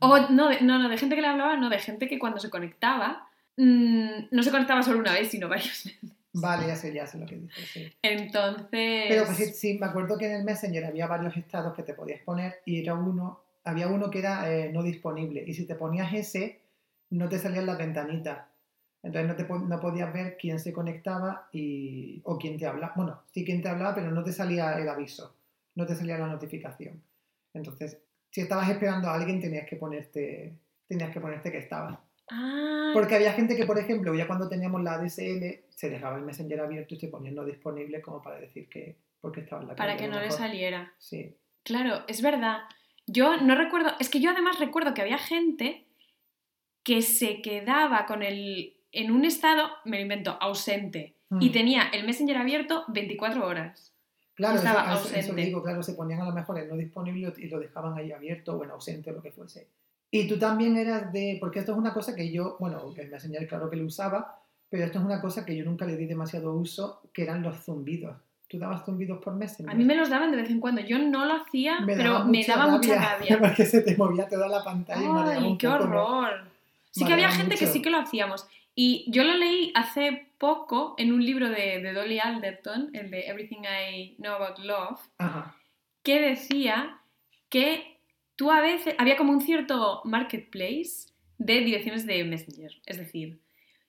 O 0.00 0.18
no, 0.30 0.48
de, 0.48 0.60
no, 0.60 0.78
no, 0.78 0.88
de 0.88 0.98
gente 0.98 1.14
que 1.14 1.20
le 1.20 1.28
hablaba, 1.28 1.56
no, 1.56 1.68
de 1.68 1.78
gente 1.78 2.08
que 2.08 2.18
cuando 2.18 2.38
se 2.38 2.50
conectaba 2.50 3.28
mm, 3.56 4.28
no 4.30 4.42
se 4.42 4.50
conectaba 4.50 4.82
solo 4.82 4.98
una 4.98 5.12
vez, 5.12 5.28
sino 5.28 5.48
varias 5.48 5.84
veces. 5.84 6.16
Vale, 6.38 6.66
ya 6.66 6.76
sé, 6.76 6.92
ya 6.92 7.06
sé 7.06 7.18
lo 7.18 7.24
que 7.24 7.36
dices, 7.36 7.64
sí. 7.72 7.92
Entonces... 8.02 9.06
Pero 9.08 9.24
pues 9.24 9.38
sí, 9.38 9.44
sí, 9.54 9.78
me 9.78 9.86
acuerdo 9.86 10.18
que 10.18 10.26
en 10.26 10.32
el 10.32 10.44
Messenger 10.44 10.84
había 10.84 11.06
varios 11.06 11.34
estados 11.36 11.74
que 11.74 11.82
te 11.82 11.94
podías 11.94 12.20
poner 12.22 12.56
y 12.66 12.82
era 12.82 12.92
uno, 12.92 13.40
había 13.64 13.88
uno 13.88 14.10
que 14.10 14.18
era 14.18 14.52
eh, 14.52 14.70
no 14.70 14.82
disponible 14.82 15.42
y 15.46 15.54
si 15.54 15.66
te 15.66 15.74
ponías 15.74 16.12
ese, 16.12 16.60
no 17.10 17.28
te 17.28 17.38
salían 17.38 17.64
las 17.64 17.78
ventanitas. 17.78 18.46
Entonces 19.02 19.28
no, 19.28 19.36
te, 19.36 19.66
no 19.66 19.80
podías 19.80 20.12
ver 20.12 20.36
quién 20.36 20.58
se 20.58 20.72
conectaba 20.72 21.48
y, 21.52 22.20
o 22.24 22.36
quién 22.38 22.58
te 22.58 22.66
hablaba. 22.66 22.92
Bueno, 22.96 23.22
sí 23.32 23.44
quién 23.44 23.62
te 23.62 23.68
hablaba, 23.68 23.94
pero 23.94 24.10
no 24.10 24.22
te 24.22 24.32
salía 24.32 24.76
el 24.78 24.88
aviso, 24.88 25.34
no 25.74 25.86
te 25.86 25.94
salía 25.94 26.18
la 26.18 26.26
notificación. 26.26 27.02
Entonces, 27.54 27.98
si 28.36 28.42
estabas 28.42 28.68
esperando 28.68 29.08
a 29.08 29.14
alguien, 29.14 29.40
tenías 29.40 29.66
que 29.66 29.76
ponerte, 29.76 30.52
tenías 30.86 31.10
que 31.10 31.20
ponerte 31.22 31.50
que 31.50 31.56
estabas. 31.56 31.98
Ah, 32.30 32.90
Porque 32.92 33.14
había 33.14 33.32
gente 33.32 33.56
que, 33.56 33.64
por 33.64 33.78
ejemplo, 33.78 34.14
ya 34.14 34.26
cuando 34.26 34.46
teníamos 34.46 34.82
la 34.82 34.96
ADSL, 34.96 35.64
se 35.70 35.88
dejaba 35.88 36.18
el 36.18 36.22
Messenger 36.24 36.60
abierto 36.60 36.92
y 36.92 36.98
se 37.00 37.08
ponía 37.08 37.32
no 37.32 37.46
disponible 37.46 38.02
como 38.02 38.20
para 38.20 38.38
decir 38.38 38.68
que 38.68 38.98
porque 39.22 39.40
estaba 39.40 39.62
en 39.62 39.68
la 39.68 39.74
para 39.76 39.96
que 39.96 40.06
no 40.08 40.20
le 40.20 40.30
saliera. 40.30 40.92
Sí. 40.98 41.34
Claro, 41.62 42.04
es 42.08 42.20
verdad. 42.20 42.58
Yo 43.06 43.38
no 43.38 43.54
recuerdo, 43.54 43.92
es 44.00 44.10
que 44.10 44.20
yo 44.20 44.32
además 44.32 44.58
recuerdo 44.58 44.92
que 44.92 45.00
había 45.00 45.16
gente 45.16 45.86
que 46.82 47.00
se 47.00 47.40
quedaba 47.40 48.04
con 48.04 48.22
el 48.22 48.76
en 48.92 49.12
un 49.12 49.24
estado, 49.24 49.70
me 49.86 49.96
lo 49.96 50.02
invento, 50.02 50.36
ausente 50.42 51.16
y 51.40 51.48
Mm. 51.48 51.52
tenía 51.52 51.82
el 51.94 52.04
Messenger 52.04 52.36
abierto 52.36 52.84
24 52.88 53.46
horas. 53.46 53.94
Claro, 54.36 54.56
eso, 54.56 54.66
estaba 54.66 54.84
eso- 54.94 55.08
eso 55.08 55.16
ausente. 55.16 55.42
digo, 55.42 55.62
claro, 55.62 55.82
se 55.82 55.94
ponían 55.94 56.20
a 56.20 56.26
lo 56.26 56.32
mejor 56.32 56.58
en 56.58 56.68
no 56.68 56.76
disponible 56.76 57.32
y 57.38 57.48
lo 57.48 57.58
dejaban 57.58 57.96
ahí 57.98 58.12
abierto 58.12 58.54
o 58.56 58.62
en 58.64 58.70
ausente 58.70 59.10
o 59.10 59.14
lo 59.14 59.22
que 59.22 59.32
fuese. 59.32 59.66
Y 60.10 60.28
tú 60.28 60.38
también 60.38 60.76
eras 60.76 61.12
de, 61.12 61.38
porque 61.40 61.58
esto 61.60 61.72
es 61.72 61.78
una 61.78 61.92
cosa 61.92 62.14
que 62.14 62.30
yo, 62.30 62.56
bueno, 62.60 62.80
el 62.96 63.10
Messenger 63.10 63.48
claro 63.48 63.68
que 63.68 63.76
lo 63.76 63.86
usaba, 63.86 64.38
pero 64.68 64.84
esto 64.84 64.98
es 64.98 65.04
una 65.04 65.20
cosa 65.20 65.44
que 65.44 65.56
yo 65.56 65.64
nunca 65.64 65.84
le 65.86 65.96
di 65.96 66.06
demasiado 66.06 66.52
uso, 66.54 67.00
que 67.12 67.22
eran 67.22 67.42
los 67.42 67.56
zumbidos. 67.64 68.16
¿Tú 68.48 68.58
dabas 68.58 68.84
zumbidos 68.84 69.18
por 69.24 69.34
Messenger? 69.34 69.72
A 69.72 69.74
mí 69.74 69.84
me 69.84 69.96
los 69.96 70.08
daban 70.08 70.30
de 70.30 70.36
vez 70.36 70.48
en 70.50 70.60
cuando. 70.60 70.80
Yo 70.80 70.98
no 71.00 71.24
lo 71.24 71.34
hacía, 71.34 71.80
Me 71.80 71.96
pero 71.96 72.24
me 72.26 72.44
daba 72.46 72.68
mucha 72.68 72.94
rabia, 72.94 73.36
rabia. 73.36 73.38
Porque 73.40 73.66
se 73.66 73.80
te 73.80 73.96
movía 73.96 74.28
toda 74.28 74.46
la 74.48 74.62
pantalla 74.62 75.02
y 75.02 75.08
mareaba 75.08 75.42
Ay, 75.44 75.50
un 75.50 75.58
qué 75.58 75.66
horror. 75.66 76.30
Sí 76.92 77.04
que 77.04 77.12
había 77.12 77.30
gente 77.30 77.56
que 77.56 77.62
mucho. 77.64 77.72
sí 77.72 77.82
que 77.82 77.90
lo 77.90 77.98
hacíamos. 77.98 78.46
Y 78.76 79.04
yo 79.10 79.24
lo 79.24 79.34
leí 79.34 79.72
hace 79.74 80.25
poco 80.38 80.94
en 80.98 81.12
un 81.12 81.24
libro 81.24 81.48
de, 81.48 81.80
de 81.80 81.92
Dolly 81.92 82.18
Alderton, 82.18 82.90
el 82.92 83.10
de 83.10 83.26
Everything 83.26 83.62
I 83.64 84.16
Know 84.18 84.34
About 84.34 84.58
Love, 84.58 85.00
Ajá. 85.18 85.56
que 86.02 86.20
decía 86.20 87.00
que 87.48 87.98
tú 88.36 88.50
a 88.50 88.60
veces 88.60 88.94
había 88.98 89.16
como 89.16 89.32
un 89.32 89.40
cierto 89.40 90.02
marketplace 90.04 91.10
de 91.38 91.60
direcciones 91.60 92.06
de 92.06 92.24
Messenger. 92.24 92.72
Es 92.86 92.98
decir, 92.98 93.40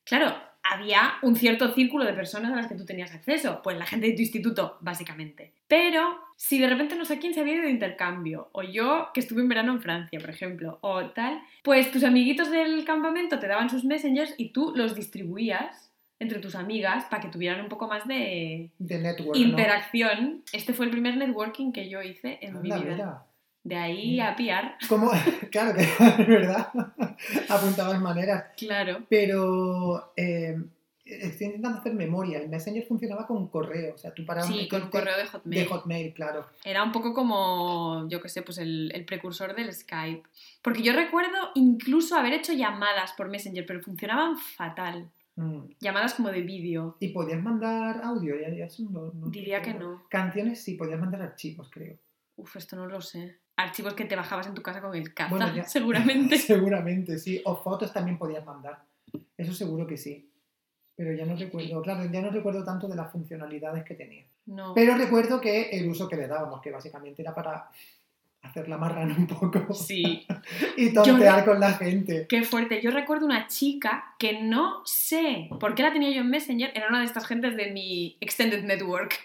claro, 0.03 0.35
había 0.63 1.13
un 1.21 1.35
cierto 1.35 1.73
círculo 1.73 2.05
de 2.05 2.13
personas 2.13 2.51
a 2.51 2.55
las 2.55 2.67
que 2.67 2.75
tú 2.75 2.85
tenías 2.85 3.13
acceso, 3.13 3.61
pues 3.63 3.77
la 3.77 3.85
gente 3.85 4.07
de 4.07 4.13
tu 4.13 4.21
instituto, 4.21 4.77
básicamente. 4.81 5.53
Pero 5.67 6.19
si 6.35 6.59
de 6.59 6.67
repente 6.67 6.95
no 6.95 7.05
sé 7.05 7.19
quién 7.19 7.33
se 7.33 7.41
había 7.41 7.55
ido 7.55 7.63
de 7.63 7.71
intercambio, 7.71 8.49
o 8.51 8.63
yo 8.63 9.09
que 9.13 9.19
estuve 9.19 9.41
en 9.41 9.49
verano 9.49 9.73
en 9.73 9.81
Francia, 9.81 10.19
por 10.19 10.29
ejemplo, 10.29 10.77
o 10.81 11.09
tal, 11.11 11.41
pues 11.63 11.91
tus 11.91 12.03
amiguitos 12.03 12.51
del 12.51 12.83
campamento 12.85 13.39
te 13.39 13.47
daban 13.47 13.69
sus 13.69 13.85
messengers 13.85 14.33
y 14.37 14.49
tú 14.49 14.73
los 14.75 14.95
distribuías 14.95 15.86
entre 16.19 16.39
tus 16.39 16.55
amigas 16.55 17.05
para 17.05 17.21
que 17.21 17.29
tuvieran 17.29 17.61
un 17.61 17.69
poco 17.69 17.87
más 17.87 18.07
de 18.07 18.71
De 18.79 18.97
network, 18.99 19.37
interacción. 19.37 20.43
Este 20.53 20.73
fue 20.73 20.85
el 20.85 20.91
primer 20.91 21.15
networking 21.17 21.71
que 21.71 21.89
yo 21.89 22.01
hice 22.01 22.39
en 22.41 22.61
mi 22.61 22.69
vida. 22.71 22.79
mira. 22.79 23.23
De 23.63 23.75
ahí 23.75 24.11
Mira. 24.11 24.29
a 24.31 24.35
piar, 24.37 24.77
Como, 24.87 25.11
claro 25.51 25.75
que 25.75 25.81
es 26.21 26.27
verdad, 26.27 26.69
apuntabas 27.49 27.99
maneras. 27.99 28.45
claro. 28.57 29.03
Pero 29.09 30.13
eh, 30.15 30.57
estoy 31.03 31.47
intentando 31.47 31.79
hacer 31.79 31.93
memoria. 31.93 32.39
El 32.39 32.47
Messenger 32.47 32.85
funcionaba 32.87 33.27
con 33.27 33.47
correo, 33.49 33.95
o 33.95 33.97
sea, 33.97 34.13
tú 34.13 34.25
para 34.25 34.43
Sí, 34.43 34.69
con 34.69 34.89
correo 34.89 35.17
de 35.17 35.25
Hotmail. 35.25 35.59
de 35.61 35.65
Hotmail, 35.69 36.13
claro. 36.13 36.45
Era 36.63 36.81
un 36.83 36.93
poco 36.93 37.13
como, 37.13 38.07
yo 38.09 38.21
qué 38.21 38.29
sé, 38.29 38.41
pues 38.41 38.57
el, 38.57 38.89
el 38.95 39.03
precursor 39.05 39.53
del 39.53 39.73
Skype. 39.73 40.23
Porque 40.61 40.81
yo 40.81 40.93
recuerdo 40.93 41.37
incluso 41.55 42.15
haber 42.15 42.33
hecho 42.33 42.53
llamadas 42.53 43.11
por 43.13 43.27
Messenger, 43.27 43.65
pero 43.65 43.81
funcionaban 43.81 44.37
fatal. 44.37 45.09
Mm. 45.37 45.69
Llamadas 45.79 46.15
como 46.15 46.29
de 46.29 46.41
vídeo. 46.41 46.97
Y 46.99 47.09
podías 47.09 47.41
mandar 47.41 48.01
audio, 48.03 48.35
ya, 48.39 48.49
ya 48.49 48.65
eso 48.65 48.83
no, 48.89 49.11
no 49.13 49.27
Diría 49.29 49.61
que 49.61 49.73
no. 49.73 50.03
Canciones 50.09 50.61
sí, 50.61 50.73
podías 50.73 50.99
mandar 50.99 51.21
archivos, 51.21 51.69
creo. 51.71 51.95
Uf, 52.35 52.55
esto 52.55 52.75
no 52.75 52.87
lo 52.87 52.99
sé. 53.01 53.37
Archivos 53.55 53.93
que 53.93 54.05
te 54.05 54.15
bajabas 54.15 54.47
en 54.47 54.55
tu 54.55 54.63
casa 54.63 54.81
con 54.81 54.95
el 54.95 55.13
caza, 55.13 55.29
Bueno, 55.29 55.55
ya. 55.55 55.63
seguramente. 55.67 56.37
Seguramente, 56.39 57.19
sí. 57.19 57.41
O 57.45 57.55
fotos 57.55 57.93
también 57.93 58.17
podías 58.17 58.43
mandar. 58.45 58.83
Eso 59.37 59.53
seguro 59.53 59.85
que 59.85 59.97
sí. 59.97 60.31
Pero 60.95 61.13
ya 61.13 61.25
no 61.27 61.35
recuerdo, 61.35 61.81
claro, 61.83 62.09
ya 62.11 62.21
no 62.21 62.31
recuerdo 62.31 62.63
tanto 62.63 62.87
de 62.87 62.95
las 62.95 63.11
funcionalidades 63.11 63.83
que 63.83 63.93
tenía. 63.93 64.25
No. 64.47 64.73
Pero 64.73 64.97
recuerdo 64.97 65.39
que 65.39 65.69
el 65.69 65.87
uso 65.87 66.07
que 66.07 66.15
le 66.15 66.27
dábamos, 66.27 66.61
que 66.61 66.71
básicamente 66.71 67.21
era 67.21 67.35
para 67.35 67.69
hacer 68.41 68.69
la 68.69 68.77
marrana 68.77 69.15
un 69.17 69.27
poco 69.27 69.73
Sí, 69.73 70.25
y 70.77 70.93
tontear 70.93 71.39
Yo- 71.39 71.51
con 71.51 71.59
la 71.59 71.73
gente. 71.73 72.25
qué 72.29 72.43
fuerte. 72.43 72.81
Yo 72.81 72.91
recuerdo 72.91 73.25
una 73.25 73.47
chica 73.47 74.15
que 74.19 74.41
no 74.41 74.81
sé 74.85 75.49
por 75.59 75.75
qué 75.75 75.83
la 75.83 75.91
tenía 75.93 76.11
yo 76.11 76.21
en 76.21 76.29
Messenger, 76.29 76.71
era 76.75 76.87
una 76.87 76.99
de 76.99 77.05
estas 77.05 77.25
gentes 77.27 77.55
de 77.57 77.71
mi 77.71 78.17
Extended 78.21 78.63
Network, 78.63 79.19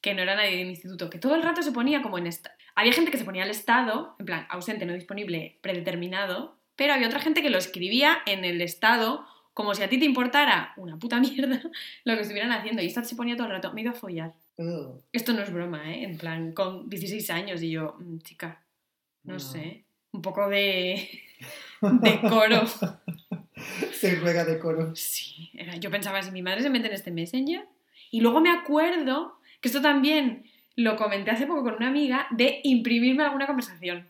que 0.00 0.14
no 0.14 0.22
era 0.22 0.34
nadie 0.36 0.56
de 0.56 0.64
mi 0.64 0.70
instituto, 0.70 1.08
que 1.10 1.18
todo 1.18 1.34
el 1.34 1.42
rato 1.42 1.62
se 1.62 1.72
ponía 1.72 2.02
como 2.02 2.18
en 2.18 2.26
esta. 2.26 2.54
Había 2.74 2.92
gente 2.92 3.10
que 3.10 3.18
se 3.18 3.24
ponía 3.24 3.42
al 3.44 3.50
estado, 3.50 4.16
en 4.18 4.26
plan, 4.26 4.46
ausente, 4.50 4.84
no 4.86 4.92
disponible, 4.92 5.58
predeterminado, 5.60 6.58
pero 6.76 6.92
había 6.92 7.06
otra 7.06 7.20
gente 7.20 7.40
que 7.42 7.50
lo 7.50 7.58
escribía 7.58 8.18
en 8.26 8.44
el 8.44 8.60
estado 8.60 9.26
como 9.52 9.74
si 9.74 9.82
a 9.84 9.88
ti 9.88 9.98
te 9.98 10.04
importara 10.04 10.72
una 10.76 10.98
puta 10.98 11.20
mierda 11.20 11.60
lo 12.04 12.14
que 12.16 12.20
estuvieran 12.22 12.50
haciendo. 12.52 12.82
Y 12.82 12.86
esta 12.86 13.04
se 13.04 13.14
ponía 13.16 13.36
todo 13.36 13.46
el 13.46 13.52
rato, 13.52 13.72
me 13.72 13.82
iba 13.82 13.92
a 13.92 13.94
follar. 13.94 14.34
Ugh, 14.56 15.02
Esto 15.12 15.32
no 15.32 15.42
es 15.42 15.52
broma, 15.52 15.92
¿eh? 15.92 16.04
En 16.04 16.16
plan, 16.16 16.52
con 16.52 16.88
16 16.88 17.28
años 17.30 17.62
y 17.62 17.70
yo, 17.70 17.96
"Mm, 17.98 18.18
chica, 18.18 18.62
no, 19.24 19.34
No. 19.34 19.40
sé, 19.40 19.84
un 20.12 20.22
poco 20.22 20.48
de 20.48 21.08
decoro. 21.80 22.62
Se 23.92 24.16
juega 24.16 24.44
de 24.44 24.58
coro. 24.58 24.94
Sí, 24.94 25.50
era- 25.54 25.76
yo 25.76 25.90
pensaba, 25.90 26.22
si 26.22 26.30
mi 26.30 26.42
madre 26.42 26.62
se 26.62 26.70
mete 26.70 26.88
en 26.88 26.92
este 26.94 27.10
Messenger. 27.10 27.66
Y 28.10 28.20
luego 28.20 28.40
me 28.40 28.50
acuerdo 28.50 29.38
que 29.60 29.68
esto 29.68 29.80
también 29.80 30.44
lo 30.76 30.96
comenté 30.96 31.30
hace 31.30 31.46
poco 31.46 31.62
con 31.62 31.74
una 31.74 31.88
amiga 31.88 32.26
de 32.30 32.60
imprimirme 32.64 33.22
alguna 33.24 33.46
conversación. 33.46 34.08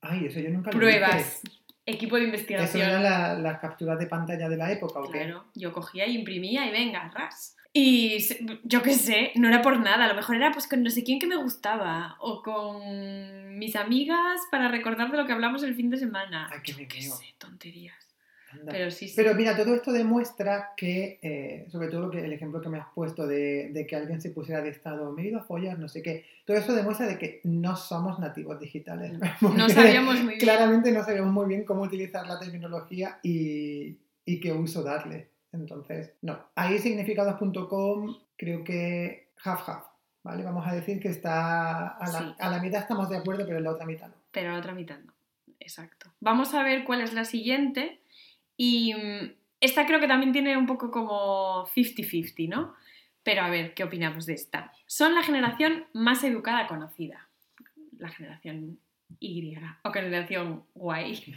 Ay, 0.00 0.26
eso 0.26 0.40
yo 0.40 0.50
nunca 0.50 0.70
lo 0.70 0.78
Pruebas, 0.78 1.42
hice. 1.44 1.56
equipo 1.84 2.16
de 2.16 2.22
Eso 2.22 2.28
investigación. 2.28 2.88
eran 2.88 3.02
la- 3.02 3.34
las 3.34 3.58
capturas 3.60 3.98
de 3.98 4.06
pantalla 4.06 4.48
de 4.48 4.56
la 4.56 4.72
época, 4.72 5.00
¿o 5.00 5.10
qué? 5.10 5.18
Claro, 5.18 5.44
yo 5.54 5.72
cogía 5.72 6.06
y 6.06 6.16
imprimía 6.16 6.66
y 6.66 6.70
venga, 6.72 7.08
ras. 7.14 7.56
Y 7.72 8.18
yo 8.64 8.82
qué 8.82 8.94
sé, 8.94 9.30
no 9.36 9.46
era 9.46 9.62
por 9.62 9.78
nada, 9.78 10.04
a 10.04 10.08
lo 10.08 10.14
mejor 10.14 10.36
era 10.36 10.50
pues 10.50 10.66
con 10.66 10.82
no 10.82 10.90
sé 10.90 11.04
quién 11.04 11.20
que 11.20 11.28
me 11.28 11.36
gustaba 11.36 12.16
o 12.18 12.42
con 12.42 13.58
mis 13.58 13.76
amigas 13.76 14.40
para 14.50 14.68
recordar 14.68 15.10
de 15.12 15.16
lo 15.16 15.26
que 15.26 15.32
hablamos 15.32 15.62
el 15.62 15.76
fin 15.76 15.88
de 15.88 15.96
semana. 15.96 16.50
Ay, 16.52 16.60
qué 16.64 16.72
yo 16.72 16.88
qué 16.88 17.00
sé, 17.00 17.34
tonterías. 17.38 17.94
Anda. 18.52 18.72
Pero 18.72 18.90
sí, 18.90 19.06
sí. 19.06 19.14
Pero 19.14 19.36
mira, 19.36 19.56
todo 19.56 19.76
esto 19.76 19.92
demuestra 19.92 20.70
que, 20.76 21.20
eh, 21.22 21.68
sobre 21.70 21.86
todo 21.86 22.00
lo 22.00 22.10
que, 22.10 22.24
el 22.24 22.32
ejemplo 22.32 22.60
que 22.60 22.68
me 22.68 22.78
has 22.78 22.88
puesto 22.92 23.24
de, 23.24 23.68
de 23.72 23.86
que 23.86 23.94
alguien 23.94 24.20
se 24.20 24.30
pusiera 24.30 24.60
de 24.60 24.70
estado, 24.70 25.12
me 25.12 25.22
he 25.22 25.28
ido 25.28 25.38
a 25.38 25.44
follar, 25.44 25.78
no 25.78 25.88
sé 25.88 26.02
qué, 26.02 26.24
todo 26.44 26.56
eso 26.56 26.74
demuestra 26.74 27.06
de 27.06 27.16
que 27.16 27.40
no 27.44 27.76
somos 27.76 28.18
nativos 28.18 28.58
digitales. 28.58 29.12
no 29.40 29.68
sabíamos 29.68 30.16
muy 30.16 30.30
bien. 30.30 30.40
Claramente 30.40 30.90
no 30.90 31.04
sabemos 31.04 31.32
muy 31.32 31.46
bien 31.46 31.64
cómo 31.64 31.82
utilizar 31.82 32.26
la 32.26 32.40
terminología 32.40 33.20
y, 33.22 33.96
y 34.24 34.40
qué 34.40 34.52
uso 34.52 34.82
darle. 34.82 35.29
Entonces, 35.52 36.14
no. 36.22 36.38
Ahí 36.54 36.78
significados.com 36.78 38.16
creo 38.36 38.62
que 38.64 39.28
half 39.44 39.68
half, 39.68 39.84
¿vale? 40.22 40.44
Vamos 40.44 40.66
a 40.66 40.72
decir 40.74 41.00
que 41.00 41.08
está 41.08 41.88
a 41.88 42.06
la, 42.12 42.18
Sí. 42.18 42.34
a 42.38 42.50
la 42.50 42.60
mitad 42.60 42.80
estamos 42.82 43.08
de 43.10 43.16
acuerdo, 43.18 43.44
pero 43.46 43.58
en 43.58 43.64
la 43.64 43.72
otra 43.72 43.86
mitad 43.86 44.08
no. 44.08 44.14
pero 44.30 44.52
la 44.52 44.58
otra 44.58 44.72
mitad 44.74 44.98
no. 45.00 45.12
Exacto. 45.58 46.12
Vamos 46.20 46.54
a 46.54 46.62
ver 46.62 46.84
cuál 46.84 47.00
es 47.02 47.12
la 47.12 47.24
siguiente. 47.24 48.00
Y 48.56 48.94
mm, 48.94 49.32
esta 49.60 49.86
creo 49.86 50.00
que 50.00 50.08
también 50.08 50.32
tiene 50.32 50.56
un 50.56 50.66
poco 50.66 50.90
como 50.90 51.66
50-50, 51.66 52.48
¿no? 52.48 52.74
Pero 53.22 53.42
a 53.42 53.50
ver, 53.50 53.74
¿qué 53.74 53.84
opinamos 53.84 54.24
de 54.26 54.34
esta? 54.34 54.72
Son 54.86 55.14
la 55.14 55.22
generación 55.22 55.84
más 55.92 56.24
educada 56.24 56.66
conocida. 56.66 57.28
La 57.98 58.08
generación 58.08 58.78
Y 59.18 59.54
o 59.82 59.92
generación 59.92 60.64
Y. 60.74 61.34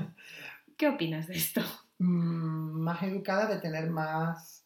¿Qué 0.76 0.88
opinas 0.88 1.26
de 1.26 1.34
esto? 1.34 1.62
Mm, 2.04 2.80
más 2.82 3.02
educada 3.02 3.46
de 3.46 3.60
tener 3.60 3.88
más, 3.90 4.64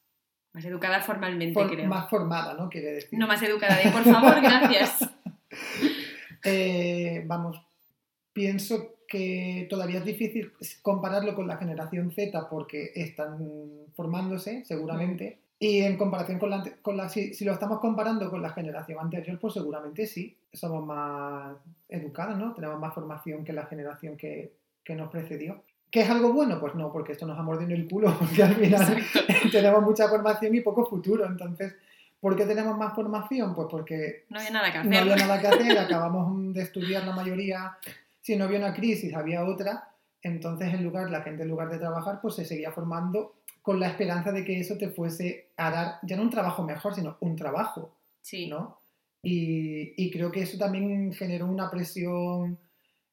Más 0.52 0.64
educada 0.64 1.00
formalmente, 1.02 1.54
for- 1.54 1.70
creo. 1.70 1.88
más 1.88 2.08
formada, 2.10 2.54
¿no? 2.54 2.68
Quiere 2.68 2.92
decir. 2.92 3.18
No 3.18 3.26
más 3.26 3.40
educada 3.42 3.76
de, 3.76 3.90
por 3.90 4.02
favor, 4.02 4.40
gracias. 4.42 5.08
Eh, 6.44 7.24
vamos, 7.26 7.60
pienso 8.32 8.94
que 9.08 9.66
todavía 9.68 9.98
es 9.98 10.04
difícil 10.04 10.52
compararlo 10.82 11.34
con 11.34 11.48
la 11.48 11.56
generación 11.56 12.12
Z 12.12 12.48
porque 12.48 12.92
están 12.94 13.38
formándose, 13.96 14.64
seguramente. 14.64 15.40
Y 15.58 15.80
en 15.80 15.96
comparación 15.96 16.38
con 16.38 16.50
la, 16.50 16.62
con 16.80 16.96
la 16.96 17.08
si, 17.08 17.34
si 17.34 17.44
lo 17.44 17.52
estamos 17.52 17.80
comparando 17.80 18.30
con 18.30 18.40
la 18.40 18.50
generación 18.50 19.00
anterior, 19.00 19.36
pues 19.40 19.54
seguramente 19.54 20.06
sí. 20.06 20.38
Somos 20.52 20.86
más 20.86 21.56
educados, 21.88 22.38
¿no? 22.38 22.54
Tenemos 22.54 22.78
más 22.78 22.94
formación 22.94 23.44
que 23.44 23.52
la 23.52 23.66
generación 23.66 24.16
que, 24.16 24.52
que 24.84 24.94
nos 24.94 25.10
precedió. 25.10 25.64
¿Que 25.90 26.02
es 26.02 26.10
algo 26.10 26.32
bueno? 26.32 26.60
Pues 26.60 26.74
no, 26.74 26.92
porque 26.92 27.12
esto 27.12 27.26
nos 27.26 27.38
ha 27.38 27.42
mordido 27.42 27.72
el 27.74 27.88
culo, 27.88 28.14
porque 28.18 28.42
al 28.42 28.54
final 28.54 29.02
tenemos 29.52 29.82
mucha 29.82 30.08
formación 30.08 30.54
y 30.54 30.60
poco 30.60 30.84
futuro. 30.86 31.24
Entonces, 31.26 31.74
¿por 32.20 32.36
qué 32.36 32.44
tenemos 32.44 32.76
más 32.76 32.94
formación? 32.94 33.54
Pues 33.54 33.68
porque 33.70 34.24
No 34.28 34.38
había 34.38 34.50
nada 34.50 34.72
que 34.72 34.78
hacer. 34.78 34.90
no 34.90 34.98
había 34.98 35.16
nada 35.16 35.40
que 35.40 35.46
hacer, 35.46 35.78
acabamos 35.78 36.52
de 36.54 36.62
estudiar 36.62 37.04
la 37.04 37.14
mayoría, 37.14 37.76
si 38.20 38.36
no 38.36 38.44
había 38.44 38.58
una 38.58 38.74
crisis, 38.74 39.14
había 39.14 39.44
otra, 39.44 39.88
entonces 40.22 40.74
en 40.74 40.84
lugar, 40.84 41.10
la 41.10 41.22
gente 41.22 41.44
en 41.44 41.48
lugar 41.48 41.70
de 41.70 41.78
trabajar, 41.78 42.20
pues 42.20 42.34
se 42.34 42.44
seguía 42.44 42.72
formando 42.72 43.36
con 43.62 43.80
la 43.80 43.88
esperanza 43.88 44.32
de 44.32 44.44
que 44.44 44.60
eso 44.60 44.76
te 44.76 44.88
fuese 44.90 45.48
a 45.56 45.70
dar, 45.70 45.94
ya 46.02 46.16
no 46.16 46.22
un 46.22 46.30
trabajo 46.30 46.62
mejor, 46.64 46.94
sino 46.94 47.16
un 47.20 47.36
trabajo, 47.36 47.94
Sí. 48.20 48.46
¿no? 48.48 48.78
Y, 49.22 49.94
y 49.96 50.10
creo 50.10 50.30
que 50.30 50.42
eso 50.42 50.58
también 50.58 51.12
generó 51.12 51.46
una 51.46 51.70
presión 51.70 52.58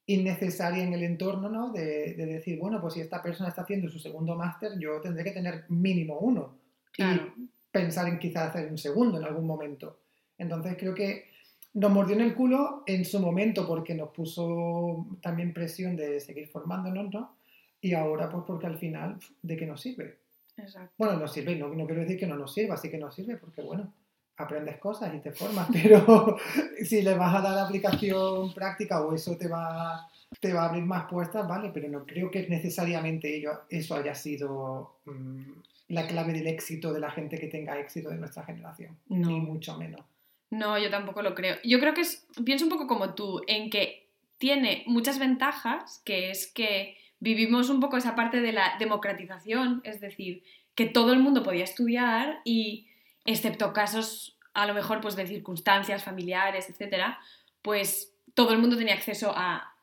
innecesaria 0.06 0.84
en 0.84 0.92
el 0.92 1.02
entorno, 1.02 1.48
¿no? 1.48 1.72
De, 1.72 2.14
de 2.14 2.26
decir, 2.26 2.58
bueno, 2.58 2.80
pues 2.80 2.94
si 2.94 3.00
esta 3.00 3.22
persona 3.22 3.48
está 3.48 3.62
haciendo 3.62 3.88
su 3.88 3.98
segundo 3.98 4.36
máster, 4.36 4.78
yo 4.78 5.00
tendré 5.00 5.24
que 5.24 5.32
tener 5.32 5.64
mínimo 5.68 6.18
uno. 6.18 6.58
Claro. 6.92 7.32
Y 7.36 7.48
pensar 7.70 8.08
en 8.08 8.18
quizás 8.18 8.48
hacer 8.48 8.70
un 8.70 8.78
segundo 8.78 9.18
en 9.18 9.24
algún 9.24 9.46
momento. 9.46 10.00
Entonces 10.38 10.76
creo 10.78 10.94
que 10.94 11.26
nos 11.74 11.90
mordió 11.90 12.16
en 12.16 12.22
el 12.22 12.34
culo 12.34 12.82
en 12.86 13.04
su 13.04 13.20
momento 13.20 13.66
porque 13.66 13.94
nos 13.94 14.10
puso 14.10 15.06
también 15.20 15.52
presión 15.52 15.94
de 15.94 16.20
seguir 16.20 16.48
formándonos, 16.48 17.12
¿no? 17.12 17.36
Y 17.82 17.92
ahora 17.92 18.30
pues 18.30 18.44
porque 18.46 18.66
al 18.66 18.78
final, 18.78 19.18
¿de 19.42 19.56
qué 19.56 19.66
nos 19.66 19.82
sirve? 19.82 20.16
Exacto. 20.56 20.94
Bueno, 20.96 21.18
nos 21.18 21.32
sirve, 21.32 21.54
no, 21.54 21.68
no 21.68 21.84
quiero 21.84 22.00
decir 22.00 22.18
que 22.18 22.26
no 22.26 22.36
nos 22.36 22.54
sirva, 22.54 22.78
sí 22.78 22.90
que 22.90 22.96
nos 22.96 23.14
sirve 23.14 23.36
porque 23.36 23.60
bueno, 23.60 23.92
aprendes 24.36 24.78
cosas 24.78 25.14
y 25.14 25.18
te 25.20 25.32
formas, 25.32 25.68
pero 25.72 26.36
si 26.84 27.02
le 27.02 27.14
vas 27.14 27.34
a 27.34 27.40
dar 27.40 27.58
aplicación 27.58 28.52
práctica 28.54 29.00
o 29.02 29.14
eso 29.14 29.36
te 29.36 29.48
va, 29.48 30.08
te 30.40 30.52
va 30.52 30.62
a 30.62 30.68
abrir 30.68 30.84
más 30.84 31.04
puertas, 31.10 31.46
vale, 31.48 31.70
pero 31.72 31.88
no 31.88 32.04
creo 32.04 32.30
que 32.30 32.46
necesariamente 32.48 33.34
ello, 33.36 33.62
eso 33.70 33.94
haya 33.94 34.14
sido 34.14 34.96
mm, 35.06 35.42
la 35.88 36.06
clave 36.06 36.32
del 36.32 36.46
éxito 36.46 36.92
de 36.92 37.00
la 37.00 37.10
gente 37.10 37.38
que 37.38 37.46
tenga 37.46 37.78
éxito 37.78 38.10
de 38.10 38.16
nuestra 38.16 38.44
generación, 38.44 38.96
No. 39.08 39.28
ni 39.28 39.40
mucho 39.40 39.76
menos. 39.78 40.02
No, 40.50 40.78
yo 40.78 40.90
tampoco 40.90 41.22
lo 41.22 41.34
creo. 41.34 41.56
Yo 41.64 41.80
creo 41.80 41.92
que 41.92 42.02
es, 42.02 42.26
pienso 42.44 42.66
un 42.66 42.70
poco 42.70 42.86
como 42.86 43.14
tú, 43.14 43.42
en 43.48 43.68
que 43.68 44.06
tiene 44.38 44.84
muchas 44.86 45.18
ventajas, 45.18 46.02
que 46.04 46.30
es 46.30 46.46
que 46.46 46.96
vivimos 47.18 47.68
un 47.68 47.80
poco 47.80 47.96
esa 47.96 48.14
parte 48.14 48.40
de 48.40 48.52
la 48.52 48.74
democratización, 48.78 49.80
es 49.84 50.00
decir, 50.00 50.44
que 50.74 50.86
todo 50.86 51.12
el 51.12 51.20
mundo 51.20 51.42
podía 51.42 51.64
estudiar 51.64 52.42
y, 52.44 52.86
excepto 53.26 53.72
casos 53.72 54.35
a 54.56 54.66
lo 54.66 54.72
mejor 54.72 55.00
pues 55.00 55.14
de 55.16 55.26
circunstancias 55.26 56.02
familiares, 56.02 56.68
etcétera, 56.70 57.20
pues 57.60 58.14
todo 58.34 58.52
el 58.52 58.58
mundo 58.58 58.76
tenía 58.76 58.94
acceso 58.94 59.32
a 59.36 59.74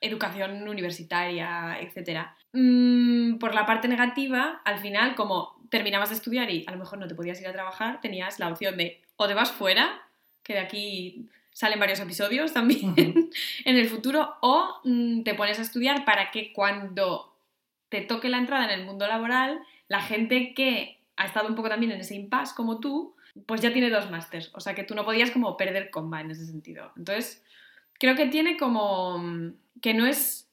educación 0.00 0.68
universitaria, 0.68 1.78
etcétera. 1.80 2.36
Mm, 2.52 3.38
por 3.38 3.54
la 3.54 3.64
parte 3.66 3.86
negativa, 3.86 4.60
al 4.64 4.78
final, 4.78 5.14
como 5.14 5.56
terminabas 5.70 6.08
de 6.08 6.16
estudiar 6.16 6.50
y 6.50 6.64
a 6.66 6.72
lo 6.72 6.78
mejor 6.78 6.98
no 6.98 7.06
te 7.06 7.14
podías 7.14 7.40
ir 7.40 7.46
a 7.46 7.52
trabajar, 7.52 8.00
tenías 8.00 8.38
la 8.40 8.48
opción 8.48 8.76
de 8.76 9.00
o 9.16 9.28
te 9.28 9.34
vas 9.34 9.52
fuera, 9.52 10.02
que 10.42 10.54
de 10.54 10.58
aquí 10.58 11.28
salen 11.52 11.78
varios 11.78 12.00
episodios 12.00 12.52
también 12.52 12.94
en 13.64 13.76
el 13.76 13.88
futuro, 13.88 14.36
o 14.42 14.80
mm, 14.84 15.22
te 15.22 15.34
pones 15.34 15.60
a 15.60 15.62
estudiar 15.62 16.04
para 16.04 16.32
que 16.32 16.52
cuando 16.52 17.36
te 17.88 18.00
toque 18.00 18.28
la 18.28 18.38
entrada 18.38 18.64
en 18.64 18.80
el 18.80 18.86
mundo 18.86 19.06
laboral, 19.06 19.60
la 19.88 20.02
gente 20.02 20.52
que 20.52 21.00
ha 21.16 21.24
estado 21.26 21.48
un 21.48 21.54
poco 21.54 21.68
también 21.68 21.92
en 21.92 22.00
ese 22.00 22.16
impasse 22.16 22.54
como 22.54 22.80
tú, 22.80 23.15
pues 23.46 23.60
ya 23.60 23.72
tiene 23.72 23.90
dos 23.90 24.10
másters. 24.10 24.50
O 24.54 24.60
sea 24.60 24.74
que 24.74 24.84
tú 24.84 24.94
no 24.94 25.04
podías 25.04 25.30
como 25.30 25.56
perder 25.56 25.90
comba 25.90 26.20
en 26.20 26.30
ese 26.30 26.46
sentido. 26.46 26.92
Entonces, 26.96 27.42
creo 27.98 28.14
que 28.16 28.26
tiene 28.26 28.56
como 28.56 29.18
mm, 29.18 29.54
que 29.80 29.94
no 29.94 30.06
es 30.06 30.48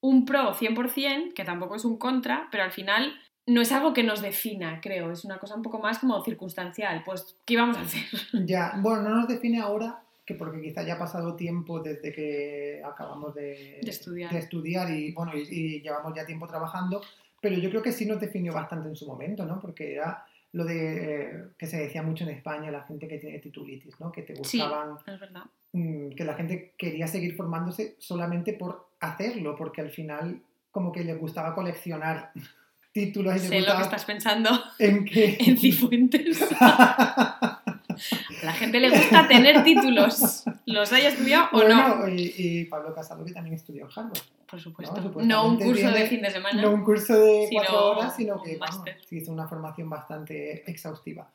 un 0.00 0.24
pro 0.24 0.54
100%, 0.54 1.32
que 1.34 1.44
tampoco 1.44 1.74
es 1.76 1.84
un 1.84 1.98
contra, 1.98 2.48
pero 2.50 2.62
al 2.62 2.72
final 2.72 3.12
no 3.46 3.60
es 3.60 3.72
algo 3.72 3.94
que 3.94 4.04
nos 4.04 4.20
defina, 4.20 4.80
creo, 4.80 5.10
es 5.10 5.24
una 5.24 5.38
cosa 5.38 5.56
un 5.56 5.62
poco 5.62 5.78
más 5.78 5.98
como 5.98 6.22
circunstancial. 6.22 7.02
Pues, 7.04 7.36
¿qué 7.44 7.54
íbamos 7.54 7.76
a 7.78 7.80
hacer? 7.80 8.04
Ya, 8.46 8.74
bueno, 8.80 9.02
no 9.02 9.16
nos 9.16 9.28
define 9.28 9.60
ahora, 9.60 10.02
que 10.24 10.34
porque 10.34 10.60
quizá 10.60 10.82
ya 10.82 10.94
ha 10.94 10.98
pasado 10.98 11.34
tiempo 11.34 11.80
desde 11.80 12.12
que 12.12 12.82
acabamos 12.84 13.34
de, 13.34 13.80
De 13.82 13.90
estudiar. 13.90 14.30
de 14.30 14.38
estudiar 14.38 14.90
y 14.90 15.12
bueno, 15.12 15.32
y, 15.34 15.48
y 15.50 15.80
llevamos 15.80 16.12
ya 16.14 16.26
tiempo 16.26 16.46
trabajando, 16.46 17.00
pero 17.40 17.56
yo 17.56 17.70
creo 17.70 17.82
que 17.82 17.92
sí 17.92 18.04
nos 18.04 18.20
definió 18.20 18.52
bastante 18.52 18.88
en 18.88 18.96
su 18.96 19.06
momento, 19.06 19.46
¿no? 19.46 19.58
Porque 19.58 19.94
era 19.94 20.26
lo 20.52 20.64
de 20.64 21.24
eh, 21.24 21.44
que 21.58 21.66
se 21.66 21.76
decía 21.78 22.02
mucho 22.02 22.24
en 22.24 22.30
España, 22.30 22.70
la 22.70 22.82
gente 22.82 23.06
que 23.06 23.18
tiene 23.18 23.38
titulitis, 23.38 24.00
¿no? 24.00 24.10
Que 24.10 24.22
te 24.22 24.34
Sí. 24.44 24.58
buscaban, 24.58 24.96
Es 25.06 25.20
verdad. 25.20 25.42
mm, 25.72 26.10
que 26.10 26.24
la 26.24 26.34
gente 26.34 26.74
quería 26.78 27.06
seguir 27.06 27.34
formándose 27.36 27.96
solamente 27.98 28.54
por 28.54 28.88
hacerlo, 29.00 29.54
porque 29.56 29.80
al 29.82 29.90
final 29.90 30.40
como 30.70 30.90
que 30.92 31.04
les 31.04 31.18
gustaba 31.18 31.54
coleccionar 31.54 32.32
títulos 32.92 33.34
y 33.36 33.38
les 33.40 33.48
Sé 33.48 33.60
lo 33.60 33.76
que 33.76 33.82
estás 33.82 34.04
pensando 34.04 34.50
en 34.78 35.04
que... 35.04 35.36
en 35.46 35.56
Cifuentes. 35.58 36.40
A 36.60 37.62
la 38.42 38.52
gente 38.52 38.80
le 38.80 38.90
gusta 38.90 39.28
tener 39.28 39.62
títulos, 39.64 40.44
los 40.66 40.92
haya 40.92 41.08
estudiado 41.10 41.48
o 41.52 41.62
no. 41.68 42.08
Y, 42.08 42.32
y 42.36 42.64
Pablo 42.66 42.94
Casado 42.94 43.24
que 43.24 43.32
también 43.32 43.54
estudió 43.54 43.84
en 43.84 43.90
Harvard. 43.94 44.18
Por 44.50 44.60
supuesto. 44.60 45.00
No, 45.22 45.46
un 45.46 45.58
curso 45.58 45.90
de 45.90 46.06
fin 46.06 46.22
de 46.22 46.30
semana. 46.30 46.62
No 46.62 46.70
un 46.70 46.82
curso 46.84 47.18
de 47.18 47.46
Sino 47.48 47.60
cuatro 47.62 47.86
horas, 47.90 48.16
sino 48.16 48.36
un 48.36 48.42
que 48.42 48.56
vamos, 48.56 48.76
máster. 48.76 48.98
sí 49.06 49.16
hizo 49.18 49.30
una 49.32 49.46
formación 49.46 49.90
bastante 49.90 50.68
exhaustiva. 50.70 51.30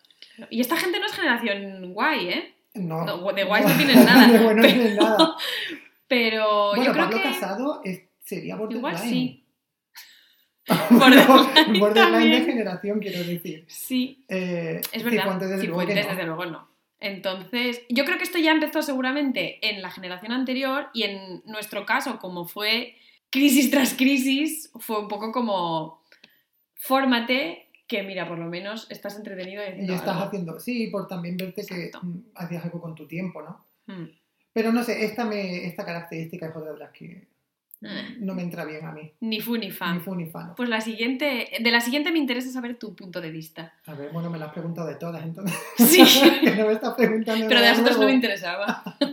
Y 0.49 0.61
esta 0.61 0.77
gente 0.77 0.99
no 0.99 1.05
es 1.05 1.11
generación 1.13 1.93
guay, 1.93 2.29
¿eh? 2.29 2.55
No, 2.75 3.05
No, 3.05 3.31
de 3.33 3.43
guays 3.43 3.65
no 3.67 3.75
tienen 3.77 4.03
nada, 4.05 4.27
De 4.31 4.39
bueno 4.39 4.55
no 4.55 4.61
pero- 4.63 4.73
tienen 4.73 4.95
nada. 4.95 5.35
Pero 6.07 6.69
Bueno, 6.69 6.85
yo 6.85 6.91
creo 6.91 7.05
Pablo 7.05 7.17
que 7.17 7.23
Casado 7.23 7.81
es- 7.83 8.01
sería 8.23 8.55
borderline. 8.55 8.77
igual 8.79 8.97
sí. 8.97 9.39
Borderline, 11.79 12.31
de 12.39 12.41
generación, 12.45 12.99
quiero 12.99 13.19
decir. 13.23 13.65
Sí, 13.67 14.23
Eh, 14.29 14.81
es 14.91 15.03
verdad. 15.03 15.19
Cifuentes, 15.23 15.49
desde 15.49 15.63
luego 15.67 15.81
Cifuentes, 15.81 16.05
no. 16.05 16.11
desde 16.11 16.25
luego 16.25 16.45
no. 16.45 16.67
Entonces, 16.99 17.81
yo 17.89 18.05
creo 18.05 18.17
que 18.17 18.23
esto 18.23 18.37
ya 18.39 18.51
empezó 18.51 18.81
seguramente 18.81 19.59
en 19.69 19.81
la 19.81 19.91
generación 19.91 20.31
anterior 20.31 20.87
y 20.93 21.03
en 21.03 21.41
nuestro 21.45 21.85
caso, 21.85 22.17
como 22.17 22.45
fue 22.45 22.95
crisis 23.33 23.71
tras 23.71 23.93
crisis, 23.95 24.71
fue 24.79 24.99
un 24.99 25.07
poco 25.07 25.31
como 25.31 26.03
fórmate 26.75 27.67
que 27.87 28.03
mira, 28.03 28.27
por 28.27 28.37
lo 28.39 28.45
menos 28.45 28.87
estás 28.89 29.15
entretenido 29.17 29.61
y 29.63 29.91
estás 29.91 30.07
algo. 30.15 30.23
haciendo, 30.25 30.59
sí, 30.59 30.87
por 30.87 31.07
también 31.07 31.35
verte 31.37 31.65
que 31.65 31.85
Exacto. 31.85 32.05
mm, 32.07 32.19
hacías 32.35 32.63
algo 32.63 32.79
con 32.79 32.95
tu 32.95 33.07
tiempo, 33.07 33.41
¿no? 33.41 33.65
Mm. 33.87 34.09
Pero 34.53 34.71
no 34.71 34.83
sé, 34.83 35.03
esta, 35.03 35.25
me, 35.25 35.65
esta 35.65 35.83
característica 35.83 36.47
es 36.47 36.55
otra 36.55 36.71
de 36.73 36.79
las 36.79 36.91
que 36.91 37.27
Eh. 37.85 38.15
no 38.19 38.33
me 38.33 38.43
entra 38.43 38.63
bien 38.63 38.85
a 38.85 38.93
mí. 38.93 39.11
Ni 39.19 39.41
fu 39.41 39.57
ni 39.57 39.69
fa. 39.69 39.93
Ni 39.93 39.99
fu 39.99 40.15
ni 40.15 40.25
fa, 40.27 40.43
¿no? 40.45 40.55
Pues 40.55 40.69
la 40.69 40.79
siguiente, 40.79 41.49
de 41.59 41.71
la 41.71 41.81
siguiente 41.81 42.11
me 42.13 42.19
interesa 42.19 42.49
saber 42.49 42.79
tu 42.79 42.95
punto 42.95 43.19
de 43.19 43.29
vista. 43.29 43.73
A 43.87 43.93
ver, 43.93 44.09
bueno, 44.13 44.29
me 44.29 44.39
la 44.39 44.45
has 44.45 44.53
preguntado 44.53 44.87
de 44.87 44.95
todas, 44.95 45.21
entonces. 45.23 45.57
Sí. 45.77 46.01
que 46.43 46.55
no 46.55 46.67
me 46.67 46.73
estás 46.73 46.93
preguntando 46.95 47.45
Pero 47.49 47.59
de 47.59 47.65
las 47.67 47.79
otras 47.79 47.97
no 47.99 48.05
me 48.05 48.13
interesaba. 48.13 48.83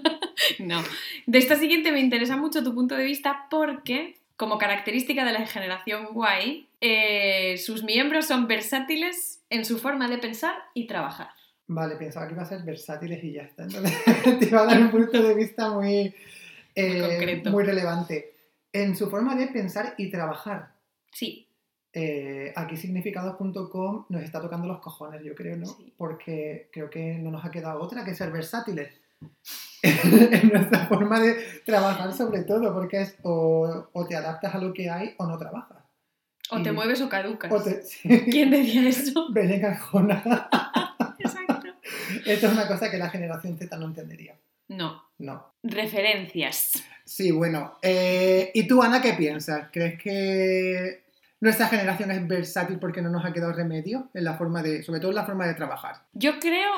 no. 0.65 0.83
De 1.27 1.39
esta 1.39 1.57
siguiente 1.57 1.93
me 1.93 2.01
interesa 2.01 2.37
mucho 2.37 2.63
tu 2.63 2.75
punto 2.75 2.97
de 2.97 3.05
vista 3.05 3.47
porque, 3.51 4.17
como 4.37 4.59
característica 4.59 5.25
de 5.25 5.33
la 5.33 5.47
generación 5.47 6.09
guay, 6.13 6.69
eh, 6.81 7.57
sus 7.59 7.85
miembros 7.85 8.27
son 8.27 8.47
versátiles 8.47 9.43
en 9.51 9.65
su 9.65 9.79
forma 9.79 10.09
de 10.09 10.19
pensar 10.19 10.55
y 10.75 10.87
trabajar. 10.87 11.29
Vale, 11.67 11.97
pensaba 11.97 12.27
que 12.27 12.33
iba 12.35 12.43
a 12.43 12.47
ser 12.47 12.63
versátiles 12.63 13.23
y 13.23 13.33
ya 13.33 13.43
está. 13.43 13.63
Entonces 13.65 13.95
te 14.41 14.47
iba 14.47 14.63
a 14.63 14.67
dar 14.67 14.81
un 14.81 14.91
punto 14.91 15.23
de 15.23 15.35
vista 15.35 15.71
muy, 15.71 16.15
eh, 16.75 17.01
concreto. 17.01 17.51
muy 17.51 17.65
relevante. 17.65 18.35
En 18.73 18.97
su 18.97 19.09
forma 19.11 19.35
de 19.37 19.49
pensar 19.49 19.95
y 19.97 20.11
trabajar. 20.11 20.73
Sí, 21.13 21.47
Eh, 21.93 22.53
aquí 22.55 22.77
significados.com 22.77 24.07
nos 24.09 24.23
está 24.23 24.41
tocando 24.41 24.69
los 24.69 24.79
cojones, 24.79 25.25
yo 25.25 25.35
creo, 25.35 25.57
¿no? 25.57 25.67
Sí. 25.67 25.93
Porque 25.97 26.69
creo 26.73 26.89
que 26.89 27.15
no 27.19 27.33
nos 27.33 27.45
ha 27.45 27.51
quedado 27.51 27.81
otra 27.81 28.05
que 28.05 28.15
ser 28.15 28.31
versátiles. 28.31 29.00
en 29.83 30.49
nuestra 30.49 30.87
forma 30.87 31.21
de 31.21 31.35
trabajar 31.65 32.13
sobre 32.13 32.43
todo, 32.43 32.73
porque 32.75 33.01
es 33.03 33.17
o, 33.23 33.89
o 33.93 34.07
te 34.07 34.17
adaptas 34.17 34.55
a 34.55 34.59
lo 34.59 34.73
que 34.73 34.91
hay 34.91 35.15
o 35.19 35.27
no 35.27 35.39
trabajas. 35.39 35.79
o 36.51 36.63
te 36.63 36.73
mueves 36.73 37.01
o 37.01 37.09
caducas. 37.09 37.51
O 37.53 37.63
te... 37.63 37.83
¿Quién 38.31 38.51
decía 38.51 38.89
eso? 38.89 39.29
Belén 39.33 39.65
Arjona. 39.65 40.23
Exacto. 41.19 41.69
Esto 42.27 42.47
es 42.47 42.53
una 42.53 42.67
cosa 42.69 42.91
que 42.91 42.99
la 42.99 43.09
generación 43.11 43.57
Z 43.59 43.75
no 43.77 43.87
entendería. 43.87 44.37
No. 44.69 45.03
No. 45.19 45.53
Referencias. 45.63 46.73
Sí, 47.05 47.31
bueno. 47.31 47.77
eh, 47.83 48.51
¿Y 48.55 48.67
tú, 48.69 48.83
Ana, 48.83 49.03
qué 49.03 49.15
piensas? 49.15 49.69
¿Crees 49.73 50.01
que 50.01 51.05
nuestra 51.41 51.67
generación 51.69 52.11
es 52.11 52.27
versátil 52.27 52.79
porque 52.79 53.03
no 53.03 53.11
nos 53.11 53.25
ha 53.25 53.33
quedado 53.33 53.53
remedio 53.53 54.09
en 54.15 54.25
la 54.25 54.35
forma 54.35 54.63
de, 54.63 54.83
sobre 54.83 55.01
todo 55.01 55.11
en 55.11 55.17
la 55.17 55.25
forma 55.27 55.47
de 55.47 55.55
trabajar? 55.55 56.05
Yo 56.13 56.39
creo 56.39 56.71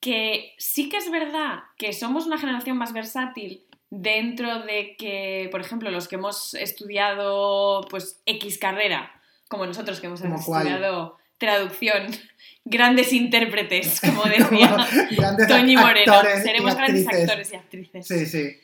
que 0.00 0.54
sí 0.58 0.88
que 0.88 0.96
es 0.98 1.10
verdad 1.10 1.60
que 1.76 1.92
somos 1.92 2.26
una 2.26 2.38
generación 2.38 2.76
más 2.76 2.92
versátil 2.92 3.64
dentro 3.90 4.60
de 4.62 4.96
que, 4.96 5.48
por 5.50 5.60
ejemplo, 5.60 5.90
los 5.90 6.08
que 6.08 6.16
hemos 6.16 6.54
estudiado 6.54 7.86
pues 7.90 8.20
X 8.26 8.58
carrera, 8.58 9.20
como 9.48 9.66
nosotros 9.66 10.00
que 10.00 10.06
hemos 10.06 10.20
estudiado 10.22 11.16
traducción, 11.38 12.06
grandes 12.64 13.12
intérpretes, 13.12 14.00
como 14.04 14.24
decía 14.24 14.76
Como 15.16 15.46
Toñi 15.48 15.76
Moreno, 15.76 16.14
seremos 16.42 16.74
grandes 16.74 17.06
actores 17.08 17.52
y 17.52 17.56
actrices. 17.56 18.06
Sí, 18.06 18.26
sí. 18.26 18.56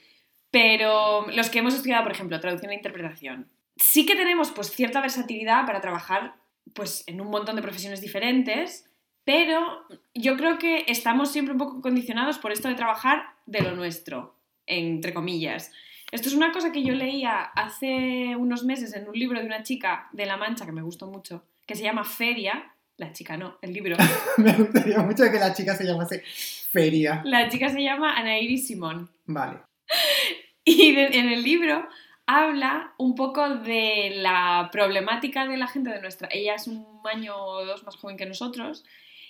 Pero 0.51 1.27
los 1.33 1.51
que 1.51 1.61
hemos 1.61 1.75
estudiado, 1.75 2.05
por 2.05 2.13
ejemplo, 2.13 2.39
traducción 2.39 2.71
e 2.73 2.77
interpretación, 2.77 3.49
sí 3.77 4.07
que 4.07 4.15
tenemos 4.15 4.51
pues 4.51 4.71
cierta 4.71 5.01
versatilidad 5.01 5.67
para 5.67 5.81
trabajar 5.81 6.37
pues 6.75 7.05
en 7.07 7.21
un 7.21 7.29
montón 7.29 7.57
de 7.57 7.63
profesiones 7.63 8.01
diferentes, 8.01 8.87
pero 9.25 9.87
yo 10.15 10.37
creo 10.37 10.59
que 10.59 10.85
estamos 10.89 11.33
siempre 11.33 11.53
un 11.53 11.59
poco 11.59 11.81
condicionados 11.81 12.39
por 12.39 12.53
esto 12.53 12.69
de 12.69 12.75
trabajar 12.75 13.25
de 13.47 13.61
lo 13.63 13.75
nuestro, 13.75 14.35
entre 14.67 15.13
comillas. 15.15 15.73
Esto 16.13 16.29
es 16.29 16.35
una 16.35 16.53
cosa 16.53 16.71
que 16.73 16.83
yo 16.85 16.95
leía 16.95 17.41
hace 17.43 18.37
unos 18.37 18.65
meses 18.65 18.95
en 18.95 19.09
un 19.09 19.15
libro 19.19 19.41
de 19.41 19.47
una 19.47 19.63
chica 19.63 20.09
de 20.13 20.27
La 20.27 20.37
Mancha 20.37 20.65
que 20.67 20.73
me 20.73 20.83
gustó 20.83 21.07
mucho, 21.09 21.43
que 21.67 21.75
se 21.75 21.83
llama 21.83 22.05
Feria. 22.05 22.71
La 22.97 23.13
chica 23.13 23.37
no, 23.37 23.59
el 23.61 23.73
libro. 23.73 23.97
Me 24.37 24.53
gustaría 24.53 24.99
mucho 25.01 25.25
que 25.25 25.39
la 25.41 25.53
chica 25.53 25.75
se 25.75 25.85
llamase 25.85 26.23
Feria. 26.71 27.23
La 27.25 27.49
chica 27.49 27.69
se 27.69 27.83
llama 27.83 28.15
Ana 28.17 28.39
Iris 28.39 28.69
Simón. 28.69 29.11
Vale. 29.27 29.59
Y 30.67 30.93
de- 30.95 31.19
en 31.19 31.29
el 31.29 31.43
libro 31.43 31.87
habla 32.27 32.95
un 32.97 33.15
poco 33.15 33.57
de 33.57 34.13
la 34.17 34.71
problemática 34.73 35.47
de 35.47 35.59
la 35.59 35.67
gente 35.67 35.91
de 35.91 36.01
nuestra... 36.01 36.29
Ella 36.31 36.55
es 36.55 36.67
un 36.69 36.87
año 37.05 37.37
o 37.37 37.67
dos 37.67 37.83
más 37.85 37.97
joven 37.97 38.17
que 38.17 38.25
nosotros. 38.25 38.83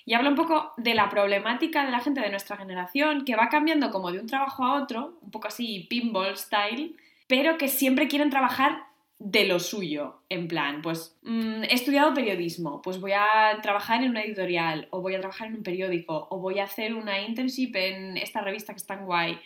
Y 0.05 0.13
habla 0.13 0.29
un 0.29 0.35
poco 0.35 0.73
de 0.77 0.93
la 0.93 1.09
problemática 1.09 1.83
de 1.83 1.91
la 1.91 1.99
gente 1.99 2.21
de 2.21 2.29
nuestra 2.29 2.57
generación 2.57 3.25
que 3.25 3.35
va 3.35 3.49
cambiando 3.49 3.89
como 3.89 4.11
de 4.11 4.19
un 4.19 4.27
trabajo 4.27 4.63
a 4.63 4.81
otro, 4.81 5.17
un 5.21 5.31
poco 5.31 5.47
así 5.47 5.87
pinball 5.89 6.37
style, 6.37 6.95
pero 7.27 7.57
que 7.57 7.67
siempre 7.67 8.07
quieren 8.07 8.29
trabajar 8.29 8.83
de 9.17 9.45
lo 9.45 9.59
suyo, 9.59 10.19
en 10.29 10.47
plan, 10.47 10.81
pues 10.81 11.17
mm, 11.23 11.63
he 11.63 11.73
estudiado 11.73 12.13
periodismo, 12.13 12.81
pues 12.81 12.99
voy 12.99 13.13
a 13.13 13.59
trabajar 13.61 14.03
en 14.03 14.09
una 14.09 14.21
editorial, 14.21 14.87
o 14.91 15.01
voy 15.01 15.15
a 15.15 15.19
trabajar 15.19 15.47
en 15.47 15.55
un 15.55 15.63
periódico, 15.63 16.27
o 16.29 16.39
voy 16.39 16.59
a 16.59 16.65
hacer 16.65 16.93
una 16.93 17.21
internship 17.21 17.75
en 17.75 18.17
esta 18.17 18.41
revista 18.41 18.73
que 18.73 18.77
es 18.77 18.85
tan 18.85 19.05
guay. 19.05 19.39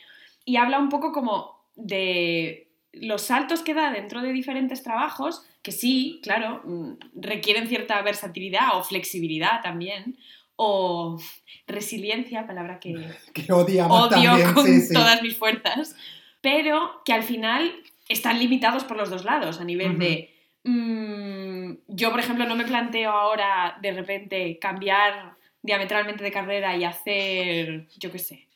Y 0.44 0.58
habla 0.58 0.80
un 0.80 0.90
poco 0.90 1.12
como 1.12 1.60
de 1.76 2.68
los 2.92 3.22
saltos 3.22 3.62
que 3.62 3.76
da 3.76 3.92
dentro 3.92 4.22
de 4.22 4.34
diferentes 4.34 4.82
trabajos, 4.82 5.46
que 5.62 5.72
sí, 5.72 6.20
claro, 6.24 6.62
mm, 6.66 6.94
requieren 7.22 7.68
cierta 7.68 8.02
versatilidad 8.02 8.76
o 8.76 8.84
flexibilidad 8.84 9.62
también, 9.62 10.18
o 10.62 11.18
resiliencia, 11.68 12.46
palabra 12.46 12.82
que 12.82 12.94
Que 13.34 13.52
odiamos 13.54 14.08
odio 14.08 14.32
también. 14.32 14.54
con 14.54 14.66
sí, 14.66 14.82
sí. 14.82 14.94
todas 14.94 15.22
mis 15.22 15.38
fuerzas, 15.38 15.96
pero 16.42 17.02
que 17.06 17.14
al 17.14 17.24
final 17.24 17.82
están 18.10 18.40
limitados 18.40 18.84
por 18.84 18.98
los 18.98 19.10
dos 19.10 19.24
lados, 19.24 19.62
a 19.62 19.64
nivel 19.64 19.98
de... 19.98 20.36
mm, 20.66 21.72
yo, 21.88 22.12
por 22.12 22.20
ejemplo, 22.20 22.46
no 22.46 22.58
me 22.58 22.66
planteo 22.66 23.10
ahora 23.10 23.78
de 23.82 23.94
repente 23.94 24.60
cambiar 24.60 25.38
diametralmente 25.62 26.26
de 26.26 26.32
carrera 26.32 26.76
y 26.76 26.84
hacer, 26.84 27.88
yo 27.98 28.12
qué 28.12 28.20
sé, 28.20 28.49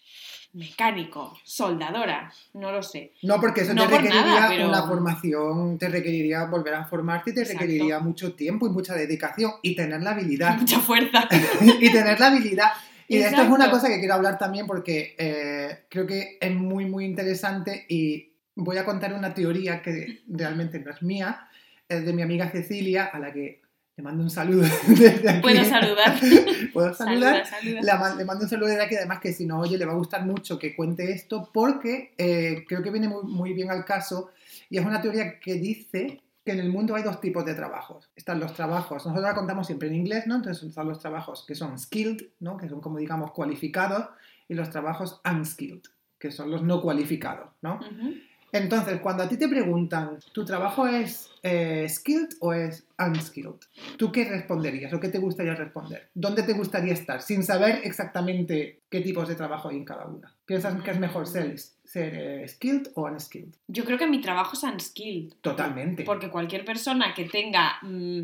mecánico, 0.54 1.38
soldadora, 1.44 2.32
no 2.54 2.72
lo 2.72 2.82
sé. 2.84 3.12
No, 3.24 3.40
porque 3.42 3.62
eso 3.62 3.74
No 3.74 3.84
te 3.84 3.90
por 3.90 4.02
requeriría 4.02 4.26
nada, 4.36 4.48
pero- 4.50 4.70
una 4.70 4.84
formación, 4.84 5.78
te 5.78 5.90
requeriría 5.90 6.46
volver 6.46 6.76
a 6.76 6.86
formarte 6.86 7.32
y 7.32 7.34
te 7.34 7.42
Exacto. 7.42 7.62
requeriría 7.64 8.00
mucho 8.00 8.34
tiempo 8.36 8.68
y 8.68 8.70
mucha 8.70 8.94
dedicación 8.96 9.52
y 9.62 9.76
tener 9.76 10.02
la 10.02 10.12
habilidad. 10.12 10.58
Mucha 10.60 10.80
fuerza. 10.80 11.28
y 11.80 11.92
tener 11.92 12.20
la 12.20 12.28
habilidad. 12.28 12.72
Y 13.08 13.18
de 13.18 13.26
esto 13.26 13.42
es 13.42 13.48
una 13.48 13.66
Exacto. 13.66 13.72
cosa 13.78 13.88
que 13.90 14.00
quiero 14.00 14.14
hablar 14.14 14.38
también 14.38 14.66
porque 14.66 15.16
eh, 15.18 15.86
creo 15.90 16.08
que 16.08 16.38
es 16.40 16.52
muy, 16.56 16.86
muy 16.86 17.06
interesante 17.06 17.86
y 17.90 18.32
voy 18.56 18.78
a 18.78 18.86
contar 18.86 19.14
una 19.14 19.34
teoría 19.34 19.82
que 19.82 20.22
realmente 20.28 20.80
no 20.80 20.92
es 20.92 21.02
mía, 21.02 21.48
es 21.90 22.06
de 22.06 22.14
mi 22.14 22.22
amiga 22.22 22.50
Cecilia, 22.50 23.06
a 23.06 23.20
la 23.20 23.34
que 23.34 23.62
le 23.96 24.04
mando 24.04 24.24
un 24.24 24.30
saludo 24.30 24.64
desde 24.88 25.30
aquí. 25.30 25.42
Puedo 25.42 25.64
saludar. 25.64 26.20
¿Puedo 26.74 26.94
saludar? 26.94 27.46
Saluda, 27.46 27.82
saluda. 27.82 28.16
Le 28.16 28.26
mando 28.26 28.44
un 28.44 28.50
saludo 28.50 28.70
desde 28.70 28.84
aquí, 28.84 28.96
además 28.96 29.20
que 29.20 29.34
si 29.34 29.46
no 29.46 29.60
oye 29.60 29.78
le 29.78 29.86
va 29.86 29.94
a 29.94 29.98
gustar 29.98 30.26
mucho 30.26 30.58
que 30.58 30.76
cuente 30.76 31.12
esto 31.12 31.50
porque 31.54 32.14
eh, 32.18 32.66
creo 32.68 32.82
que 32.82 32.92
viene 32.92 33.08
muy, 33.08 33.24
muy 33.24 33.54
bien 33.54 33.70
al 33.70 33.86
caso 33.86 34.32
y 34.70 34.78
es 34.78 34.86
una 34.86 35.02
teoría 35.02 35.40
que 35.40 35.56
dice 35.56 36.22
que 36.44 36.52
en 36.52 36.60
el 36.60 36.70
mundo 36.70 36.96
hay 36.96 37.04
dos 37.04 37.22
tipos 37.22 37.46
de 37.46 37.54
trabajos. 37.54 38.10
Están 38.16 38.40
los 38.40 38.54
trabajos, 38.54 39.06
nosotros 39.06 39.24
la 39.24 39.36
contamos 39.36 39.68
siempre 39.68 39.88
en 39.88 39.96
inglés, 39.96 40.28
¿no? 40.28 40.36
Entonces 40.36 40.64
están 40.64 40.88
los 40.88 41.00
trabajos 41.00 41.46
que 41.48 41.56
son 41.56 41.78
skilled, 41.80 42.22
¿no? 42.40 42.58
Que 42.58 42.68
son 42.68 42.82
como 42.82 42.98
digamos 42.98 43.32
cualificados, 43.32 44.10
y 44.48 44.56
los 44.56 44.70
trabajos 44.70 45.22
unskilled, 45.30 45.84
que 46.20 46.32
son 46.32 46.52
los 46.52 46.62
no 46.64 46.82
cualificados, 46.82 47.50
¿no? 47.62 47.76
Ujú. 47.76 48.16
Entonces, 48.54 49.02
cuando 49.02 49.24
a 49.24 49.28
ti 49.28 49.36
te 49.36 49.50
preguntan, 49.50 50.20
¿tu 50.32 50.46
trabajo 50.46 50.86
es 50.86 51.32
eh, 51.42 51.88
skilled 51.90 52.36
o 52.40 52.54
es 52.54 52.86
unskilled? 53.00 53.60
¿Tú 53.98 54.12
qué 54.12 54.26
responderías 54.26 54.94
o 54.94 55.00
qué 55.00 55.10
te 55.10 55.18
gustaría 55.18 55.56
responder? 55.56 56.10
¿Dónde 56.14 56.44
te 56.44 56.54
gustaría 56.54 56.94
estar? 56.94 57.24
Sin 57.24 57.44
saber 57.44 57.82
exactamente 57.84 58.84
qué 58.92 59.02
tipos 59.02 59.28
de 59.28 59.34
trabajo 59.34 59.70
hay 59.70 59.78
en 59.78 59.86
cada 59.86 60.06
una. 60.06 60.36
¿Piensas 60.46 60.80
que 60.84 60.92
es 60.92 61.00
mejor 61.00 61.26
ser, 61.26 61.58
ser 61.58 62.14
eh, 62.14 62.48
skilled 62.48 62.90
o 62.94 63.06
unskilled? 63.06 63.56
Yo 63.68 63.86
creo 63.86 63.98
que 63.98 64.06
mi 64.06 64.22
trabajo 64.22 64.54
es 64.54 64.62
unskilled. 64.62 65.34
Totalmente. 65.42 66.04
Porque 66.04 66.30
cualquier 66.30 66.64
persona 66.64 67.16
que 67.16 67.26
tenga, 67.26 67.80
mm, 67.82 68.22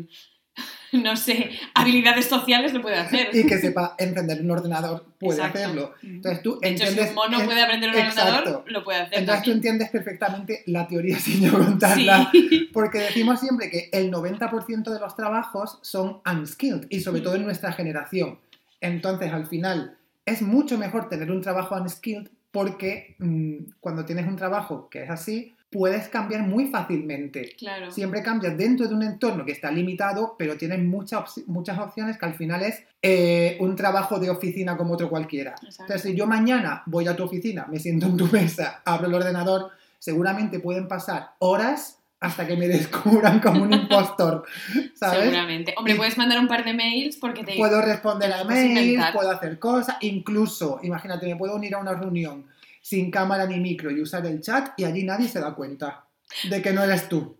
no 0.92 1.16
sé, 1.16 1.50
habilidades 1.74 2.26
sociales 2.26 2.72
lo 2.72 2.82
puede 2.82 2.96
hacer. 2.96 3.28
Y 3.32 3.46
que 3.46 3.58
sepa 3.58 3.94
encender 3.98 4.40
un 4.40 4.50
ordenador 4.50 5.06
puede 5.18 5.38
Exacto. 5.38 5.58
hacerlo. 5.58 5.94
Entonces 6.02 6.42
tú 6.42 6.58
De 6.60 6.68
hecho, 6.68 6.84
si 6.84 6.88
entiendes... 6.90 7.08
un 7.10 7.14
mono 7.14 7.44
puede 7.44 7.62
aprender 7.62 7.90
un 7.90 7.96
Exacto. 7.96 8.22
ordenador, 8.22 8.64
lo 8.66 8.84
puede 8.84 9.00
hacer. 9.00 9.18
Entonces 9.18 9.44
tú 9.44 9.50
entiendes 9.52 9.90
perfectamente 9.90 10.62
la 10.66 10.86
teoría 10.86 11.18
sin 11.20 11.42
yo 11.42 11.52
contarla. 11.52 12.28
Sí. 12.32 12.68
Porque 12.72 12.98
decimos 12.98 13.40
siempre 13.40 13.70
que 13.70 13.88
el 13.92 14.10
90% 14.10 14.90
de 14.90 15.00
los 15.00 15.16
trabajos 15.16 15.78
son 15.82 16.20
unskilled 16.30 16.86
y 16.88 17.00
sobre 17.00 17.20
todo 17.20 17.36
en 17.36 17.44
nuestra 17.44 17.72
generación. 17.72 18.38
Entonces, 18.80 19.32
al 19.32 19.46
final, 19.46 19.98
es 20.24 20.42
mucho 20.42 20.78
mejor 20.78 21.08
tener 21.08 21.30
un 21.30 21.42
trabajo 21.42 21.76
unskilled 21.76 22.28
porque 22.50 23.16
mm, 23.18 23.72
cuando 23.80 24.04
tienes 24.04 24.26
un 24.26 24.36
trabajo 24.36 24.88
que 24.90 25.04
es 25.04 25.10
así, 25.10 25.54
puedes 25.70 26.08
cambiar 26.08 26.42
muy 26.42 26.66
fácilmente. 26.66 27.54
Claro. 27.56 27.90
Siempre 27.92 28.22
cambias 28.22 28.56
dentro 28.58 28.88
de 28.88 28.94
un 28.94 29.02
entorno 29.04 29.44
que 29.44 29.52
está 29.52 29.70
limitado, 29.70 30.34
pero 30.36 30.56
tienes 30.56 30.80
muchas, 30.80 31.20
opci- 31.20 31.44
muchas 31.46 31.78
opciones 31.78 32.18
que 32.18 32.26
al 32.26 32.34
final 32.34 32.62
es 32.62 32.82
eh, 33.02 33.56
un 33.60 33.76
trabajo 33.76 34.18
de 34.18 34.30
oficina 34.30 34.76
como 34.76 34.94
otro 34.94 35.08
cualquiera. 35.08 35.52
Exacto. 35.52 35.82
Entonces, 35.84 36.02
si 36.10 36.16
yo 36.16 36.26
mañana 36.26 36.82
voy 36.86 37.06
a 37.06 37.14
tu 37.14 37.22
oficina, 37.22 37.66
me 37.70 37.78
siento 37.78 38.06
en 38.06 38.16
tu 38.16 38.26
mesa, 38.26 38.82
abro 38.84 39.06
el 39.06 39.14
ordenador, 39.14 39.70
seguramente 39.98 40.58
pueden 40.58 40.88
pasar 40.88 41.30
horas 41.38 41.98
hasta 42.18 42.46
que 42.46 42.56
me 42.56 42.66
descubran 42.68 43.38
como 43.40 43.62
un 43.62 43.72
impostor, 43.72 44.44
¿sabes? 44.94 45.20
Seguramente. 45.20 45.72
Hombre, 45.78 45.94
puedes 45.94 46.18
mandar 46.18 46.40
un 46.40 46.48
par 46.48 46.64
de 46.64 46.74
mails 46.74 47.16
porque 47.16 47.44
te... 47.44 47.56
Puedo 47.56 47.80
responder 47.80 48.30
te 48.30 48.34
a 48.34 48.44
mails, 48.44 49.04
puedo 49.14 49.30
hacer 49.30 49.58
cosas, 49.60 49.96
incluso, 50.00 50.80
imagínate, 50.82 51.26
me 51.26 51.36
puedo 51.36 51.54
unir 51.54 51.74
a 51.76 51.78
una 51.78 51.94
reunión 51.94 52.44
sin 52.80 53.10
cámara 53.10 53.46
ni 53.46 53.58
micro 53.60 53.90
y 53.90 54.00
usar 54.00 54.24
el 54.26 54.40
chat 54.40 54.72
y 54.78 54.84
allí 54.84 55.04
nadie 55.04 55.28
se 55.28 55.40
da 55.40 55.54
cuenta 55.54 56.06
de 56.48 56.60
que 56.62 56.72
no 56.72 56.82
eres 56.82 57.08
tú. 57.08 57.36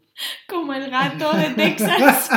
Como 0.49 0.75
el 0.75 0.91
gato 0.91 1.33
de 1.35 1.51
Texas. 1.51 2.29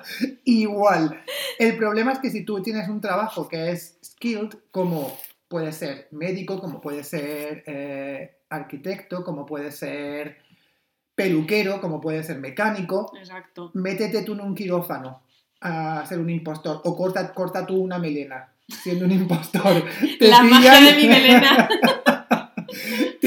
Igual. 0.44 1.22
El 1.58 1.76
problema 1.76 2.12
es 2.12 2.18
que 2.20 2.30
si 2.30 2.44
tú 2.44 2.62
tienes 2.62 2.88
un 2.88 3.00
trabajo 3.00 3.48
que 3.48 3.70
es 3.72 3.98
skilled, 4.04 4.54
como 4.70 5.16
puede 5.48 5.72
ser 5.72 6.08
médico, 6.12 6.60
como 6.60 6.80
puede 6.80 7.02
ser 7.04 7.64
eh, 7.66 8.38
arquitecto, 8.50 9.24
como 9.24 9.44
puede 9.46 9.72
ser 9.72 10.38
peluquero, 11.14 11.80
como 11.80 12.00
puede 12.00 12.22
ser 12.22 12.38
mecánico, 12.38 13.12
Exacto. 13.18 13.70
métete 13.74 14.22
tú 14.22 14.34
en 14.34 14.40
un 14.42 14.54
quirófano 14.54 15.22
a 15.60 16.04
ser 16.06 16.18
un 16.18 16.28
impostor 16.30 16.82
o 16.84 16.96
corta, 16.96 17.32
corta 17.32 17.64
tú 17.66 17.76
una 17.76 17.98
melena 17.98 18.52
siendo 18.68 19.04
un 19.06 19.12
impostor. 19.12 19.82
Te 20.18 20.28
La 20.28 20.42
magia 20.42 20.74
pillan- 20.74 20.84
de 20.84 20.96
mi 21.02 21.08
melena. 21.08 21.68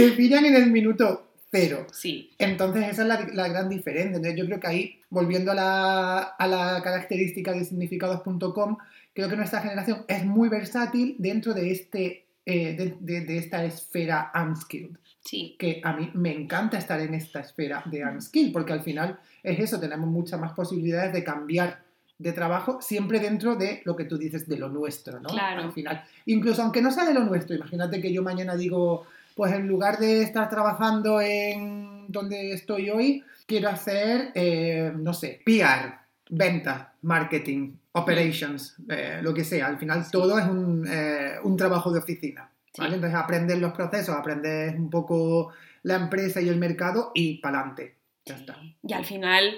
Te 0.09 0.11
pillan 0.15 0.45
en 0.45 0.55
el 0.55 0.71
minuto 0.71 1.31
cero. 1.51 1.87
Sí. 1.91 2.31
Entonces 2.37 2.83
esa 2.89 3.01
es 3.03 3.07
la, 3.07 3.27
la 3.33 3.47
gran 3.47 3.69
diferencia. 3.69 4.17
Entonces, 4.17 4.35
yo 4.39 4.45
creo 4.45 4.59
que 4.59 4.67
ahí, 4.67 5.01
volviendo 5.09 5.51
a 5.51 5.55
la, 5.55 6.19
a 6.19 6.47
la 6.47 6.81
característica 6.83 7.51
de 7.53 7.65
significados.com, 7.65 8.77
creo 9.13 9.29
que 9.29 9.35
nuestra 9.35 9.61
generación 9.61 10.05
es 10.07 10.25
muy 10.25 10.49
versátil 10.49 11.15
dentro 11.17 11.53
de, 11.53 11.71
este, 11.71 12.25
eh, 12.45 12.75
de, 12.75 12.95
de- 12.99 13.21
de 13.25 13.37
esta 13.37 13.63
esfera 13.65 14.31
unskilled. 14.35 14.95
Sí. 15.25 15.55
Que 15.59 15.81
a 15.83 15.93
mí 15.93 16.09
me 16.13 16.33
encanta 16.33 16.77
estar 16.77 16.99
en 17.01 17.13
esta 17.13 17.39
esfera 17.41 17.83
de 17.85 18.05
unskilled, 18.05 18.53
porque 18.53 18.73
al 18.73 18.81
final 18.81 19.19
es 19.43 19.59
eso, 19.59 19.79
tenemos 19.79 20.07
muchas 20.09 20.39
más 20.39 20.53
posibilidades 20.53 21.13
de 21.13 21.23
cambiar 21.23 21.81
de 22.17 22.31
trabajo, 22.33 22.81
siempre 22.81 23.19
dentro 23.19 23.55
de 23.55 23.81
lo 23.85 23.95
que 23.95 24.03
tú 24.05 24.17
dices, 24.17 24.47
de 24.47 24.57
lo 24.57 24.67
nuestro, 24.69 25.19
¿no? 25.19 25.29
Claro. 25.29 25.63
Al 25.63 25.71
final. 25.71 26.03
Incluso 26.25 26.61
aunque 26.61 26.81
no 26.81 26.91
sea 26.91 27.05
de 27.05 27.13
lo 27.13 27.23
nuestro, 27.23 27.55
imagínate 27.55 28.01
que 28.01 28.11
yo 28.13 28.21
mañana 28.23 28.55
digo, 28.57 29.05
pues 29.39 29.53
en 29.53 29.69
lugar 29.69 29.99
de 29.99 30.21
estar 30.21 30.49
trabajando 30.49 31.21
en 31.21 32.07
donde 32.09 32.51
estoy 32.51 32.89
hoy, 32.89 33.23
quiero 33.45 33.69
hacer, 33.69 34.33
eh, 34.35 34.91
no 34.93 35.13
sé, 35.13 35.39
PR, 35.45 35.97
venta, 36.29 36.93
marketing, 37.03 37.71
operations, 37.93 38.75
eh, 38.89 39.21
lo 39.21 39.33
que 39.33 39.45
sea. 39.45 39.67
Al 39.67 39.77
final 39.77 40.11
todo 40.11 40.37
es 40.37 40.45
un, 40.45 40.85
eh, 40.85 41.35
un 41.41 41.55
trabajo 41.55 41.89
de 41.89 41.99
oficina. 41.99 42.51
¿vale? 42.77 42.89
Sí. 42.89 42.95
Entonces 42.95 43.17
aprendes 43.17 43.59
los 43.59 43.71
procesos, 43.71 44.13
aprendes 44.13 44.75
un 44.75 44.89
poco 44.89 45.53
la 45.83 45.95
empresa 45.95 46.41
y 46.41 46.49
el 46.49 46.57
mercado 46.57 47.13
y 47.13 47.37
para 47.37 47.59
adelante. 47.59 47.95
Ya 48.25 48.35
está. 48.35 48.57
Y 48.83 48.91
al 48.91 49.05
final, 49.05 49.53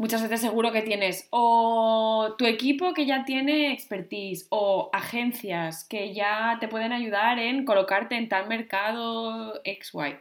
muchas 0.00 0.22
veces 0.22 0.40
seguro 0.40 0.72
que 0.72 0.80
tienes 0.82 1.28
o 1.30 2.34
tu 2.38 2.46
equipo 2.46 2.94
que 2.94 3.04
ya 3.04 3.24
tiene 3.26 3.70
expertise 3.72 4.46
o 4.48 4.88
agencias 4.92 5.84
que 5.84 6.14
ya 6.14 6.56
te 6.58 6.68
pueden 6.68 6.92
ayudar 6.92 7.38
en 7.38 7.64
colocarte 7.66 8.16
en 8.16 8.28
tal 8.28 8.48
mercado 8.48 9.60
XY. 9.64 10.16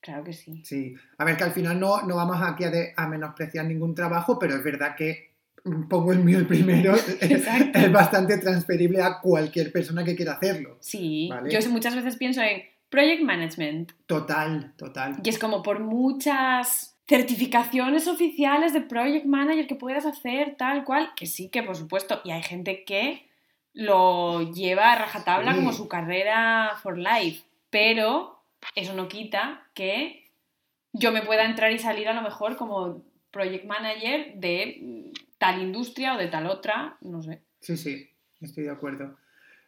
Claro 0.00 0.22
que 0.22 0.32
sí. 0.32 0.62
Sí, 0.64 0.94
a 1.18 1.24
ver 1.24 1.36
que 1.36 1.44
al 1.44 1.50
final 1.52 1.80
no, 1.80 2.02
no 2.02 2.14
vamos 2.16 2.38
aquí 2.40 2.62
a, 2.64 2.70
de- 2.70 2.92
a 2.96 3.08
menospreciar 3.08 3.64
ningún 3.66 3.94
trabajo, 3.94 4.38
pero 4.38 4.54
es 4.54 4.62
verdad 4.62 4.94
que 4.96 5.34
pongo 5.90 6.12
el 6.12 6.20
mío 6.20 6.38
el 6.38 6.46
primero, 6.46 6.94
Exacto. 7.20 7.78
es 7.80 7.90
bastante 7.90 8.38
transferible 8.38 9.02
a 9.02 9.18
cualquier 9.20 9.72
persona 9.72 10.04
que 10.04 10.14
quiera 10.14 10.34
hacerlo. 10.34 10.76
Sí. 10.80 11.26
Vale. 11.28 11.50
Yo 11.50 11.68
muchas 11.70 11.96
veces 11.96 12.14
pienso 12.16 12.40
en 12.42 12.62
project 12.88 13.22
management. 13.22 13.90
Total, 14.06 14.72
total. 14.76 15.16
Y 15.24 15.28
es 15.28 15.40
como 15.40 15.64
por 15.64 15.80
muchas 15.80 16.95
certificaciones 17.08 18.08
oficiales 18.08 18.72
de 18.72 18.80
project 18.80 19.26
manager 19.26 19.66
que 19.66 19.74
puedas 19.76 20.06
hacer 20.06 20.56
tal 20.56 20.84
cual, 20.84 21.10
que 21.16 21.26
sí, 21.26 21.48
que 21.50 21.62
por 21.62 21.76
supuesto, 21.76 22.20
y 22.24 22.32
hay 22.32 22.42
gente 22.42 22.84
que 22.84 23.28
lo 23.72 24.52
lleva 24.52 24.92
a 24.92 24.98
rajatabla 24.98 25.52
Sí. 25.52 25.58
como 25.58 25.72
su 25.72 25.88
carrera 25.88 26.72
for 26.82 26.98
life, 26.98 27.44
pero 27.70 28.42
eso 28.74 28.94
no 28.94 29.06
quita 29.08 29.68
que 29.74 30.30
yo 30.92 31.12
me 31.12 31.22
pueda 31.22 31.44
entrar 31.44 31.70
y 31.72 31.78
salir 31.78 32.08
a 32.08 32.14
lo 32.14 32.22
mejor 32.22 32.56
como 32.56 33.04
project 33.30 33.66
manager 33.66 34.32
de 34.36 35.12
tal 35.38 35.60
industria 35.62 36.14
o 36.14 36.18
de 36.18 36.28
tal 36.28 36.46
otra, 36.46 36.96
no 37.02 37.22
sé. 37.22 37.42
Sí, 37.60 37.76
sí, 37.76 38.08
estoy 38.40 38.64
de 38.64 38.70
acuerdo. 38.70 39.16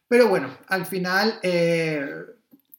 Pero 0.08 0.28
bueno, 0.28 0.48
al 0.68 0.86
final, 0.86 1.38
eh, 1.42 2.08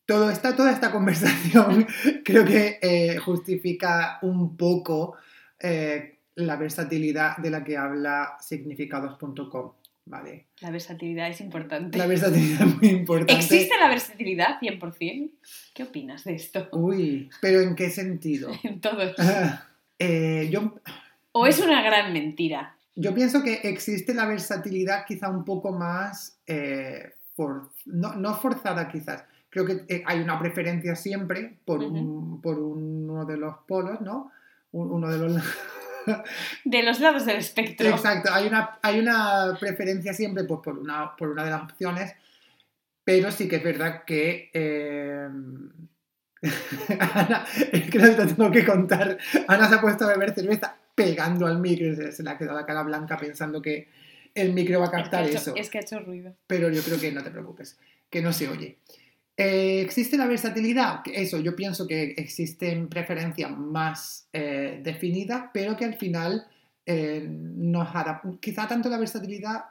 todo 0.09 0.31
esta, 0.31 0.55
toda 0.55 0.71
esta 0.71 0.91
conversación 0.91 1.85
creo 2.25 2.43
que 2.43 2.79
eh, 2.81 3.17
justifica 3.17 4.17
un 4.23 4.57
poco 4.57 5.15
eh, 5.59 6.17
la 6.33 6.55
versatilidad 6.55 7.37
de 7.37 7.51
la 7.51 7.63
que 7.63 7.77
habla 7.77 8.35
significados.com. 8.41 9.73
¿Vale? 10.05 10.47
La 10.61 10.71
versatilidad 10.71 11.29
es 11.29 11.39
importante. 11.39 11.95
La 11.99 12.07
versatilidad 12.07 12.67
es 12.67 12.75
muy 12.77 12.87
importante. 12.89 13.33
¿Existe 13.35 13.77
la 13.79 13.87
versatilidad 13.87 14.59
100%? 14.59 15.29
¿Qué 15.75 15.83
opinas 15.83 16.23
de 16.23 16.33
esto? 16.33 16.67
Uy, 16.71 17.29
pero 17.39 17.61
¿en 17.61 17.75
qué 17.75 17.91
sentido? 17.91 18.49
En 18.63 18.81
todo. 18.81 18.97
Eh, 20.01 20.47
yo, 20.49 20.79
¿O 21.33 21.45
es 21.45 21.59
una 21.59 21.81
gran 21.83 22.13
mentira? 22.13 22.77
yo 22.95 23.13
pienso 23.13 23.43
que 23.43 23.55
existe 23.63 24.13
la 24.13 24.25
versatilidad 24.25 25.03
quizá 25.05 25.29
un 25.29 25.43
poco 25.43 25.73
más, 25.73 26.39
eh, 26.47 27.11
for- 27.35 27.69
no, 27.85 28.15
no 28.15 28.33
forzada 28.35 28.87
quizás. 28.87 29.25
Creo 29.49 29.65
que 29.65 29.83
eh, 29.87 30.03
hay 30.05 30.19
una 30.19 30.37
preferencia 30.39 30.95
siempre 30.95 31.57
por, 31.65 31.79
un- 31.83 32.41
por 32.41 32.59
uno 32.59 33.25
de 33.25 33.37
los 33.37 33.55
polos, 33.67 33.99
¿no? 34.01 34.31
Un- 34.71 34.91
Uno 34.91 35.09
de 35.09 35.17
los... 35.17 35.43
De 36.65 36.81
los 36.81 36.99
lados 37.01 37.25
del 37.25 37.37
espectro. 37.37 37.87
Exacto, 37.87 38.31
hay 38.33 38.47
una, 38.47 38.79
hay 38.81 38.99
una 38.99 39.55
preferencia 39.59 40.11
siempre 40.13 40.43
pues, 40.45 40.59
por, 40.63 40.79
una, 40.79 41.15
por 41.15 41.29
una 41.29 41.43
de 41.43 41.51
las 41.51 41.63
opciones, 41.63 42.15
pero 43.03 43.31
sí 43.31 43.47
que 43.47 43.57
es 43.57 43.63
verdad 43.63 44.03
que... 44.05 44.49
eh, 44.53 45.27
Ana, 46.99 47.45
es 47.71 47.89
que 47.91 47.99
no 47.99 48.15
te 48.15 48.25
tengo 48.33 48.49
que 48.49 48.65
contar. 48.65 49.17
Ana 49.47 49.67
se 49.67 49.75
ha 49.75 49.81
puesto 49.81 50.05
a 50.05 50.09
beber 50.09 50.33
cerveza 50.33 50.75
pegando 50.95 51.45
al 51.47 51.59
micro 51.59 51.95
se, 51.95 52.11
se 52.11 52.23
le 52.23 52.29
ha 52.31 52.37
quedado 52.37 52.57
la 52.59 52.65
cara 52.65 52.83
blanca 52.83 53.17
pensando 53.17 53.61
que 53.61 53.87
el 54.33 54.53
micro 54.53 54.79
va 54.79 54.85
a 54.85 54.87
Es 54.87 54.91
que, 54.95 55.01
captar 55.01 55.25
hecho, 55.25 55.37
eso. 55.37 55.53
es 55.55 55.69
que 55.69 55.77
ha 55.77 55.81
hecho 55.81 55.99
ruido. 55.99 56.33
Pero 56.47 56.69
yo 56.69 56.81
creo 56.81 56.99
que 56.99 57.11
no 57.11 57.23
te 57.23 57.29
preocupes, 57.31 57.77
que 58.09 58.21
no 58.21 58.31
se 58.33 58.47
oye. 58.47 58.77
Eh, 59.41 59.81
¿Existe 59.81 60.17
la 60.17 60.27
versatilidad? 60.27 60.99
Eso, 61.05 61.39
yo 61.39 61.55
pienso 61.55 61.87
que 61.87 62.13
existen 62.17 62.89
preferencias 62.89 63.49
más 63.57 64.27
eh, 64.33 64.81
definidas, 64.83 65.45
pero 65.53 65.77
que 65.77 65.85
al 65.85 65.93
final 65.95 66.45
eh, 66.85 67.25
nos 67.25 67.87
adap- 67.87 68.37
Quizá 68.41 68.67
tanto 68.67 68.89
la 68.89 68.97
versatilidad, 68.97 69.61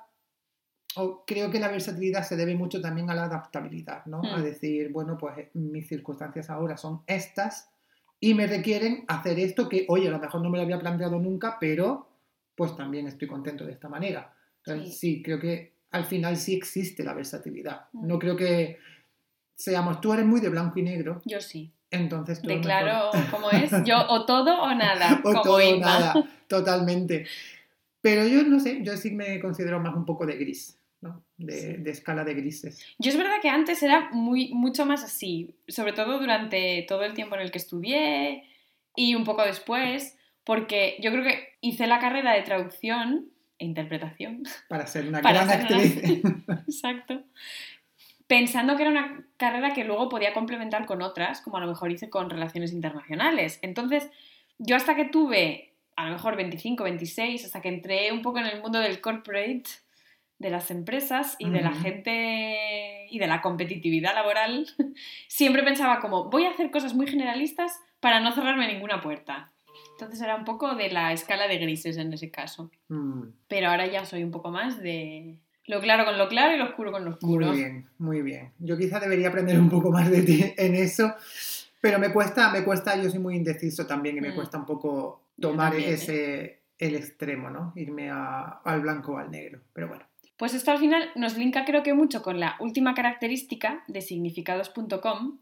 o 0.97 1.23
creo 1.27 1.51
que 1.51 1.61
la 1.61 1.69
versatilidad 1.69 2.23
se 2.23 2.35
debe 2.37 2.55
mucho 2.55 2.81
también 2.81 3.11
a 3.11 3.15
la 3.15 3.25
adaptabilidad, 3.25 4.07
¿no? 4.07 4.23
A 4.23 4.39
Hmm. 4.39 4.43
decir, 4.43 4.91
bueno, 4.91 5.19
pues 5.19 5.49
mis 5.53 5.87
circunstancias 5.87 6.49
ahora 6.49 6.79
son 6.79 7.03
estas 7.07 7.69
y 8.21 8.33
me 8.33 8.47
requieren 8.47 9.05
hacer 9.07 9.39
esto 9.39 9.69
que, 9.69 9.85
oye, 9.89 10.09
a 10.09 10.13
lo 10.13 10.19
mejor 10.19 10.41
no 10.41 10.49
me 10.49 10.57
lo 10.57 10.65
había 10.65 10.79
planteado 10.79 11.19
nunca, 11.19 11.59
pero 11.61 12.09
pues 12.55 12.75
también 12.75 13.07
estoy 13.07 13.29
contento 13.29 13.67
de 13.67 13.73
esta 13.73 13.89
manera. 13.91 14.33
Entonces, 14.65 14.99
sí, 14.99 15.23
creo 15.23 15.39
que 15.39 15.75
al 15.91 16.07
final 16.07 16.37
sí 16.39 16.55
existe 16.55 17.05
la 17.05 17.13
versatilidad. 17.13 17.83
Mm. 17.93 18.07
No 18.07 18.19
creo 18.19 18.35
que 18.35 18.79
seamos, 19.59 20.01
tú 20.01 20.13
eres 20.13 20.25
muy 20.25 20.41
de 20.41 20.49
blanco 20.49 20.79
y 20.79 20.83
negro, 20.83 21.21
Yo 21.25 21.41
sí. 21.41 21.73
entonces 21.91 22.41
tú 22.41 22.49
Declaro 22.49 23.11
cómo 23.31 23.51
es. 23.51 23.71
Yo 23.85 23.99
o 24.09 24.25
todo 24.25 24.63
o 24.63 24.73
nada. 24.75 25.19
o 25.21 25.23
como 25.23 25.43
todo 25.43 25.57
o 25.57 25.77
nada, 25.81 26.15
totalmente. 26.49 27.27
Pero 28.01 28.27
yo 28.27 28.45
no 28.45 28.61
sé, 28.61 28.79
yo 28.83 28.97
sí 28.97 29.11
me 29.11 29.41
considero 29.41 29.81
más 29.81 29.95
un 29.97 30.05
poco 30.07 30.25
de 30.25 30.37
gris, 30.37 30.79
¿no? 31.01 31.25
De, 31.37 31.53
Sí. 31.61 31.83
de 31.83 31.91
escala 31.91 32.23
de 32.25 32.35
grises. 32.35 32.79
Yo 32.99 33.11
es 33.11 33.17
verdad 33.17 33.41
que 33.43 33.49
antes 33.49 33.83
era 33.83 34.11
muy, 34.13 34.53
mucho 34.55 34.87
más 34.87 35.03
así, 35.03 35.57
sobre 35.67 35.93
todo 35.93 36.19
durante 36.21 36.85
todo 36.89 37.03
el 37.03 37.15
tiempo 37.15 37.35
en 37.35 37.41
el 37.43 37.51
que 37.51 37.59
estudié 37.59 38.45
y 38.95 39.17
un 39.17 39.25
poco 39.25 39.43
después, 39.43 40.17
porque 40.45 40.97
yo 41.01 41.11
creo 41.11 41.25
que 41.25 41.57
hice 41.61 41.87
la 41.89 41.99
carrera 41.99 42.33
de 42.35 42.43
traducción 42.43 43.27
e 43.59 43.65
interpretación, 43.65 44.45
Para 44.69 44.87
ser 44.87 45.09
una 45.09 45.21
Para 45.23 45.45
gran 45.45 45.67
ser 45.69 45.73
una- 45.73 45.85
actriz. 45.85 46.23
exacto, 46.69 47.23
pensando 48.29 48.77
que 48.77 48.83
era 48.83 48.91
una 48.91 49.25
carrera 49.37 49.73
que 49.75 49.85
luego 49.85 50.09
podía 50.09 50.33
complementar 50.33 50.87
con 50.87 51.03
otras, 51.03 51.41
como 51.41 51.57
a 51.57 51.61
lo 51.61 51.67
mejor 51.67 51.91
hice 51.91 52.09
con 52.09 52.31
relaciones 52.31 52.73
internacionales. 52.73 53.59
Entonces, 53.63 54.09
yo 54.59 54.77
hasta 54.77 54.95
que 54.95 55.07
tuve, 55.07 55.73
a 55.97 56.07
lo 56.07 56.13
mejor 56.13 56.37
25, 56.37 56.85
26, 56.85 57.47
hasta 57.47 57.61
que 57.61 57.71
entré 57.71 58.13
un 58.13 58.23
poco 58.23 58.39
en 58.39 58.47
el 58.47 58.61
mundo 58.61 58.79
del 58.79 59.01
corporate, 59.01 59.65
de 60.39 60.51
las 60.51 60.71
empresas 60.71 61.35
y 61.41 61.51
de 61.51 61.63
la 61.63 61.73
gente 61.73 63.09
y 63.11 63.19
de 63.19 63.27
la 63.27 63.41
competitividad 63.41 64.15
laboral, 64.15 64.69
siempre 65.27 65.65
pensaba 65.65 65.99
como, 65.99 66.31
voy 66.31 66.45
a 66.45 66.51
hacer 66.51 66.71
cosas 66.71 66.95
muy 66.95 67.09
generalistas 67.09 67.81
para 67.99 68.21
no 68.21 68.31
cerrarme 68.33 68.73
ninguna 68.73 69.01
puerta. 69.01 69.51
Entonces 69.93 70.21
era 70.21 70.37
un 70.37 70.45
poco 70.45 70.77
de 70.77 70.91
la 70.91 71.13
escala 71.13 71.49
de 71.49 71.59
grises 71.59 71.97
en 71.97 72.13
ese 72.13 72.31
caso. 72.31 72.71
Mm, 72.89 73.23
Pero 73.49 73.71
ahora 73.71 73.87
ya 73.87 74.05
soy 74.05 74.23
un 74.23 74.31
poco 74.31 74.51
más 74.51 74.81
de 74.81 75.41
lo 75.69 75.81
claro 75.81 76.05
con 76.05 76.19
lo 76.19 76.29
claro 76.29 76.55
y 76.55 76.59
lo 76.59 76.65
oscuro 76.65 76.91
con 76.91 77.05
lo 77.05 77.11
oscuro. 77.13 77.47
Muy 77.47 77.57
bien, 77.57 77.89
muy 77.99 78.23
bien. 78.23 78.53
Yo 78.59 78.77
quizá 78.77 78.99
debería 78.99 79.29
aprender 79.29 79.59
un 79.61 79.71
poco 79.71 79.91
más 79.93 80.11
de 80.11 80.23
ti 80.23 80.53
en 80.57 80.75
eso, 80.75 81.15
pero 81.81 81.99
me 81.99 82.13
cuesta, 82.13 82.51
me 82.51 82.65
cuesta, 82.65 83.01
yo 83.01 83.09
soy 83.09 83.21
muy 83.21 83.37
indeciso 83.37 83.87
también 83.87 84.17
y 84.17 84.21
me 84.21 84.31
Mm. 84.33 84.35
cuesta 84.35 84.59
un 84.59 84.67
poco 84.67 85.23
tomar 85.41 85.71
también, 85.73 85.91
¿eh? 85.91 85.95
ese, 85.95 86.63
el 86.79 86.97
extremo, 86.97 87.51
¿no? 87.51 87.73
Irme 87.77 88.11
a- 88.11 88.61
al 88.65 88.81
blanco 88.81 89.13
o 89.13 89.19
al 89.19 89.31
negro. 89.31 89.61
Pero 89.73 89.89
bueno. 89.89 90.05
Pues 90.37 90.55
esto 90.55 90.71
al 90.71 90.79
final 90.79 91.11
nos 91.17 91.37
linka 91.37 91.65
creo 91.65 91.83
que 91.83 91.95
mucho 91.95 92.23
con 92.23 92.39
la 92.41 92.57
última 92.61 92.95
característica 92.95 93.83
de 93.89 94.01
significados.com, 94.03 95.39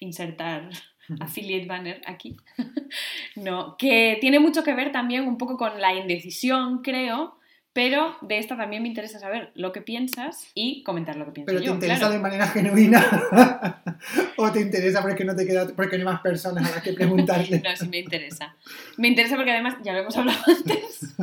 insertar 0.00 0.70
affiliate 1.20 1.66
banner 1.66 2.00
aquí, 2.06 2.36
no, 3.36 3.76
que 3.76 4.18
tiene 4.20 4.38
mucho 4.40 4.62
que 4.64 4.74
ver 4.74 4.92
también 4.92 5.26
un 5.26 5.36
poco 5.38 5.56
con 5.56 5.80
la 5.80 5.94
indecisión, 5.94 6.82
creo, 6.82 7.38
pero 7.76 8.16
de 8.22 8.38
esta 8.38 8.56
también 8.56 8.80
me 8.82 8.88
interesa 8.88 9.18
saber 9.18 9.52
lo 9.54 9.70
que 9.70 9.82
piensas 9.82 10.50
y 10.54 10.82
comentar 10.82 11.14
lo 11.16 11.26
que 11.26 11.32
pienso 11.32 11.46
Pero 11.48 11.60
te 11.60 11.66
yo, 11.66 11.74
interesa 11.74 11.98
claro. 11.98 12.14
de 12.14 12.20
manera 12.20 12.46
genuina 12.48 13.04
o 14.38 14.50
te 14.50 14.62
interesa 14.62 15.02
porque 15.02 15.26
no 15.26 15.36
te 15.36 15.46
queda, 15.46 15.66
porque 15.76 15.98
no 15.98 16.08
hay 16.08 16.14
más 16.14 16.22
personas 16.22 16.66
a 16.72 16.76
las 16.76 16.82
que 16.82 16.94
preguntarle. 16.94 17.60
No, 17.62 17.76
sí 17.76 17.86
me 17.88 17.98
interesa. 17.98 18.56
Me 18.96 19.08
interesa 19.08 19.36
porque 19.36 19.52
además 19.52 19.74
ya 19.84 19.92
lo 19.92 19.98
hemos 20.00 20.16
hablado 20.16 20.38
antes. 20.46 21.14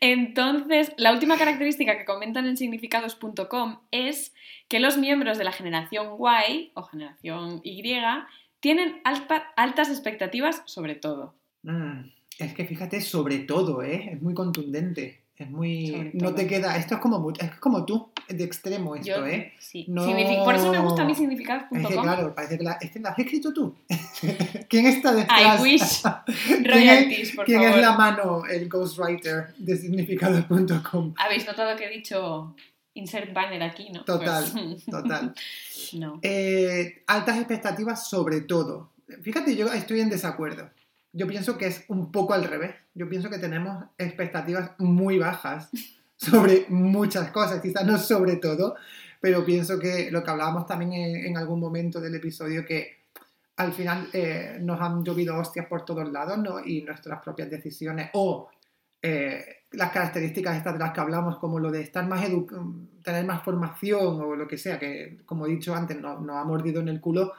Entonces, 0.00 0.92
la 0.96 1.12
última 1.12 1.36
característica 1.36 1.98
que 1.98 2.04
comentan 2.04 2.46
en 2.46 2.56
significados.com 2.56 3.80
es 3.90 4.32
que 4.68 4.78
los 4.78 4.98
miembros 4.98 5.36
de 5.36 5.42
la 5.44 5.52
generación 5.52 6.16
Y 6.48 6.70
o 6.74 6.82
generación 6.84 7.60
Y 7.64 7.82
tienen 8.60 9.00
alta- 9.02 9.52
altas 9.56 9.88
expectativas 9.90 10.62
sobre 10.66 10.94
todo. 10.94 11.34
Mm, 11.64 12.10
es 12.38 12.54
que 12.54 12.64
fíjate, 12.64 13.00
sobre 13.00 13.40
todo, 13.40 13.82
¿eh? 13.82 14.10
Es 14.12 14.22
muy 14.22 14.34
contundente. 14.34 15.22
Es 15.36 15.48
muy. 15.48 16.10
No 16.14 16.34
te 16.34 16.48
queda. 16.48 16.76
Esto 16.76 16.96
es 16.96 17.00
como, 17.00 17.30
es 17.30 17.50
como 17.60 17.84
tú, 17.84 18.10
de 18.28 18.42
extremo 18.42 18.96
esto, 18.96 19.06
Yo, 19.06 19.24
¿eh? 19.26 19.52
sí. 19.60 19.84
No- 19.86 20.04
Por 20.44 20.56
eso 20.56 20.72
me 20.72 20.80
gusta 20.80 21.02
a 21.02 21.04
mí 21.04 21.12
Es 21.12 21.18
que 21.18 21.22
significados.com. 21.22 22.02
claro, 22.02 22.34
parece 22.34 22.58
que 22.58 22.64
la, 22.64 22.76
la 23.00 23.10
has 23.10 23.18
escrito 23.20 23.52
tú. 23.52 23.72
¿Quién 24.68 24.86
está 24.86 25.12
I 25.12 25.16
detrás? 25.18 25.62
wish 25.62 26.02
¿Quién 26.46 26.66
es- 26.66 26.74
royalties, 26.74 27.36
por 27.36 27.44
¿Quién 27.44 27.60
favor. 27.60 27.76
es 27.76 27.82
la 27.84 27.92
mano, 27.92 28.42
el 28.46 28.68
ghostwriter 28.68 29.54
de 29.58 29.76
significados.com? 29.76 31.14
Habéis 31.18 31.46
notado 31.46 31.76
que 31.76 31.84
he 31.84 31.90
dicho 31.90 32.56
insert 32.94 33.32
banner 33.32 33.62
aquí, 33.62 33.90
¿no? 33.90 34.04
Total, 34.04 34.44
Pues, 34.52 34.84
Total. 34.90 35.34
no. 35.94 36.18
Eh, 36.22 37.04
altas 37.06 37.38
expectativas 37.38 38.08
sobre 38.08 38.40
todo. 38.40 38.90
Fíjate, 39.22 39.54
yo 39.56 39.72
estoy 39.72 40.00
en 40.00 40.10
desacuerdo. 40.10 40.68
Yo 41.18 41.26
pienso 41.26 41.58
que 41.58 41.66
es 41.66 41.84
un 41.88 42.12
poco 42.12 42.32
al 42.32 42.44
revés. 42.44 42.76
Yo 42.94 43.08
pienso 43.08 43.28
que 43.28 43.38
tenemos 43.38 43.84
expectativas 43.98 44.70
muy 44.78 45.18
bajas 45.18 45.68
sobre 46.16 46.66
muchas 46.68 47.32
cosas, 47.32 47.60
quizás 47.60 47.84
no 47.84 47.98
sobre 47.98 48.36
todo, 48.36 48.76
pero 49.20 49.44
pienso 49.44 49.80
que 49.80 50.12
lo 50.12 50.22
que 50.22 50.30
hablábamos 50.30 50.66
también 50.66 50.92
en, 50.92 51.26
en 51.26 51.36
algún 51.36 51.58
momento 51.58 52.00
del 52.00 52.14
episodio, 52.14 52.64
que 52.64 52.98
al 53.56 53.72
final 53.72 54.08
eh, 54.12 54.58
nos 54.60 54.80
han 54.80 55.02
llovido 55.02 55.36
hostias 55.36 55.66
por 55.66 55.84
todos 55.84 56.08
lados, 56.12 56.38
¿no? 56.38 56.64
Y 56.64 56.82
nuestras 56.82 57.20
propias 57.20 57.50
decisiones 57.50 58.10
o 58.12 58.48
eh, 59.02 59.44
las 59.72 59.90
características 59.90 60.56
estas 60.56 60.74
de 60.74 60.78
las 60.78 60.92
que 60.92 61.00
hablamos, 61.00 61.38
como 61.38 61.58
lo 61.58 61.72
de 61.72 61.80
estar 61.80 62.06
más 62.06 62.24
tener 63.02 63.24
más 63.24 63.42
formación 63.42 64.20
o 64.20 64.36
lo 64.36 64.46
que 64.46 64.56
sea, 64.56 64.78
que 64.78 65.18
como 65.26 65.46
he 65.46 65.50
dicho 65.50 65.74
antes, 65.74 66.00
nos, 66.00 66.20
nos 66.20 66.36
ha 66.36 66.44
mordido 66.44 66.80
en 66.80 66.88
el 66.88 67.00
culo, 67.00 67.32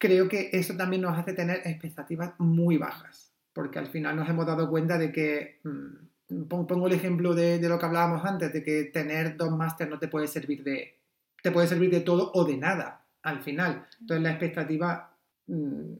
creo 0.00 0.28
que 0.28 0.50
eso 0.52 0.76
también 0.76 1.02
nos 1.02 1.16
hace 1.16 1.34
tener 1.34 1.58
expectativas 1.64 2.32
muy 2.38 2.76
bajas, 2.78 3.32
porque 3.52 3.78
al 3.78 3.86
final 3.86 4.16
nos 4.16 4.28
hemos 4.28 4.46
dado 4.46 4.68
cuenta 4.68 4.98
de 4.98 5.12
que, 5.12 5.60
mm, 5.62 6.44
pon- 6.48 6.66
pongo 6.66 6.88
el 6.88 6.94
ejemplo 6.94 7.34
de, 7.34 7.58
de 7.60 7.68
lo 7.68 7.78
que 7.78 7.86
hablábamos 7.86 8.24
antes, 8.24 8.52
de 8.52 8.64
que 8.64 8.84
tener 8.84 9.36
dos 9.36 9.50
máster 9.56 9.88
no 9.88 9.98
te 10.00 10.08
puede 10.08 10.26
servir 10.26 10.64
de, 10.64 10.96
te 11.42 11.52
puede 11.52 11.68
servir 11.68 11.90
de 11.90 12.00
todo 12.00 12.32
o 12.34 12.44
de 12.44 12.56
nada 12.56 13.04
al 13.22 13.40
final. 13.42 13.86
Entonces 14.00 14.22
la 14.22 14.30
expectativa 14.30 15.14
mm, 15.46 15.92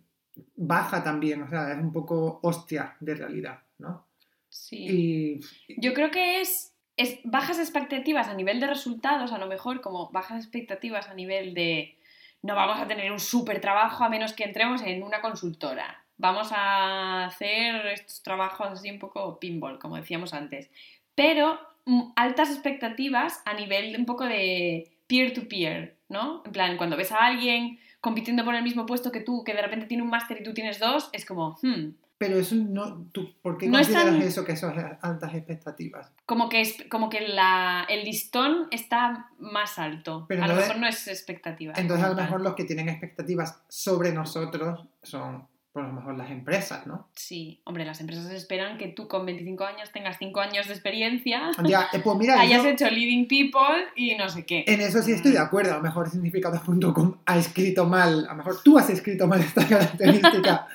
baja 0.57 1.05
también, 1.05 1.42
o 1.42 1.48
sea, 1.48 1.72
es 1.72 1.78
un 1.78 1.92
poco 1.92 2.40
hostia 2.42 2.96
de 3.01 3.14
realidad, 3.14 3.61
¿no? 3.78 4.07
Sí. 4.48 5.40
Y 5.68 5.80
Yo 5.80 5.92
creo 5.94 6.11
que 6.11 6.40
es, 6.40 6.72
es 6.96 7.18
bajas 7.24 7.59
expectativas 7.59 8.28
a 8.28 8.34
nivel 8.34 8.59
de 8.61 8.66
resultados, 8.66 9.32
a 9.32 9.38
lo 9.38 9.46
mejor 9.46 9.80
como 9.80 10.11
bajas 10.11 10.38
expectativas 10.42 11.09
a 11.09 11.14
nivel 11.14 11.55
de 11.55 11.96
no 12.43 12.55
vamos 12.55 12.80
a 12.80 12.86
tener 12.86 13.12
un 13.12 13.20
súper 13.20 13.61
trabajo 13.61 14.05
a 14.05 14.09
menos 14.09 14.32
que 14.32 14.45
entremos 14.45 14.82
en 14.82 15.03
una 15.03 15.20
consultora. 15.20 16.05
Vamos 16.16 16.51
a 16.53 17.24
hacer 17.24 17.86
estos 17.86 18.22
trabajos 18.22 18.68
así 18.68 18.91
un 18.91 18.99
poco 18.99 19.38
pinball, 19.38 19.78
como 19.78 19.97
decíamos 19.97 20.34
antes. 20.34 20.70
Pero 21.14 21.59
mm, 21.86 22.12
altas 22.16 22.51
expectativas 22.51 23.43
a 23.45 23.55
nivel 23.55 23.93
de 23.93 23.99
un 23.99 24.07
poco 24.07 24.24
de 24.24 24.91
peer-to-peer, 25.07 25.97
¿no? 26.09 26.43
En 26.45 26.53
plan, 26.53 26.76
cuando 26.76 26.97
ves 26.97 27.12
a 27.12 27.26
alguien 27.26 27.78
compitiendo 28.01 28.45
por 28.45 28.55
el 28.55 28.62
mismo 28.62 28.86
puesto 28.86 29.12
que 29.12 29.20
tú, 29.20 29.45
que 29.45 29.55
de 29.55 29.62
repente 29.62 29.86
tiene 29.86 30.03
un 30.03 30.11
máster 30.11 30.41
y 30.41 30.45
tú 30.45 30.55
tienes 30.55 30.78
dos, 30.78 31.11
es 31.12 31.26
como, 31.26 31.59
hmm, 31.62 31.91
Pero 32.20 32.36
eso 32.38 32.54
no, 32.54 33.06
¿tú, 33.12 33.32
¿por 33.40 33.56
qué 33.56 33.66
No 33.66 33.78
consideras 33.78 34.04
tan- 34.04 34.20
eso 34.20 34.44
que 34.44 34.54
son 34.54 34.74
altas 35.00 35.34
expectativas? 35.34 36.12
como 36.26 36.50
que, 36.50 36.60
es, 36.60 36.76
como 36.90 37.08
que 37.08 37.26
la, 37.26 37.86
el 37.88 38.04
listón 38.04 38.68
está 38.70 39.30
más 39.38 39.78
alto. 39.78 40.26
Pero 40.28 40.44
a 40.44 40.46
lo 40.48 40.54
mejor 40.54 40.76
no 40.76 40.86
es 40.86 41.08
expectativa. 41.08 41.72
Entonces 41.78 42.04
a 42.04 42.10
lo 42.10 42.14
mejor 42.16 42.42
los 42.42 42.54
que 42.54 42.64
tienen 42.64 42.90
expectativas 42.90 43.62
sobre 43.70 44.12
nosotros 44.12 44.84
son, 45.02 45.48
por 45.72 45.82
lo 45.84 45.94
mejor, 45.94 46.18
las 46.18 46.30
empresas, 46.30 46.86
¿no? 46.86 47.08
Sí, 47.14 47.62
hombre, 47.64 47.86
las 47.86 48.00
empresas 48.02 48.30
esperan 48.32 48.76
que 48.76 48.88
tú 48.88 49.08
con 49.08 49.24
25 49.24 49.64
años 49.64 49.90
tengas 49.90 50.16
5 50.18 50.40
años 50.42 50.66
de 50.68 50.74
experiencia, 50.74 51.52
Ya, 51.64 51.88
eh, 51.90 52.00
pues 52.04 52.18
mira, 52.18 52.38
hayas 52.38 52.66
hecho 52.66 52.84
leading 52.90 53.28
people 53.28 53.86
y 53.96 54.14
no 54.16 54.28
sé 54.28 54.44
qué. 54.44 54.62
en 54.68 54.82
eso 54.82 55.00
sí 55.02 55.12
estoy 55.12 55.32
de 55.32 55.38
acuerdo. 55.38 55.72
A 55.72 55.76
lo 55.78 55.82
mejor 55.82 56.10
significados.com 56.10 57.16
ha 57.24 57.38
escrito 57.38 57.86
mal, 57.86 58.26
a 58.26 58.32
lo 58.32 58.36
mejor 58.36 58.62
tú 58.62 58.76
has 58.78 58.90
escrito 58.90 59.26
mal 59.26 59.40
esta 59.40 59.66
característica. 59.68 60.66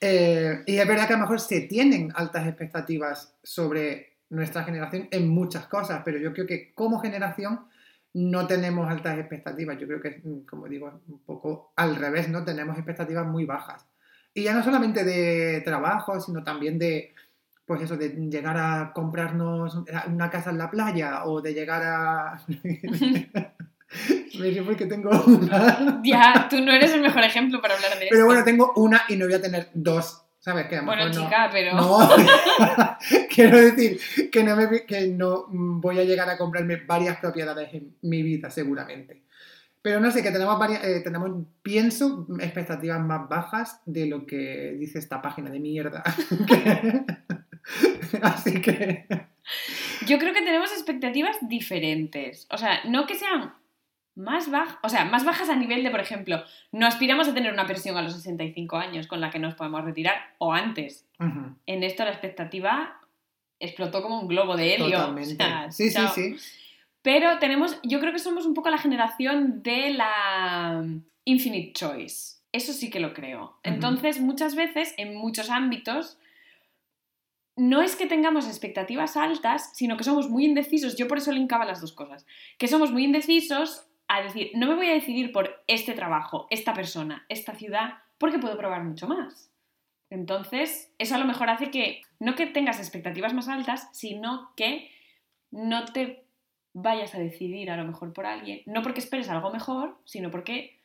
Eh, 0.00 0.62
y 0.66 0.76
es 0.76 0.88
verdad 0.88 1.06
que 1.06 1.14
a 1.14 1.16
lo 1.16 1.22
mejor 1.22 1.40
se 1.40 1.62
tienen 1.62 2.12
altas 2.14 2.46
expectativas 2.46 3.36
sobre 3.42 4.18
nuestra 4.30 4.64
generación 4.64 5.08
en 5.10 5.28
muchas 5.28 5.66
cosas, 5.66 6.02
pero 6.04 6.18
yo 6.18 6.32
creo 6.32 6.46
que 6.46 6.74
como 6.74 6.98
generación 7.00 7.60
no 8.14 8.46
tenemos 8.46 8.88
altas 8.88 9.18
expectativas. 9.18 9.78
Yo 9.78 9.86
creo 9.86 10.00
que, 10.00 10.20
mm, 10.22 10.46
como 10.46 10.68
digo, 10.68 11.00
un 11.08 11.20
poco 11.24 11.72
al 11.76 11.96
revés, 11.96 12.28
¿no? 12.28 12.44
Tenemos 12.44 12.76
expectativas 12.76 13.26
muy 13.26 13.44
bajas. 13.44 13.86
Y 14.32 14.44
ya 14.44 14.54
no 14.54 14.62
solamente 14.62 15.04
de 15.04 15.60
trabajo, 15.62 16.20
sino 16.20 16.42
también 16.44 16.78
de, 16.78 17.14
pues 17.66 17.82
eso, 17.82 17.96
de 17.96 18.10
llegar 18.10 18.56
a 18.56 18.92
comprarnos 18.94 19.84
una 20.08 20.30
casa 20.30 20.50
en 20.50 20.58
la 20.58 20.70
playa 20.70 21.24
o 21.24 21.40
de 21.40 21.54
llegar 21.54 21.82
a... 21.84 22.44
Me 24.38 24.50
río 24.50 24.64
porque 24.64 24.86
tengo 24.86 25.10
una... 25.26 26.00
Ya, 26.04 26.46
tú 26.50 26.60
no 26.60 26.72
eres 26.72 26.92
el 26.92 27.00
mejor 27.02 27.22
ejemplo 27.24 27.60
para 27.60 27.74
hablar 27.74 27.92
de 27.92 27.98
Pero 28.10 28.14
esto. 28.16 28.26
bueno, 28.26 28.44
tengo 28.44 28.72
una 28.76 29.02
y 29.08 29.16
no 29.16 29.26
voy 29.26 29.34
a 29.34 29.42
tener 29.42 29.68
dos. 29.74 30.20
¿Sabes? 30.40 30.66
Que 30.66 30.76
a 30.76 30.80
lo 30.80 30.86
Bueno, 30.86 31.04
mejor 31.06 31.16
no- 31.20 31.24
chica, 31.24 31.48
pero... 31.50 31.74
No, 31.74 32.08
quiero 33.34 33.56
decir 33.56 33.98
que 34.30 34.44
no, 34.44 34.56
me- 34.56 34.84
que 34.84 35.06
no 35.08 35.46
voy 35.48 35.98
a 36.00 36.04
llegar 36.04 36.28
a 36.28 36.36
comprarme 36.36 36.76
varias 36.84 37.16
propiedades 37.18 37.72
en 37.72 37.96
mi 38.02 38.22
vida, 38.22 38.50
seguramente. 38.50 39.22
Pero 39.80 40.00
no 40.00 40.10
sé, 40.10 40.22
que 40.22 40.30
tenemos, 40.30 40.58
varias, 40.58 40.84
eh, 40.84 41.00
tenemos, 41.02 41.30
pienso, 41.62 42.26
expectativas 42.40 43.00
más 43.00 43.26
bajas 43.28 43.80
de 43.86 44.06
lo 44.06 44.26
que 44.26 44.76
dice 44.78 44.98
esta 44.98 45.22
página 45.22 45.48
de 45.50 45.60
mierda. 45.60 46.02
Así 48.22 48.60
que... 48.60 49.06
Yo 50.06 50.18
creo 50.18 50.34
que 50.34 50.42
tenemos 50.42 50.70
expectativas 50.72 51.36
diferentes. 51.42 52.46
O 52.50 52.58
sea, 52.58 52.84
no 52.84 53.06
que 53.06 53.14
sean 53.14 53.54
más 54.14 54.50
bajas, 54.50 54.78
o 54.82 54.88
sea, 54.88 55.04
más 55.04 55.24
bajas 55.24 55.48
a 55.48 55.56
nivel 55.56 55.82
de, 55.82 55.90
por 55.90 56.00
ejemplo, 56.00 56.42
no 56.72 56.86
aspiramos 56.86 57.28
a 57.28 57.34
tener 57.34 57.52
una 57.52 57.66
pensión 57.66 57.96
a 57.96 58.02
los 58.02 58.14
65 58.14 58.76
años 58.76 59.06
con 59.06 59.20
la 59.20 59.30
que 59.30 59.38
nos 59.38 59.54
podemos 59.54 59.84
retirar 59.84 60.34
o 60.38 60.52
antes. 60.52 61.06
En 61.66 61.82
esto 61.82 62.04
la 62.04 62.10
expectativa 62.10 63.00
explotó 63.58 64.02
como 64.02 64.20
un 64.20 64.28
globo 64.28 64.56
de 64.56 64.74
helio. 64.74 64.98
Totalmente. 64.98 65.34
O 65.34 65.36
sea, 65.36 65.70
sí, 65.70 65.88
sí, 65.88 65.94
chao. 65.94 66.12
sí. 66.14 66.36
Pero 67.02 67.38
tenemos, 67.38 67.78
yo 67.82 68.00
creo 68.00 68.12
que 68.12 68.18
somos 68.18 68.46
un 68.46 68.54
poco 68.54 68.70
la 68.70 68.78
generación 68.78 69.62
de 69.62 69.90
la 69.90 70.84
infinite 71.24 71.72
choice. 71.72 72.40
Eso 72.52 72.72
sí 72.72 72.88
que 72.88 73.00
lo 73.00 73.14
creo. 73.14 73.58
Entonces, 73.62 74.20
muchas 74.20 74.54
veces, 74.54 74.94
en 74.96 75.16
muchos 75.16 75.50
ámbitos, 75.50 76.18
no 77.56 77.82
es 77.82 77.96
que 77.96 78.06
tengamos 78.06 78.46
expectativas 78.46 79.16
altas, 79.16 79.70
sino 79.74 79.96
que 79.96 80.04
somos 80.04 80.30
muy 80.30 80.44
indecisos. 80.44 80.96
Yo 80.96 81.08
por 81.08 81.18
eso 81.18 81.32
linkaba 81.32 81.64
las 81.64 81.80
dos 81.80 81.92
cosas. 81.92 82.26
Que 82.58 82.68
somos 82.68 82.92
muy 82.92 83.04
indecisos 83.04 83.86
a 84.08 84.22
decir, 84.22 84.50
no 84.54 84.66
me 84.66 84.74
voy 84.74 84.88
a 84.88 84.94
decidir 84.94 85.32
por 85.32 85.62
este 85.66 85.92
trabajo, 85.94 86.46
esta 86.50 86.74
persona, 86.74 87.24
esta 87.28 87.54
ciudad, 87.54 87.94
porque 88.18 88.38
puedo 88.38 88.56
probar 88.58 88.84
mucho 88.84 89.06
más. 89.08 89.50
Entonces, 90.10 90.92
eso 90.98 91.14
a 91.14 91.18
lo 91.18 91.24
mejor 91.24 91.48
hace 91.50 91.70
que 91.70 92.02
no 92.20 92.34
que 92.34 92.46
tengas 92.46 92.78
expectativas 92.78 93.34
más 93.34 93.48
altas, 93.48 93.88
sino 93.92 94.52
que 94.56 94.90
no 95.50 95.86
te 95.86 96.26
vayas 96.72 97.14
a 97.14 97.18
decidir 97.18 97.70
a 97.70 97.76
lo 97.76 97.84
mejor 97.84 98.12
por 98.12 98.26
alguien, 98.26 98.60
no 98.66 98.82
porque 98.82 99.00
esperes 99.00 99.28
algo 99.28 99.50
mejor, 99.52 99.98
sino 100.04 100.30
porque 100.30 100.78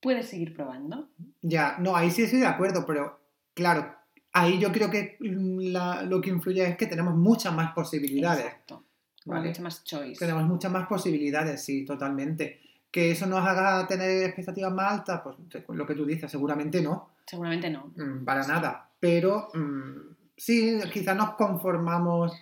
puedes 0.00 0.28
seguir 0.28 0.54
probando. 0.54 1.08
Ya, 1.40 1.76
no, 1.78 1.96
ahí 1.96 2.10
sí 2.10 2.22
estoy 2.22 2.40
de 2.40 2.46
acuerdo, 2.46 2.84
pero 2.86 3.20
claro, 3.54 3.94
ahí 4.32 4.58
yo 4.58 4.72
creo 4.72 4.90
que 4.90 5.16
la- 5.20 6.02
lo 6.02 6.20
que 6.20 6.30
influye 6.30 6.64
es 6.66 6.76
que 6.76 6.86
tenemos 6.86 7.14
muchas 7.14 7.54
más 7.54 7.72
posibilidades. 7.72 8.44
Exacto. 8.46 8.81
Vale. 9.26 9.48
mucho 9.48 9.62
más 9.62 9.84
choice. 9.84 10.18
Tenemos 10.18 10.44
muchas 10.44 10.70
más 10.72 10.86
posibilidades, 10.86 11.64
sí, 11.64 11.84
totalmente. 11.84 12.60
Que 12.90 13.10
eso 13.12 13.26
nos 13.26 13.46
haga 13.46 13.86
tener 13.86 14.24
expectativas 14.24 14.72
más 14.72 14.92
altas, 14.92 15.22
pues 15.22 15.36
lo 15.76 15.86
que 15.86 15.94
tú 15.94 16.04
dices, 16.04 16.30
seguramente 16.30 16.82
no, 16.82 17.10
Seguramente 17.26 17.70
no. 17.70 17.92
mm, 17.96 18.24
para 18.24 18.46
nada. 18.46 18.90
Pero 19.00 19.48
mm, 19.54 20.14
sí, 20.36 20.78
quizás 20.92 21.16
nos 21.16 21.34
conformamos 21.34 22.32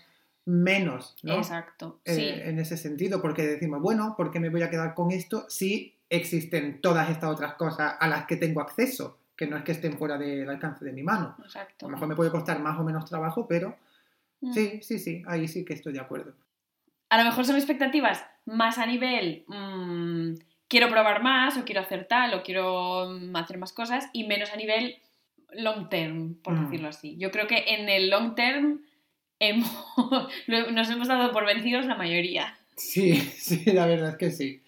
menos, 0.46 1.16
¿no? 1.22 1.34
Exacto. 1.36 2.00
Eh, 2.04 2.14
Sí. 2.14 2.28
en 2.48 2.58
ese 2.58 2.76
sentido, 2.76 3.20
porque 3.22 3.46
decimos, 3.46 3.80
bueno, 3.80 4.14
¿por 4.16 4.30
qué 4.30 4.40
me 4.40 4.48
voy 4.48 4.62
a 4.62 4.70
quedar 4.70 4.94
con 4.94 5.10
esto 5.12 5.44
si 5.48 5.94
existen 6.08 6.80
todas 6.80 7.08
estas 7.10 7.30
otras 7.30 7.54
cosas 7.54 7.94
a 8.00 8.08
las 8.08 8.26
que 8.26 8.36
tengo 8.36 8.60
acceso? 8.60 9.18
Que 9.36 9.46
no 9.46 9.56
es 9.56 9.62
que 9.64 9.72
estén 9.72 9.96
fuera 9.96 10.18
del 10.18 10.48
alcance 10.50 10.84
de 10.84 10.92
mi 10.92 11.02
mano. 11.02 11.36
A 11.38 11.44
Exacto. 11.44 11.86
lo 11.86 11.92
mejor 11.92 12.08
me 12.08 12.16
puede 12.16 12.30
costar 12.30 12.58
más 12.60 12.78
o 12.78 12.84
menos 12.84 13.04
trabajo, 13.04 13.46
pero 13.46 13.76
Mm. 14.42 14.52
sí, 14.54 14.80
sí, 14.82 14.98
sí, 14.98 15.22
ahí 15.26 15.46
sí 15.46 15.64
que 15.66 15.74
estoy 15.74 15.92
de 15.92 16.00
acuerdo. 16.00 16.32
A 17.10 17.18
lo 17.18 17.24
mejor 17.24 17.44
son 17.44 17.56
expectativas 17.56 18.24
más 18.46 18.78
a 18.78 18.86
nivel 18.86 19.44
mm, 19.48 20.34
quiero 20.68 20.88
probar 20.88 21.22
más 21.22 21.56
o 21.58 21.64
quiero 21.64 21.80
hacer 21.82 22.06
tal 22.06 22.32
o 22.34 22.42
quiero 22.42 23.08
mm, 23.10 23.36
hacer 23.36 23.58
más 23.58 23.72
cosas 23.72 24.08
y 24.12 24.26
menos 24.26 24.50
a 24.52 24.56
nivel 24.56 24.96
long 25.52 25.88
term, 25.88 26.34
por 26.42 26.54
Mm. 26.54 26.64
decirlo 26.64 26.88
así. 26.88 27.16
Yo 27.18 27.30
creo 27.30 27.46
que 27.46 27.64
en 27.74 27.88
el 27.88 28.08
long 28.10 28.34
term 28.34 28.80
hemos- 29.38 29.68
nos 30.72 30.90
hemos 30.90 31.08
dado 31.08 31.32
por 31.32 31.44
vencidos 31.46 31.86
la 31.86 31.96
mayoría. 31.96 32.56
Sí, 32.76 33.14
sí, 33.38 33.64
la 33.72 33.86
verdad 33.86 34.10
es 34.10 34.16
que 34.16 34.30
sí. 34.30 34.62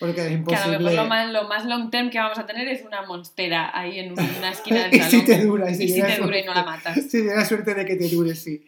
Porque 0.00 0.22
es 0.22 0.26
Que 0.26 0.32
a 0.34 0.36
lo 0.36 0.38
imposible. 0.38 0.78
mejor 0.78 0.92
lo 0.94 1.04
más, 1.06 1.30
lo 1.32 1.48
más 1.48 1.64
long 1.66 1.90
term 1.90 2.10
que 2.10 2.18
vamos 2.18 2.38
a 2.38 2.46
tener 2.46 2.66
es 2.66 2.84
una 2.84 3.02
monstera 3.06 3.70
ahí 3.78 4.00
en 4.00 4.12
una 4.12 4.50
esquina 4.50 4.82
del 4.88 4.94
y 4.94 4.98
salón. 4.98 5.10
si 5.10 5.24
te 5.24 5.38
dura, 5.44 5.70
y 5.70 5.74
si, 5.76 5.84
y 5.84 5.88
si 5.88 5.94
tienes 5.94 6.16
te 6.16 6.22
dura 6.22 6.38
y 6.40 6.44
no 6.44 6.52
la 6.54 6.64
matas. 6.64 6.94
Si 6.96 7.22
tienes 7.22 7.46
suerte 7.48 7.74
de 7.74 7.84
que 7.86 7.94
te 7.94 8.08
dure, 8.08 8.34
sí. 8.34 8.66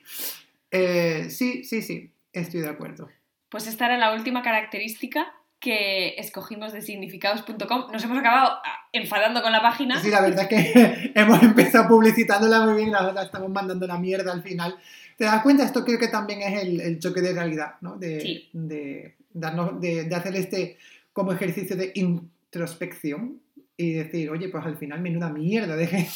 Eh, 0.70 1.26
sí, 1.30 1.64
sí, 1.64 1.82
sí, 1.82 2.10
estoy 2.40 2.60
de 2.60 2.68
acuerdo. 2.68 3.08
Pues 3.48 3.66
esta 3.66 3.86
era 3.86 3.96
la 3.98 4.12
última 4.12 4.42
característica 4.42 5.32
que 5.58 6.14
escogimos 6.18 6.72
de 6.72 6.82
significados.com. 6.82 7.90
Nos 7.90 8.04
hemos 8.04 8.18
acabado 8.18 8.58
ah, 8.64 8.88
enfadando 8.92 9.42
con 9.42 9.52
la 9.52 9.62
página. 9.62 10.00
Sí, 10.00 10.10
la 10.10 10.20
verdad 10.20 10.46
es 10.50 10.72
que 10.72 11.12
hemos 11.14 11.42
empezado 11.42 11.88
publicitándola 11.88 12.60
muy 12.60 12.74
bien 12.74 12.88
y 12.88 12.92
la, 12.92 13.12
la 13.12 13.22
estamos 13.22 13.50
mandando 13.50 13.86
la 13.86 13.98
mierda 13.98 14.32
al 14.32 14.42
final. 14.42 14.76
¿Te 15.16 15.24
das 15.24 15.42
cuenta? 15.42 15.64
Esto 15.64 15.84
creo 15.84 15.98
que 15.98 16.08
también 16.08 16.42
es 16.42 16.62
el, 16.62 16.80
el 16.80 16.98
choque 16.98 17.22
de 17.22 17.32
realidad, 17.32 17.76
¿no? 17.80 17.96
De, 17.96 18.20
Sí. 18.20 18.50
de, 18.52 19.16
darnos, 19.32 19.80
de, 19.80 20.04
de 20.04 20.14
hacer 20.14 20.36
este 20.36 20.76
como 21.12 21.32
ejercicio 21.32 21.74
de 21.76 21.92
introspección 21.94 23.40
y 23.76 23.92
decir, 23.92 24.30
oye, 24.30 24.48
pues 24.48 24.64
al 24.64 24.76
final 24.78 25.00
menuda 25.00 25.28
mierda 25.28 25.76
de, 25.76 25.86
de 25.86 26.06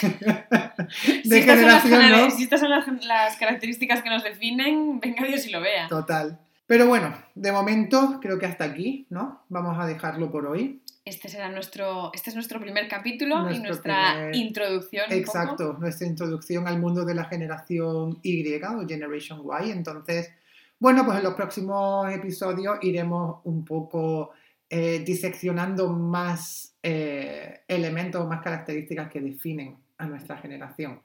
si, 1.22 1.34
estas 1.38 1.58
son 1.58 1.66
las, 1.66 1.82
generación, 1.82 2.00
gener- 2.00 2.24
¿no? 2.24 2.30
si 2.30 2.42
estas 2.42 2.60
son 2.60 2.70
las, 2.70 3.04
las 3.04 3.36
características 3.36 4.02
que 4.02 4.10
nos 4.10 4.24
definen, 4.24 5.00
venga 5.00 5.24
Dios 5.26 5.46
y 5.46 5.50
lo 5.50 5.60
vea. 5.60 5.88
Total. 5.88 6.38
Pero 6.66 6.86
bueno, 6.86 7.12
de 7.34 7.50
momento 7.52 8.18
creo 8.22 8.38
que 8.38 8.46
hasta 8.46 8.64
aquí, 8.64 9.06
¿no? 9.10 9.42
Vamos 9.48 9.76
a 9.78 9.86
dejarlo 9.86 10.30
por 10.30 10.46
hoy. 10.46 10.80
Este 11.04 11.28
será 11.28 11.48
nuestro, 11.48 12.12
este 12.14 12.30
es 12.30 12.36
nuestro 12.36 12.60
primer 12.60 12.86
capítulo 12.86 13.50
y 13.50 13.58
nuestra 13.58 14.12
primer- 14.14 14.36
introducción. 14.36 15.04
poco. 15.06 15.18
Exacto, 15.18 15.76
nuestra 15.80 16.06
introducción 16.06 16.68
al 16.68 16.78
mundo 16.78 17.04
de 17.04 17.14
la 17.14 17.24
generación 17.24 18.18
Y 18.22 18.54
o 18.54 18.86
Generation 18.86 19.42
Y. 19.64 19.70
Entonces, 19.70 20.30
bueno, 20.78 21.04
pues 21.04 21.18
en 21.18 21.24
los 21.24 21.34
próximos 21.34 22.10
episodios 22.12 22.78
iremos 22.82 23.40
un 23.44 23.64
poco 23.64 24.30
eh, 24.70 25.02
diseccionando 25.04 25.88
más 25.92 26.74
eh, 26.82 27.60
elementos, 27.68 28.26
más 28.26 28.40
características 28.40 29.10
que 29.10 29.20
definen 29.20 29.76
a 29.98 30.06
nuestra 30.06 30.36
generación. 30.38 31.02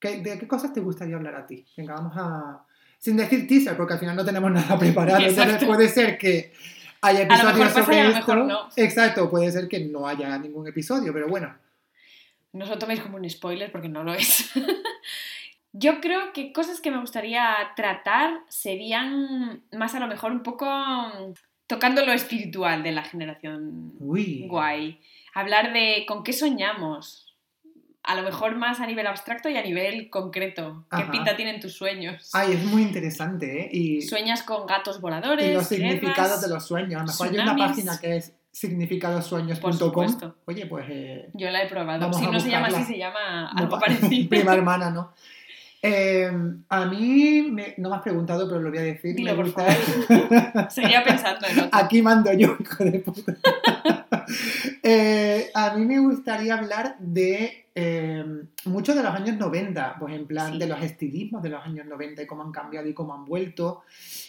¿Qué- 0.00 0.18
¿De 0.22 0.38
qué 0.38 0.46
cosas 0.48 0.72
te 0.72 0.80
gustaría 0.80 1.16
hablar 1.16 1.34
a 1.34 1.46
ti? 1.46 1.66
Venga, 1.76 1.94
vamos 1.94 2.14
a... 2.16 2.64
Sin 2.98 3.16
decir 3.16 3.46
teaser, 3.46 3.76
porque 3.76 3.94
al 3.94 4.00
final 4.00 4.16
no 4.16 4.24
tenemos 4.24 4.50
nada 4.50 4.78
preparado. 4.78 5.20
Entonces 5.20 5.64
puede 5.64 5.88
ser 5.88 6.16
que 6.18 6.52
haya 7.02 7.26
A 7.28 7.42
lo 7.44 7.52
mejor 7.52 7.66
episodios 7.66 7.72
pasa 7.72 7.80
y 7.80 7.84
sobre 7.84 8.00
a 8.00 8.04
lo 8.04 8.08
esto. 8.10 8.34
mejor 8.34 8.46
no. 8.46 8.68
Exacto, 8.76 9.30
puede 9.30 9.52
ser 9.52 9.68
que 9.68 9.80
no 9.84 10.06
haya 10.08 10.36
ningún 10.38 10.66
episodio, 10.66 11.12
pero 11.12 11.28
bueno. 11.28 11.54
No 12.52 12.64
os 12.64 12.70
lo 12.70 12.78
toméis 12.78 13.00
como 13.00 13.16
un 13.18 13.28
spoiler 13.28 13.70
porque 13.70 13.88
no 13.88 14.02
lo 14.04 14.14
es. 14.14 14.50
Yo 15.72 16.00
creo 16.00 16.32
que 16.32 16.52
cosas 16.52 16.80
que 16.80 16.90
me 16.90 16.98
gustaría 17.00 17.54
tratar 17.76 18.40
serían 18.48 19.62
más 19.72 19.94
a 19.94 20.00
lo 20.00 20.06
mejor 20.08 20.32
un 20.32 20.42
poco 20.42 20.66
tocando 21.68 22.04
lo 22.04 22.12
espiritual 22.12 22.82
de 22.82 22.90
la 22.90 23.04
generación 23.04 23.92
Uy. 24.00 24.46
guay. 24.48 25.00
Hablar 25.34 25.72
de 25.72 26.04
con 26.08 26.24
qué 26.24 26.32
soñamos. 26.32 27.24
A 28.02 28.14
lo 28.14 28.22
mejor 28.22 28.56
más 28.56 28.80
a 28.80 28.86
nivel 28.86 29.06
abstracto 29.06 29.50
y 29.50 29.56
a 29.56 29.62
nivel 29.62 30.08
concreto. 30.08 30.86
¿Qué 30.90 31.02
Ajá. 31.02 31.10
pinta 31.12 31.36
tienen 31.36 31.60
tus 31.60 31.74
sueños? 31.74 32.30
Ay, 32.32 32.54
es 32.54 32.64
muy 32.64 32.82
interesante, 32.82 33.64
¿eh? 33.64 33.68
Y, 33.70 34.02
¿Sueñas 34.02 34.42
con 34.42 34.66
gatos 34.66 35.00
voladores? 35.00 35.46
y 35.50 35.52
los 35.52 35.66
significados 35.68 36.40
de 36.40 36.48
los 36.48 36.66
sueños. 36.66 37.02
A 37.02 37.04
lo 37.04 37.08
mejor 37.08 37.28
hay 37.28 37.34
una 37.34 37.56
página 37.56 37.98
que 38.00 38.16
es 38.16 38.32
supuesto. 39.74 40.36
Oye, 40.46 40.66
pues 40.66 40.86
eh, 40.88 41.28
Yo 41.34 41.50
la 41.50 41.62
he 41.62 41.68
probado. 41.68 42.10
Si 42.14 42.26
no 42.26 42.40
se 42.40 42.50
llama 42.50 42.68
así, 42.68 42.82
se 42.84 42.98
llama 42.98 43.50
algo 43.50 43.70
pa- 43.78 43.80
parecido. 43.86 44.28
prima 44.30 44.54
hermana, 44.54 44.90
¿no? 44.90 45.12
Eh, 45.80 46.30
a 46.68 46.84
mí, 46.86 47.42
me- 47.50 47.74
no 47.78 47.90
me 47.90 47.96
has 47.96 48.02
preguntado, 48.02 48.48
pero 48.48 48.60
lo 48.60 48.70
voy 48.70 48.78
a 48.78 48.82
decir. 48.82 49.14
Dilo, 49.14 49.30
me 49.30 49.36
por 49.36 49.44
gusta- 49.46 50.70
Seguía 50.70 51.04
pensando 51.04 51.46
en 51.46 51.58
otro. 51.60 51.70
Aquí 51.72 52.02
mando 52.02 52.32
yo, 52.32 52.56
hijo 52.60 52.84
de 52.84 52.98
puta. 53.00 53.36
Eh, 54.82 55.50
a 55.54 55.74
mí 55.74 55.84
me 55.86 55.98
gustaría 56.00 56.54
hablar 56.54 56.96
de 56.98 57.66
eh, 57.74 58.24
mucho 58.66 58.94
de 58.94 59.02
los 59.02 59.14
años 59.14 59.36
90, 59.38 59.96
pues 59.98 60.14
en 60.14 60.26
plan 60.26 60.52
Sí. 60.52 60.58
de 60.58 60.66
los 60.66 60.82
estilismos 60.82 61.42
de 61.42 61.48
los 61.50 61.64
años 61.64 61.86
90 61.86 62.22
y 62.22 62.26
cómo 62.26 62.42
han 62.42 62.52
cambiado 62.52 62.86
y 62.88 62.94
cómo 62.94 63.14
han 63.14 63.24
vuelto. 63.24 63.82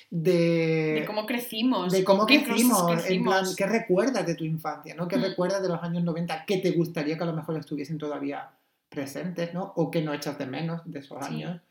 De, 0.09 0.99
De 1.01 1.03
cómo 1.05 1.25
crecimos. 1.25 1.91
de 1.91 2.03
cómo 2.03 2.25
crecimos, 2.25 3.05
en 3.09 3.23
plan, 3.23 3.45
¿qué 3.57 3.65
recuerdas 3.67 4.25
de 4.25 4.35
tu 4.35 4.43
infancia? 4.43 4.95
¿no? 4.95 5.07
¿Qué 5.07 5.17
Mm. 5.17 5.21
recuerdas 5.23 5.61
de 5.61 5.67
los 5.69 5.83
años 5.83 6.03
90? 6.03 6.45
¿Qué 6.45 6.57
te 6.57 6.71
gustaría 6.71 7.17
que 7.17 7.23
a 7.23 7.27
lo 7.27 7.33
mejor 7.33 7.57
estuviesen 7.57 7.97
todavía 7.97 8.49
presentes, 8.89 9.53
¿no? 9.53 9.73
O 9.75 9.89
que 9.91 10.01
no 10.01 10.13
echas 10.13 10.37
de 10.37 10.45
menos 10.47 10.81
de 10.85 10.99
esos 10.99 11.17
Sí. 11.25 11.33
años. 11.35 11.61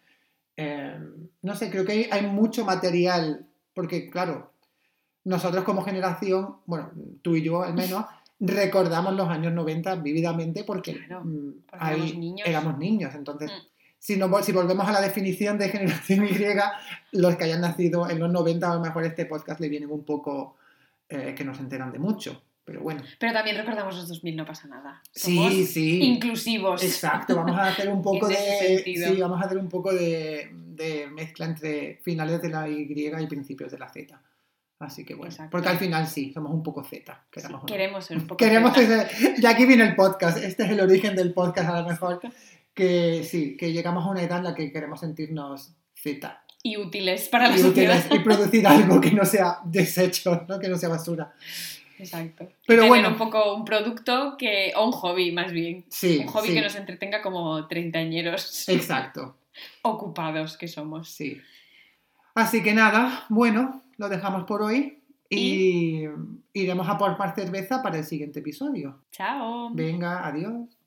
Eh, 0.56 0.98
no 1.42 1.54
sé, 1.54 1.70
creo 1.70 1.84
que 1.84 1.92
hay, 1.92 2.08
hay 2.10 2.26
mucho 2.26 2.64
material, 2.64 3.46
porque 3.74 4.08
claro, 4.10 4.52
nosotros 5.24 5.64
como 5.64 5.82
generación, 5.84 6.56
bueno, 6.66 6.90
tú 7.22 7.36
y 7.36 7.42
yo 7.42 7.62
al 7.62 7.74
menos, 7.74 8.04
recordamos 8.40 9.14
los 9.14 9.28
años 9.28 9.52
90 9.52 9.96
vívidamente 9.96 10.64
porque, 10.64 10.94
Claro, 11.06 11.24
mm, 11.24 11.52
porque 11.68 11.84
ahí 11.84 11.94
éramos 12.00 12.14
niños. 12.16 12.48
éramos 12.48 12.78
niños. 12.78 13.14
Entonces, 13.14 13.50
Mm. 13.50 13.66
si, 13.98 14.14
si 14.42 14.52
volvemos 14.52 14.88
a 14.88 14.92
la 14.92 15.00
definición 15.00 15.58
de 15.58 15.68
generación 15.68 16.24
Y, 16.24 16.36
los 17.12 17.36
que 17.36 17.44
hayan 17.44 17.60
nacido 17.60 18.08
en 18.08 18.20
los 18.20 18.30
90, 18.30 18.70
a 18.70 18.74
lo 18.76 18.80
mejor 18.80 19.04
este 19.04 19.26
podcast 19.26 19.60
le 19.60 19.68
vienen 19.68 19.90
un 19.90 20.04
poco 20.04 20.56
eh, 21.08 21.34
que 21.36 21.44
no 21.44 21.54
se 21.54 21.62
enteran 21.62 21.90
de 21.90 21.98
mucho. 21.98 22.42
Pero 22.68 22.82
bueno, 22.82 23.00
Pero 23.18 23.32
también 23.32 23.56
recordamos 23.56 23.96
los 23.96 24.08
2000, 24.08 24.36
no 24.36 24.44
pasa 24.44 24.68
nada. 24.68 25.02
sí, 25.10 25.36
Somos 25.36 25.54
sí. 25.70 26.02
inclusivos. 26.02 26.84
Exacto, 26.84 27.34
vamos 27.34 27.56
a 27.58 27.68
hacer 27.68 27.88
un 27.88 28.02
poco 28.02 28.28
de. 28.28 28.82
Sí, 28.84 29.20
vamos 29.20 29.40
a 29.42 29.46
hacer 29.46 29.56
un 29.56 29.70
poco 29.70 29.90
de, 29.94 30.50
de 30.52 31.06
mezcla 31.06 31.46
entre 31.46 31.96
finales 32.04 32.42
de 32.42 32.50
la 32.50 32.68
Y 32.68 32.82
y 32.92 33.26
principios 33.26 33.72
de 33.72 33.78
la 33.78 33.88
Z. 33.88 34.20
Así 34.80 35.04
que 35.06 35.14
bueno, 35.14 35.30
Exacto. 35.32 35.50
porque 35.50 35.68
al 35.70 35.78
final 35.78 36.06
sí, 36.06 36.30
somos 36.32 36.52
un 36.52 36.62
poco 36.62 36.84
Z. 36.84 37.24
Sí, 37.34 37.40
queremos 37.66 38.04
ser 38.04 38.18
un 38.18 38.26
poco 38.26 38.36
Queremos 38.36 38.74
Z. 38.76 39.02
ese- 39.04 39.34
Y 39.38 39.46
aquí 39.46 39.64
viene 39.64 39.84
el 39.84 39.94
podcast. 39.96 40.36
Este 40.36 40.64
es 40.64 40.70
el 40.70 40.80
origen 40.80 41.16
del 41.16 41.32
podcast, 41.32 41.70
a 41.70 41.80
lo 41.80 41.88
mejor. 41.88 42.20
Que 42.74 43.24
sí, 43.24 43.56
que 43.56 43.72
llegamos 43.72 44.04
a 44.04 44.10
una 44.10 44.22
edad 44.22 44.38
en 44.38 44.44
la 44.44 44.54
que 44.54 44.70
queremos 44.70 45.00
sentirnos 45.00 45.72
Z. 45.94 46.44
y 46.62 46.76
útiles 46.76 47.28
para 47.28 47.48
la 47.48 47.56
Y, 47.56 47.60
sociedad. 47.60 47.96
útiles, 47.98 48.20
y 48.20 48.24
producir 48.24 48.66
algo 48.66 49.00
que 49.00 49.10
no 49.12 49.24
sea 49.24 49.58
desecho, 49.64 50.44
¿no? 50.48 50.58
que 50.60 50.68
no 50.68 50.76
sea 50.76 50.88
basura. 50.90 51.32
Exacto. 51.99 52.49
Pero 52.66 52.82
Tener 52.82 52.88
bueno. 52.88 53.09
un 53.11 53.16
poco 53.16 53.55
un 53.55 53.64
producto 53.64 54.36
que, 54.38 54.72
o 54.76 54.86
un 54.86 54.92
hobby 54.92 55.32
más 55.32 55.53
bien. 55.53 55.84
Sí, 55.88 56.18
Un 56.18 56.26
hobby 56.28 56.49
sí. 56.49 56.55
que 56.55 56.62
nos 56.62 56.74
entretenga 56.76 57.20
como 57.22 57.66
treintañeros 57.66 58.68
Exacto, 58.68 59.36
ocupados 59.82 60.57
que 60.57 60.68
somos. 60.68 61.11
sí. 61.11 61.40
Así 62.34 62.62
que 62.62 62.72
nada, 62.72 63.24
bueno, 63.30 63.82
lo 63.96 64.09
dejamos 64.09 64.44
por 64.44 64.62
hoy 64.62 65.01
y 65.28 66.05
iremos 66.53 66.88
a 66.88 66.96
por 66.96 67.18
más 67.18 67.34
cerveza 67.34 67.82
para 67.82 67.99
el 67.99 68.05
siguiente 68.05 68.38
episodio. 68.38 69.01
Chao. 69.11 69.70
Venga, 69.72 70.24
adiós. 70.24 70.78